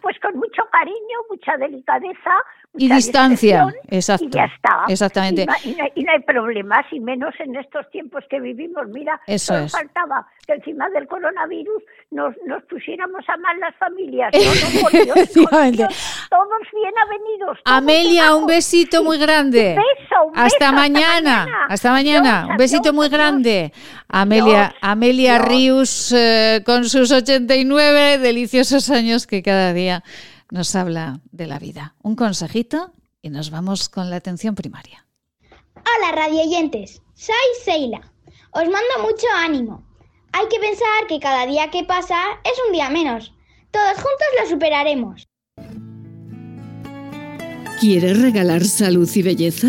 [0.00, 2.30] Pues con mucho cariño, mucha delicadeza.
[2.74, 4.84] Y mucha distancia, discreción, exacto, Y ya está.
[4.88, 5.42] exactamente.
[5.42, 8.88] Y no, y no hay- y problemas, y menos en estos tiempos que vivimos.
[8.88, 9.72] Mira, Eso es.
[9.72, 11.82] faltaba que encima del coronavirus
[12.12, 14.32] nos, nos pusiéramos a mal las familias.
[14.72, 15.76] No, por Dios, por.
[15.76, 17.58] Dios, todos bien avenidos.
[17.62, 19.76] todos Amelia, un besito muy grande.
[19.76, 20.01] Un beso,
[20.32, 21.46] un hasta, beso, mañana.
[21.68, 22.40] Hasta mañana.
[22.40, 23.18] Adiós, un besito adiós, muy adiós.
[23.18, 23.72] grande.
[24.08, 25.38] Amelia, Amelia.
[25.38, 30.02] Rius eh, con sus 89 deliciosos años que cada día
[30.50, 31.94] nos habla de la vida.
[32.02, 35.06] Un consejito y nos vamos con la atención primaria.
[35.76, 37.34] Hola radioyentes, soy
[37.64, 38.00] Seila.
[38.52, 39.82] Os mando mucho ánimo.
[40.32, 43.34] Hay que pensar que cada día que pasa es un día menos.
[43.70, 45.26] Todos juntos lo superaremos.
[47.80, 49.68] ¿Quieres regalar salud y belleza?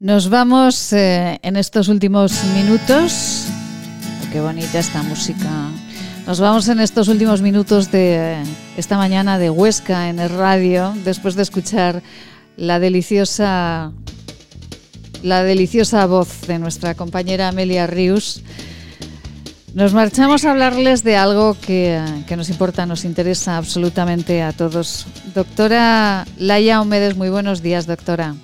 [0.00, 3.44] Nos vamos eh, en estos últimos minutos.
[4.22, 5.68] Oh, qué bonita esta música.
[6.26, 8.42] Nos vamos en estos últimos minutos de
[8.78, 12.02] esta mañana de Huesca en el radio, después de escuchar
[12.56, 13.92] la deliciosa,
[15.22, 18.42] la deliciosa voz de nuestra compañera Amelia Rius.
[19.74, 25.06] Nos marchamos a hablarles de algo que, que, nos importa, nos interesa absolutamente a todos.
[25.34, 28.34] Doctora Laia Omedes, muy buenos días, doctora.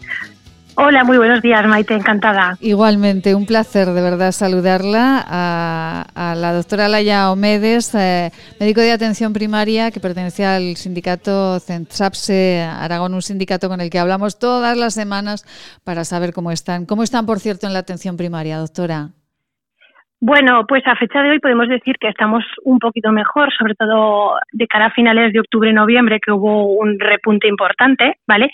[0.78, 2.58] Hola, muy buenos días, Maite, encantada.
[2.60, 8.30] Igualmente, un placer de verdad saludarla a, la doctora Laia Omedes, eh,
[8.60, 13.98] médico de atención primaria que pertenece al sindicato Centrapse Aragón, un sindicato con el que
[13.98, 15.46] hablamos todas las semanas
[15.82, 16.84] para saber cómo están.
[16.84, 19.08] ¿Cómo están, por cierto, en la atención primaria, doctora?
[20.20, 24.34] Bueno, pues a fecha de hoy podemos decir que estamos un poquito mejor, sobre todo
[24.50, 28.50] de cara a finales de octubre y noviembre, que hubo un repunte importante, ¿vale?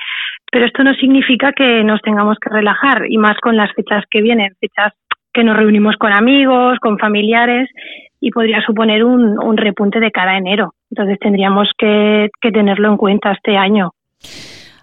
[0.53, 4.21] Pero esto no significa que nos tengamos que relajar, y más con las fechas que
[4.21, 4.93] vienen, fechas
[5.33, 7.71] que nos reunimos con amigos, con familiares,
[8.21, 10.75] y podría suponer un, un repunte de cara a enero.
[10.91, 13.93] Entonces tendríamos que, que tenerlo en cuenta este año.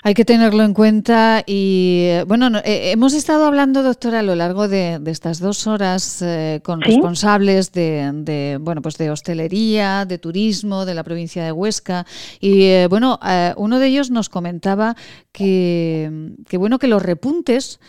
[0.01, 4.69] Hay que tenerlo en cuenta y bueno, eh, hemos estado hablando, doctora, a lo largo
[4.69, 10.93] de, estas dos horas eh, con responsables de, bueno, pues de hostelería, de turismo, de
[10.93, 12.05] la provincia de Huesca
[12.39, 13.19] y eh, bueno,
[13.57, 14.95] uno de ellos nos comentaba
[15.33, 17.79] que, que bueno que los repuntes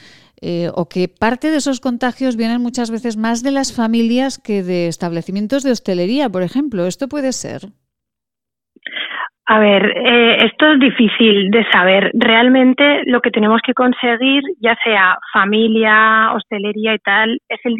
[0.75, 4.89] o que parte de esos contagios vienen muchas veces más de las familias que de
[4.89, 6.87] establecimientos de hostelería, por ejemplo.
[6.87, 7.71] ¿Esto puede ser?
[9.53, 12.13] A ver, eh, esto es difícil de saber.
[12.15, 17.75] Realmente lo que tenemos que conseguir, ya sea familia, hostelería y tal, es el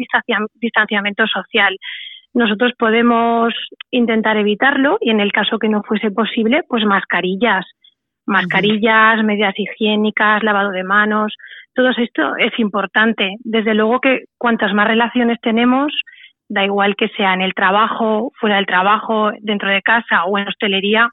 [0.55, 1.77] distanciamiento social.
[2.33, 3.53] Nosotros podemos
[3.89, 7.65] intentar evitarlo y en el caso que no fuese posible, pues mascarillas,
[8.25, 11.33] mascarillas, medidas higiénicas, lavado de manos,
[11.73, 13.35] todo esto es importante.
[13.45, 15.93] Desde luego que cuantas más relaciones tenemos,
[16.51, 20.49] da igual que sea en el trabajo, fuera del trabajo, dentro de casa o en
[20.49, 21.09] hostelería,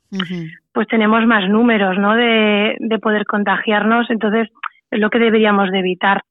[0.73, 2.17] pues tenemos más números ¿no?
[2.17, 4.49] de, poder contagiarnos, entonces
[4.91, 6.23] es lo que deberíamos de evitar.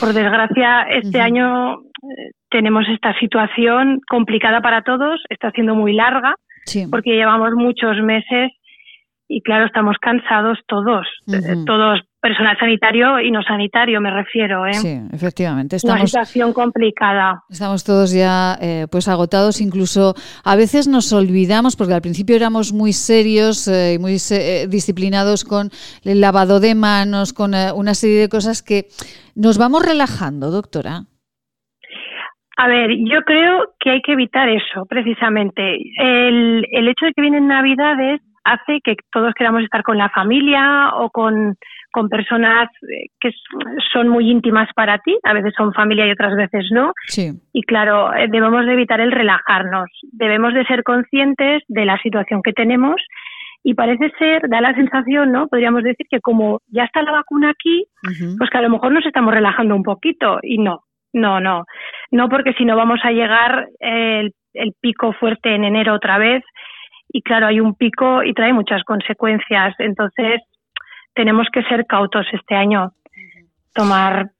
[0.00, 6.34] Por desgracia, este año eh, tenemos esta situación complicada para todos, está siendo muy larga,
[6.90, 8.52] porque llevamos muchos meses
[9.28, 14.66] y claro, estamos cansados todos, eh, todos personal sanitario y no sanitario, me refiero.
[14.66, 14.74] ¿eh?
[14.74, 15.76] Sí, efectivamente.
[15.76, 17.42] Estamos, Una situación complicada.
[17.48, 22.72] Estamos todos ya eh, pues agotados, incluso a veces nos olvidamos, porque al principio éramos
[22.72, 25.70] muy serios eh, y muy eh, disciplinados con
[26.04, 28.86] el lavado de manos, con una serie de cosas que
[29.36, 31.02] nos vamos relajando, doctora.
[32.58, 35.76] A ver, yo creo que hay que evitar eso, precisamente.
[35.98, 40.90] El, el hecho de que vienen Navidades hace que todos queramos estar con la familia
[40.94, 41.56] o con
[41.96, 43.30] con personas eh, que
[43.90, 46.92] son muy íntimas para ti, a veces son familia y otras veces no.
[47.54, 52.42] Y claro, eh, debemos de evitar el relajarnos, debemos de ser conscientes de la situación
[52.42, 52.96] que tenemos
[53.62, 55.48] y parece ser, da la sensación, ¿no?
[55.48, 57.86] Podríamos decir que como ya está la vacuna aquí,
[58.36, 60.82] pues que a lo mejor nos estamos relajando un poquito y no,
[61.14, 61.64] no, no,
[62.10, 66.44] no porque si no vamos a llegar el, el pico fuerte en enero otra vez
[67.16, 69.74] y claro, hay un pico y trae muchas consecuencias.
[69.78, 70.42] Entonces,
[71.14, 72.92] tenemos que ser cautos este año,
[73.72, 74.32] tomar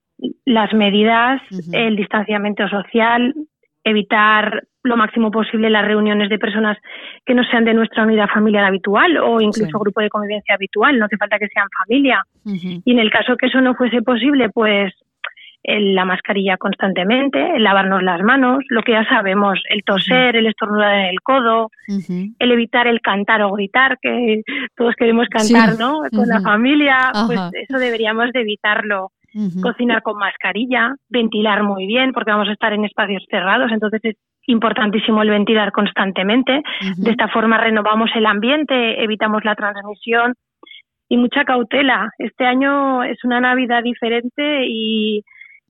[0.45, 1.41] las medidas,
[1.73, 3.33] el distanciamiento social,
[3.83, 6.77] evitar lo máximo posible las reuniones de personas
[7.25, 11.07] que no sean de nuestra unidad familiar habitual o incluso grupo de convivencia habitual, no
[11.07, 12.23] hace falta que sean familia.
[12.45, 14.93] Y en el caso que eso no fuese posible, pues
[15.67, 20.95] la mascarilla constantemente, el lavarnos las manos, lo que ya sabemos, el toser, el estornudar
[21.01, 21.71] en el codo,
[22.39, 24.43] el evitar el cantar o gritar, que
[24.77, 26.03] todos queremos cantar, ¿no?
[26.15, 29.11] Con la familia, pues eso deberíamos de evitarlo.
[29.61, 34.17] Cocinar con mascarilla, ventilar muy bien, porque vamos a estar en espacios cerrados, entonces es
[34.47, 36.63] importantísimo el ventilar constantemente.
[36.97, 40.33] De esta forma renovamos el ambiente, evitamos la transmisión
[41.11, 42.11] y mucha cautela.
[42.17, 45.23] Este año es una Navidad diferente y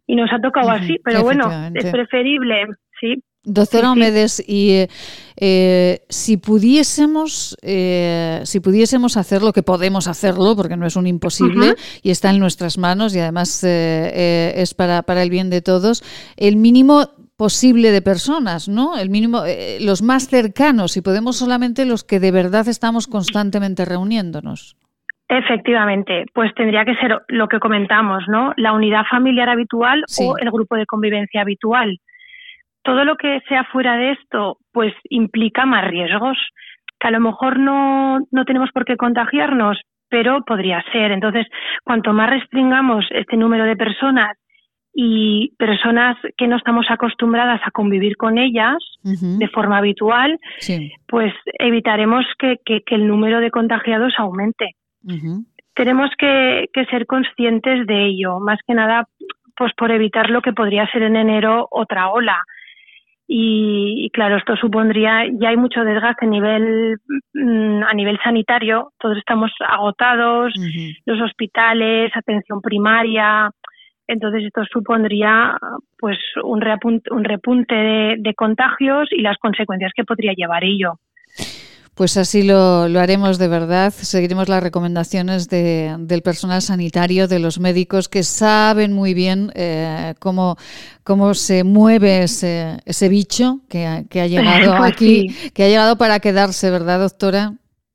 [0.06, 2.66] y nos ha tocado así, pero bueno, es preferible,
[3.00, 3.22] sí.
[3.48, 4.88] Doctora Omedes, y eh,
[5.36, 11.06] eh, si pudiésemos, eh, si pudiésemos hacer lo que podemos hacerlo, porque no es un
[11.06, 16.02] imposible y está en nuestras manos y además es para, para el bien de todos,
[16.36, 18.98] el mínimo posible de personas, ¿no?
[18.98, 19.44] El mínimo,
[19.78, 24.76] los más cercanos y podemos solamente los que de verdad estamos constantemente reuniéndonos.
[25.28, 28.53] Efectivamente, pues tendría que ser lo que comentamos, ¿no?
[28.57, 31.98] La unidad familiar habitual o el grupo de convivencia habitual.
[32.82, 36.39] Todo lo que sea fuera de esto, pues implica más riesgos,
[37.01, 41.11] que a lo mejor no, no tenemos por qué contagiarnos, pero podría ser.
[41.11, 41.47] Entonces,
[41.82, 44.36] cuanto más restringamos este número de personas
[44.94, 50.39] y personas que no estamos acostumbradas a convivir con ellas de forma habitual,
[51.07, 54.70] pues evitaremos que, que, el número de contagiados aumente.
[55.74, 59.06] Tenemos que, que, ser conscientes de ello, más que nada
[59.56, 62.44] pues por evitar lo que podría ser en enero otra ola.
[63.28, 66.96] Y, claro, esto supondría, ya hay mucho desgaste a nivel,
[67.34, 70.52] mm, a nivel sanitario, todos estamos agotados,
[71.06, 73.50] los hospitales, atención primaria,
[74.06, 75.58] entonces esto supondría
[75.98, 81.00] pues un repunte, un repunte de, contagios y las consecuencias que podría llevar ello.
[81.97, 83.89] Pues así lo, haremos de verdad.
[83.89, 90.56] Seguiremos las recomendaciones del personal sanitario, de los médicos que saben muy bien eh, cómo,
[91.05, 96.20] cómo se mueve ese, ese bicho que, ha llegado pues aquí, que ha llegado para
[96.20, 97.52] quedarse, ¿verdad, doctora?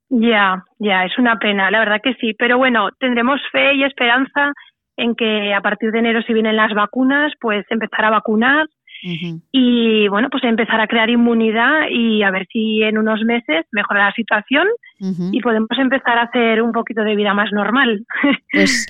[0.09, 2.33] Ya, ya, es una pena, la verdad que sí.
[2.33, 4.51] Pero bueno, tendremos fe y esperanza
[4.97, 8.65] en que a partir de enero, si vienen las vacunas, pues empezar a vacunar
[9.03, 14.05] y bueno, pues empezar a crear inmunidad y a ver si en unos meses mejora
[14.05, 14.67] la situación
[15.31, 18.05] y podemos empezar a hacer un poquito de vida más normal.
[18.53, 18.85] Pues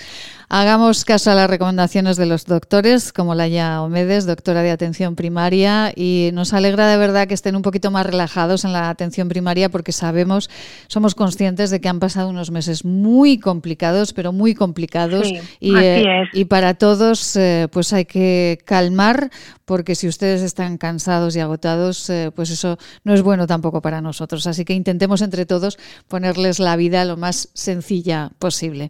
[0.49, 5.93] hagamos caso a las recomendaciones de los doctores, como Laia Omedes, doctora de atención primaria,
[5.95, 9.69] y nos alegra de verdad que estén un poquito más relajados en la atención primaria
[9.69, 10.49] porque sabemos,
[10.87, 16.23] somos conscientes de que han pasado unos meses muy complicados, pero muy complicados y, eh,
[16.33, 19.29] y, para todos eh, pues hay que calmar
[19.71, 24.01] porque si ustedes están cansados y agotados, eh, pues eso no es bueno tampoco para
[24.01, 24.45] nosotros.
[24.45, 28.89] Así que intentemos entre todos ponerles la vida lo más sencilla posible.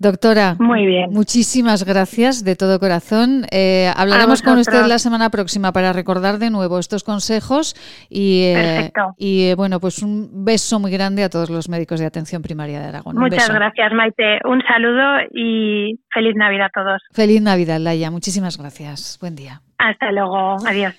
[0.00, 1.10] Doctora, Muy bien.
[1.10, 3.46] muchísimas gracias de todo corazón.
[3.50, 7.74] Eh, hablaremos con usted la semana próxima para recordar de nuevo estos consejos
[8.08, 12.06] y, eh, y eh, bueno, pues un beso muy grande a todos los médicos de
[12.06, 13.16] atención primaria de Aragón.
[13.16, 14.38] Muchas gracias, Maite.
[14.44, 17.02] Un saludo y feliz Navidad a todos.
[17.12, 18.12] Feliz Navidad, Laia.
[18.12, 19.18] Muchísimas gracias.
[19.20, 19.62] Buen día.
[19.78, 20.56] Hasta luego.
[20.64, 20.94] Adiós.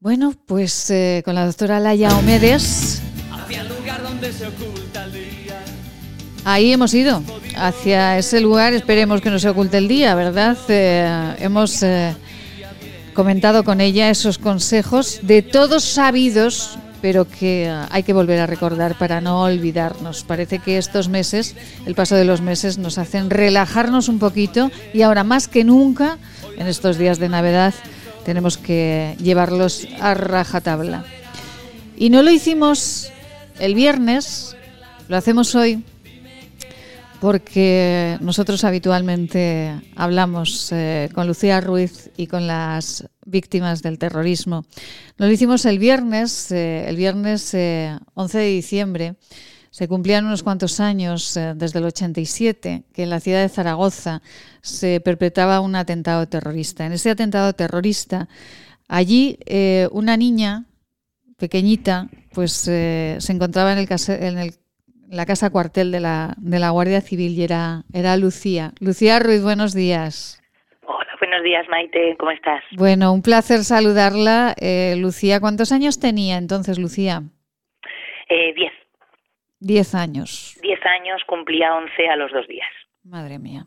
[0.00, 0.92] Bueno, pues
[1.24, 3.15] con la doctora Laia Omedes.
[6.44, 7.22] Ahí hemos ido,
[7.56, 10.56] hacia ese lugar, esperemos que no se oculte el día, ¿verdad?
[10.68, 12.14] Eh, hemos eh,
[13.14, 18.96] comentado con ella esos consejos de todos sabidos, pero que hay que volver a recordar
[18.96, 20.22] para no olvidarnos.
[20.22, 25.02] Parece que estos meses, el paso de los meses, nos hacen relajarnos un poquito y
[25.02, 26.18] ahora más que nunca,
[26.56, 27.74] en estos días de Navidad,
[28.24, 31.04] tenemos que llevarlos a rajatabla.
[31.96, 33.10] Y no lo hicimos
[33.58, 34.56] el viernes,
[35.08, 35.82] lo hacemos hoy
[37.20, 44.64] porque nosotros habitualmente hablamos eh, con Lucía Ruiz y con las víctimas del terrorismo.
[45.16, 47.54] Lo hicimos el viernes, eh, el viernes
[48.14, 49.14] 11 eh, de diciembre.
[49.70, 54.22] Se cumplían unos cuantos años desde el 87 que en la ciudad de Zaragoza
[54.62, 56.86] se perpetraba un atentado terrorista.
[56.86, 58.26] En ese atentado terrorista,
[58.88, 59.38] allí
[59.90, 60.64] una niña
[61.38, 64.50] pequeñita pues se encontraba en el, en el
[65.10, 68.72] la casa cuartel de la, de la Guardia Civil y era, era Lucía.
[68.80, 70.42] Lucía Ruiz, buenos días.
[70.86, 72.62] Hola, buenos días Maite, ¿cómo estás?
[72.72, 74.54] Bueno, un placer saludarla.
[74.60, 77.22] Eh, Lucía, ¿cuántos años tenía entonces Lucía?
[78.28, 78.72] Eh, diez.
[79.60, 80.58] Diez años.
[80.62, 82.68] Diez años, cumplía once a los dos días.
[83.04, 83.66] Madre mía.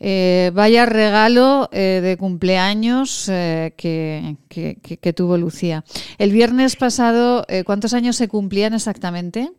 [0.00, 5.82] Eh, vaya regalo de cumpleaños que, que, que, tuvo Lucía.
[6.18, 9.50] El viernes pasado, ¿cuántos años se cumplían exactamente?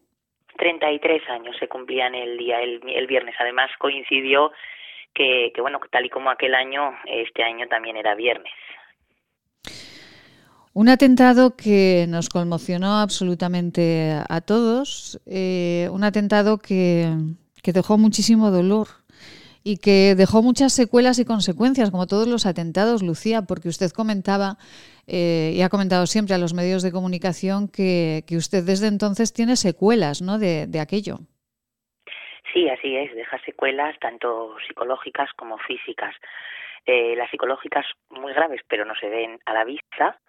[0.58, 3.36] 33 años se cumplían el día, el, viernes.
[3.40, 4.52] Además coincidió
[5.14, 8.52] que, que, bueno, tal y como aquel año, este año también era viernes.
[10.74, 17.08] Un atentado que nos conmocionó absolutamente a todos, eh, un atentado que,
[17.64, 18.88] que dejó muchísimo dolor
[19.68, 24.58] y que dejó muchas secuelas y consecuencias, como todos los atentados, Lucía, porque usted comentaba
[25.08, 29.34] eh, y ha comentado siempre a los medios de comunicación que, que usted desde entonces
[29.34, 30.38] tiene secuelas ¿no?
[30.38, 31.18] de, de aquello.
[32.54, 36.14] Sí, así es, deja secuelas tanto psicológicas como físicas.
[36.86, 40.20] Eh, las psicológicas muy graves, pero no se ven a la vista,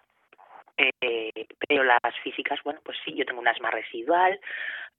[0.77, 4.39] eh, pero las físicas, bueno, pues sí, yo tengo un asma residual,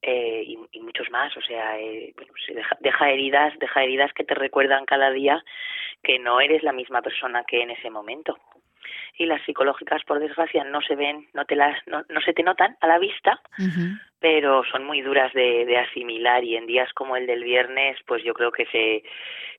[0.03, 1.37] eh, y, muchos más.
[1.37, 2.29] O sea, eh, pues
[2.81, 5.43] deja, heridas, deja heridas que te recuerdan cada día
[6.03, 8.39] que no eres la misma persona que en ese momento.
[9.16, 12.77] Y las psicológicas por desgracia no se ven no te las no, se te notan
[12.81, 13.40] a la vista
[14.20, 18.23] pero son muy duras de, de, asimilar y en días como el del viernes pues
[18.24, 19.02] yo creo que se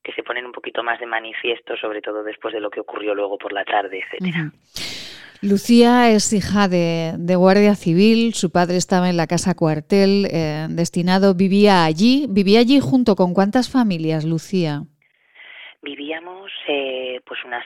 [0.04, 3.14] que se ponen un poquito más de manifiesto sobre todo después de lo que ocurrió
[3.14, 4.52] luego por la tarde etcétera.
[5.42, 10.68] Lucía es hija de, de, guardia civil, su padre estaba en la casa cuartel eh,
[10.70, 14.82] destinado, vivía allí, vivía allí junto con cuántas familias, Lucía
[15.82, 17.66] vivíamos eh, pues unas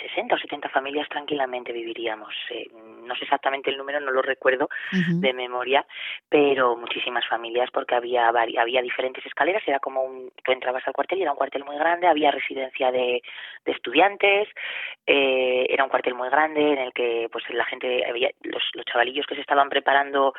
[0.00, 2.34] 60 o 70 familias tranquilamente viviríamos.
[2.50, 2.68] Eh,
[3.04, 5.84] no sé exactamente el número, no lo recuerdo de memoria,
[6.28, 11.18] pero muchísimas familias porque había había diferentes escaleras, era como un, tú entrabas al cuartel
[11.18, 13.22] y era un cuartel muy grande, había residencia de,
[13.64, 14.48] de estudiantes,
[15.06, 18.84] eh, era un cuartel muy grande en el que pues la gente, había, los, los
[18.86, 20.34] chavalillos que se estaban preparando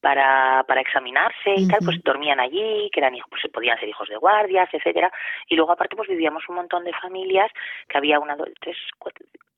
[0.00, 4.08] para, para examinarse y tal, pues dormían allí, que eran hijos, pues podían ser hijos
[4.08, 5.10] de guardias, etcétera,
[5.48, 7.50] y luego aparte pues vivíamos un montón de familias,
[7.88, 8.76] que había una, tres,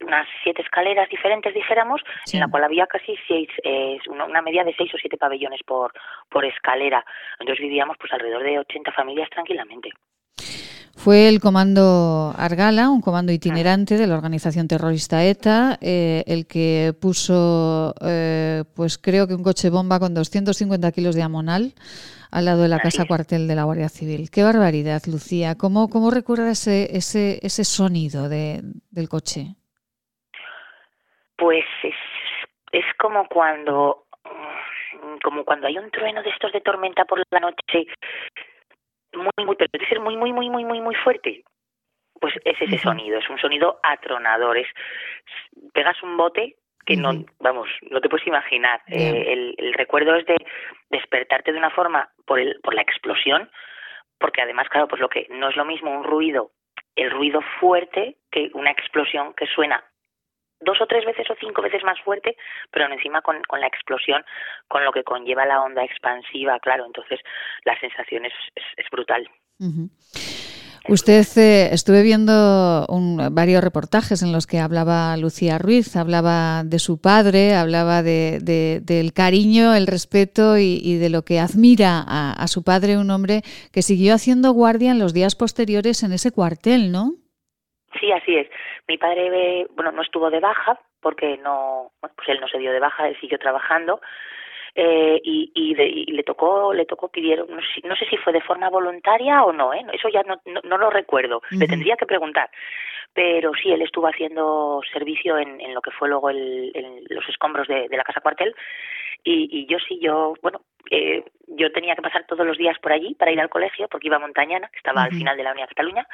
[0.02, 2.00] unas siete escaleras diferentes, dijéramos,
[2.32, 5.92] en la cual había casi seis, eh, una media de seis o siete pabellones por,
[6.28, 7.04] por escalera.
[7.38, 9.90] Entonces vivíamos pues alrededor de 80 familias tranquilamente.
[10.96, 16.92] Fue el comando Argala, un comando itinerante de la organización terrorista ETA, eh, el que
[17.00, 21.72] puso, eh, pues creo que un coche bomba con 250 kilos de amonal
[22.30, 24.30] al lado de la casa cuartel de la Guardia Civil.
[24.30, 25.54] Qué barbaridad, Lucía.
[25.58, 28.60] ¿Cómo, cómo recuerdas ese, ese, ese sonido de,
[28.90, 29.56] del coche?
[31.36, 31.94] Pues es,
[32.72, 34.06] es como cuando
[35.22, 37.86] como cuando hay un trueno de estos de tormenta por la noche
[39.14, 41.44] muy muy pero debe ser muy muy muy muy muy muy fuerte.
[42.20, 44.68] Pues es ese sonido es un sonido atronador es
[45.72, 48.82] pegas un bote que no, vamos, no te puedes imaginar.
[48.88, 50.36] Eh, el, el, recuerdo es de
[50.90, 53.48] despertarte de una forma por, el, por la explosión,
[54.18, 56.50] porque además, claro, pues lo que no es lo mismo un ruido,
[56.96, 59.84] el ruido fuerte, que una explosión que suena
[60.64, 62.36] dos o tres veces o cinco veces más fuerte,
[62.70, 64.24] pero encima con, con la explosión,
[64.68, 67.20] con lo que conlleva la onda expansiva, claro, entonces
[67.64, 68.32] la sensación es,
[68.76, 69.28] es, brutal.
[70.88, 72.86] Usted eh, estuve viendo
[73.30, 79.12] varios reportajes en los que hablaba Lucía Ruiz, hablaba de su padre, hablaba de, del
[79.12, 84.14] cariño, el respeto y, de lo que admira a, su padre, un hombre que siguió
[84.14, 87.14] haciendo guardia en los días posteriores en ese cuartel, ¿no?
[88.00, 88.48] Sí, así es.
[88.88, 92.80] Mi padre, bueno, no estuvo de baja porque no, pues él no se dio de
[92.80, 94.00] baja, él siguió trabajando
[94.74, 99.42] eh, y, y, le tocó le tocó pidieron no sé, si fue de forma voluntaria
[99.42, 99.84] o no ¿eh?
[99.92, 102.48] eso ya no, no, lo recuerdo le tendría que preguntar
[103.12, 106.72] pero sí él estuvo haciendo servicio en, en lo que fue luego el,
[107.10, 108.54] los escombros de, de, la casa cuartel
[109.22, 112.92] y, y yo sí yo bueno eh, yo tenía que pasar todos los días por
[112.92, 115.52] allí para ir al colegio porque iba a Montañana que estaba al final de la
[115.52, 116.08] Unidad Cataluña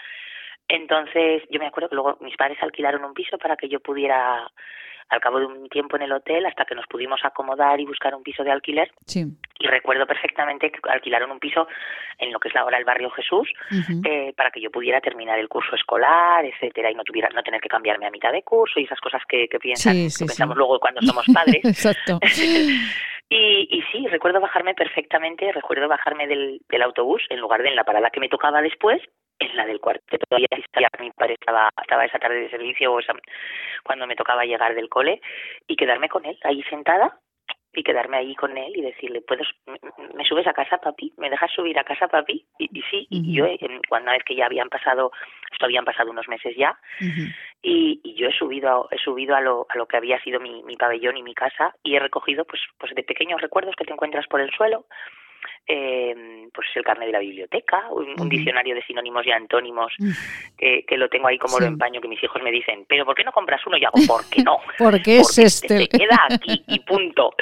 [0.69, 4.49] entonces yo me acuerdo que luego mis padres alquilaron un piso para que yo pudiera
[5.09, 8.15] al cabo de un tiempo en el hotel hasta que nos pudimos acomodar y buscar
[8.15, 8.91] un piso de alquiler.
[9.07, 9.25] Sí.
[9.59, 11.67] Y recuerdo perfectamente que alquilaron un piso
[12.19, 13.49] en lo que es ahora el barrio Jesús
[14.05, 17.61] eh, para que yo pudiera terminar el curso escolar, etcétera, y no tuviera no tener
[17.61, 20.79] que cambiarme a mitad de curso y esas cosas que, que piensan, que pensamos luego
[20.79, 21.61] cuando somos padres.
[21.65, 22.21] Exacto.
[23.31, 27.77] Y, y sí, recuerdo bajarme perfectamente, recuerdo bajarme del, del autobús en lugar de en
[27.77, 29.03] la parada que me tocaba después,
[29.39, 30.21] en la del cuartel.
[30.29, 30.49] Todavía
[31.01, 33.15] mi padre estaba, estaba esa tarde de servicio o esa,
[33.85, 35.21] cuando me tocaba llegar del cole
[35.67, 37.19] y quedarme con él ahí sentada
[37.73, 39.45] y quedarme ahí con él y decirle, ¿puedo,
[40.15, 41.13] me, subes a casa, papi?
[41.17, 42.45] ¿Me dejas subir a casa, papi?
[42.59, 43.47] Y, sí, y yo,
[43.89, 45.13] cuando vez que ya habían pasado,
[45.53, 46.77] esto habían pasado unos meses ya,
[47.63, 50.41] y, y, yo he subido, a, he subido a lo, a lo que había sido
[50.41, 53.85] mi, mi pabellón y mi casa y he recogido, pues, pues de pequeños recuerdos que
[53.85, 54.87] te encuentras por el suelo,
[55.67, 59.93] eh, pues el carnet de la biblioteca, un, diccionario de sinónimos y antónimos
[60.57, 63.15] que, que lo tengo ahí como lo empaño, que mis hijos me dicen, pero ¿por
[63.15, 63.77] qué no compras uno?
[63.77, 64.59] Y hago, ¿por qué no?
[64.79, 65.79] Porque es este.
[65.79, 67.33] Se queda aquí y punto.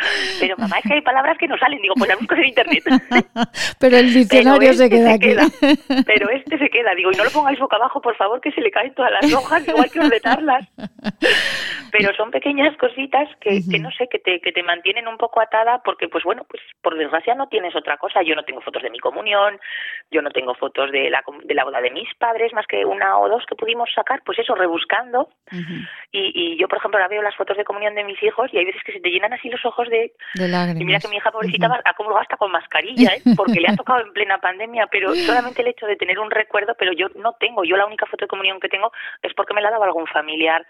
[0.40, 2.84] Pero mamá, es que hay palabras que no salen, digo, pues las buscas en internet.
[3.80, 5.26] pero el diccionario se este queda aquí.
[6.06, 8.60] Pero este se queda, digo, y no lo pongáis boca abajo, por favor, que se
[8.60, 10.68] le caen todas las hojas, igual que ordenarlas.
[11.90, 15.40] Pero son pequeñas cositas que, que no sé, que te, que te mantienen un poco
[15.40, 18.82] atada porque, pues bueno, pues por desgracia no tienes otra cosa yo no tengo fotos
[18.82, 19.58] de mi comunión,
[20.10, 23.18] yo no tengo fotos de la, de la boda de mis padres, más que una
[23.18, 25.28] o dos que pudimos sacar, pues eso, rebuscando.
[26.12, 28.58] y, y, yo, por ejemplo, ahora veo las fotos de comunión de mis hijos y
[28.58, 30.12] hay veces que se te llenan así los ojos de...
[30.34, 30.80] lágrimas.
[30.80, 32.20] Y mira que mi hija pobrecita uh -huh.
[32.20, 33.22] hasta con mascarilla, ¿eh?
[33.36, 36.74] porque le ha tocado en plena pandemia, pero solamente el hecho de tener un recuerdo,
[36.78, 39.60] pero yo no tengo, yo la única foto de comunión que tengo es porque me
[39.60, 40.66] la ha dado algún familiar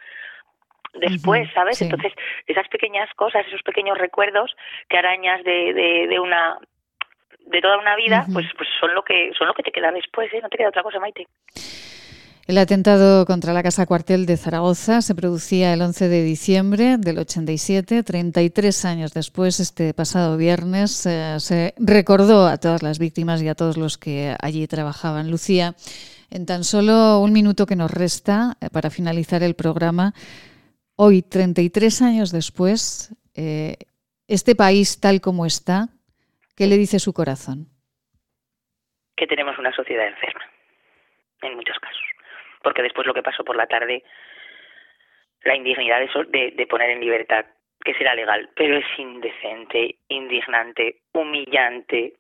[0.95, 1.81] después, ¿sabes?
[1.83, 2.13] Entonces,
[2.47, 4.55] esas pequeñas cosas, esos pequeños recuerdos
[4.89, 6.59] que arañas de, de, de una
[7.47, 10.33] de toda una vida, pues, pues son lo que son lo que te queda después,
[10.33, 10.41] ¿eh?
[10.43, 11.27] No te queda otra cosa, Maite.
[12.47, 17.19] El atentado contra la Casa Cuartel de Zaragoza se producía el 11 de diciembre del
[17.19, 23.49] 87, 33 años después, este pasado viernes, eh, se recordó a todas las víctimas y
[23.49, 25.29] a todos los que allí trabajaban.
[25.29, 25.75] Lucía,
[26.31, 30.15] en tan solo un minuto que nos resta eh, para finalizar el programa,
[30.95, 33.77] hoy, 33 años después, eh,
[34.29, 35.89] este país tal como está,
[36.57, 37.67] ¿qué le dice su corazón?
[39.17, 40.45] Que tenemos una sociedad enferma,
[41.43, 42.07] en muchos casos
[42.67, 44.03] porque después lo que pasó por la tarde,
[45.45, 47.47] la indignidad de, de, poner en libertad,
[47.85, 52.15] que será legal, pero es indecente, indignante, humillante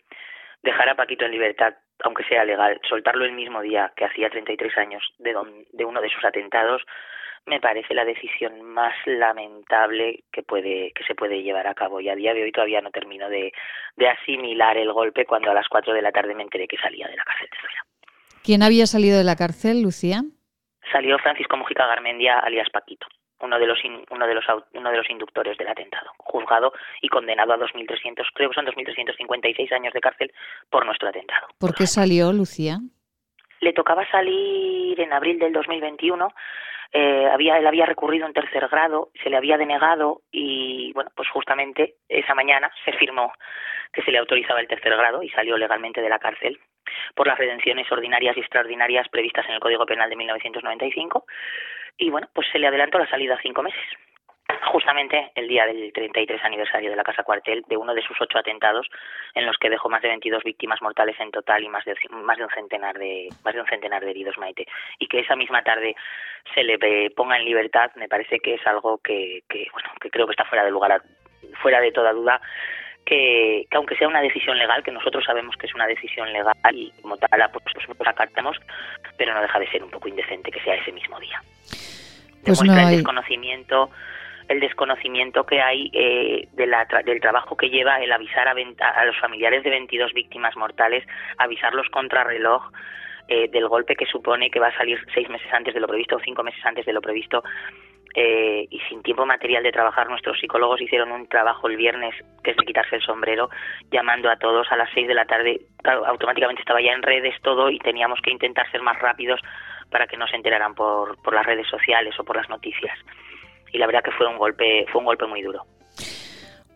[0.62, 4.78] dejar a Paquito en libertad, aunque sea legal, soltarlo el mismo día que hacía 33
[4.78, 5.34] años de,
[5.72, 6.80] de uno de sus atentados,
[7.46, 12.08] me parece la decisión más lamentable que puede que se puede llevar a cabo y
[12.08, 13.52] a día de hoy todavía no termino de,
[13.96, 17.06] de asimilar el golpe cuando a las 4 de la tarde me enteré que salía
[17.08, 17.58] de la cárcel de
[18.44, 20.22] ¿Quién había salido de la cárcel, Lucía?
[20.92, 23.06] salió Francisco Mujica Garmendia, alias Paquito,
[23.40, 23.78] uno de los
[24.10, 24.44] uno de los
[24.74, 29.72] uno de los inductores del atentado, juzgado y condenado a 2.300, creo que son 2.356
[29.72, 30.32] años de cárcel
[30.70, 31.48] por nuestro atentado.
[31.58, 32.78] ¿Por qué salió, Lucía?
[33.66, 36.32] Le tocaba salir en abril del 2021.
[36.92, 41.28] Eh, había, él había recurrido en tercer grado, se le había denegado y, bueno, pues
[41.30, 43.32] justamente esa mañana se firmó
[43.92, 46.60] que se le autorizaba el tercer grado y salió legalmente de la cárcel
[47.16, 51.26] por las redenciones ordinarias y extraordinarias previstas en el Código Penal de 1995
[51.98, 53.82] y bueno, pues se le adelantó la salida a cinco meses
[54.72, 58.38] justamente el día del 33 aniversario de la Casa Cuartel, de uno de sus ocho
[58.38, 58.88] atentados,
[59.34, 62.36] en los que dejó más de 22 víctimas mortales en total y más de, más
[62.38, 64.66] de un centenar de más de un centenar de heridos, Maite,
[64.98, 65.96] y que esa misma tarde
[66.54, 66.78] se le
[67.10, 70.44] ponga en libertad, me parece que es algo que, que bueno, que creo que está
[70.44, 71.02] fuera de lugar,
[71.60, 72.40] fuera de toda duda
[73.06, 76.92] que, aunque sea una decisión legal, que nosotros sabemos que es una decisión legal y
[77.00, 78.58] como tal pues, nosotros acatamos,
[79.16, 81.40] pero no deja de ser un poco indecente que sea ese mismo día.
[82.44, 83.90] Pues Demuestra el desconocimiento
[84.48, 89.62] el desconocimiento que hay eh, del trabajo que lleva el avisar a, a, los familiares
[89.64, 91.04] de 22 víctimas mortales,
[91.38, 92.70] avisarlos contrarreloj
[93.28, 96.16] eh, del golpe que supone que va a salir seis meses antes de lo previsto
[96.16, 97.42] o cinco meses antes de lo previsto
[98.18, 102.52] eh, y sin tiempo material de trabajar, nuestros psicólogos hicieron un trabajo el viernes, que
[102.52, 103.50] es de quitarse el sombrero,
[103.90, 105.60] llamando a todos a las seis de la tarde.
[105.84, 109.38] automáticamente estaba ya en redes todo y teníamos que intentar ser más rápidos
[109.90, 112.98] para que no se enteraran por, por las redes sociales o por las noticias.
[113.72, 115.64] Y la verdad que fue un golpe, fue un golpe muy duro.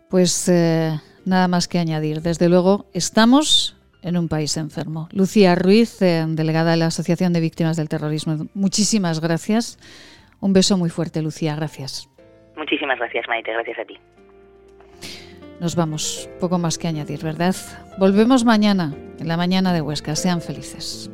[0.09, 0.93] Pues eh,
[1.25, 2.21] nada más que añadir.
[2.21, 5.09] Desde luego, estamos en un país enfermo.
[5.13, 9.79] Lucía Ruiz, eh, delegada de la Asociación de Víctimas del Terrorismo, muchísimas gracias
[10.41, 12.09] un beso muy fuerte, Lucía, gracias.
[12.57, 13.99] Muchísimas gracias, Maite, gracias a ti.
[15.61, 17.55] Nos vamos, poco más que añadir, ¿verdad?
[17.99, 20.17] Volvemos mañana, en la mañana de Huesca.
[20.17, 21.11] Sean felices.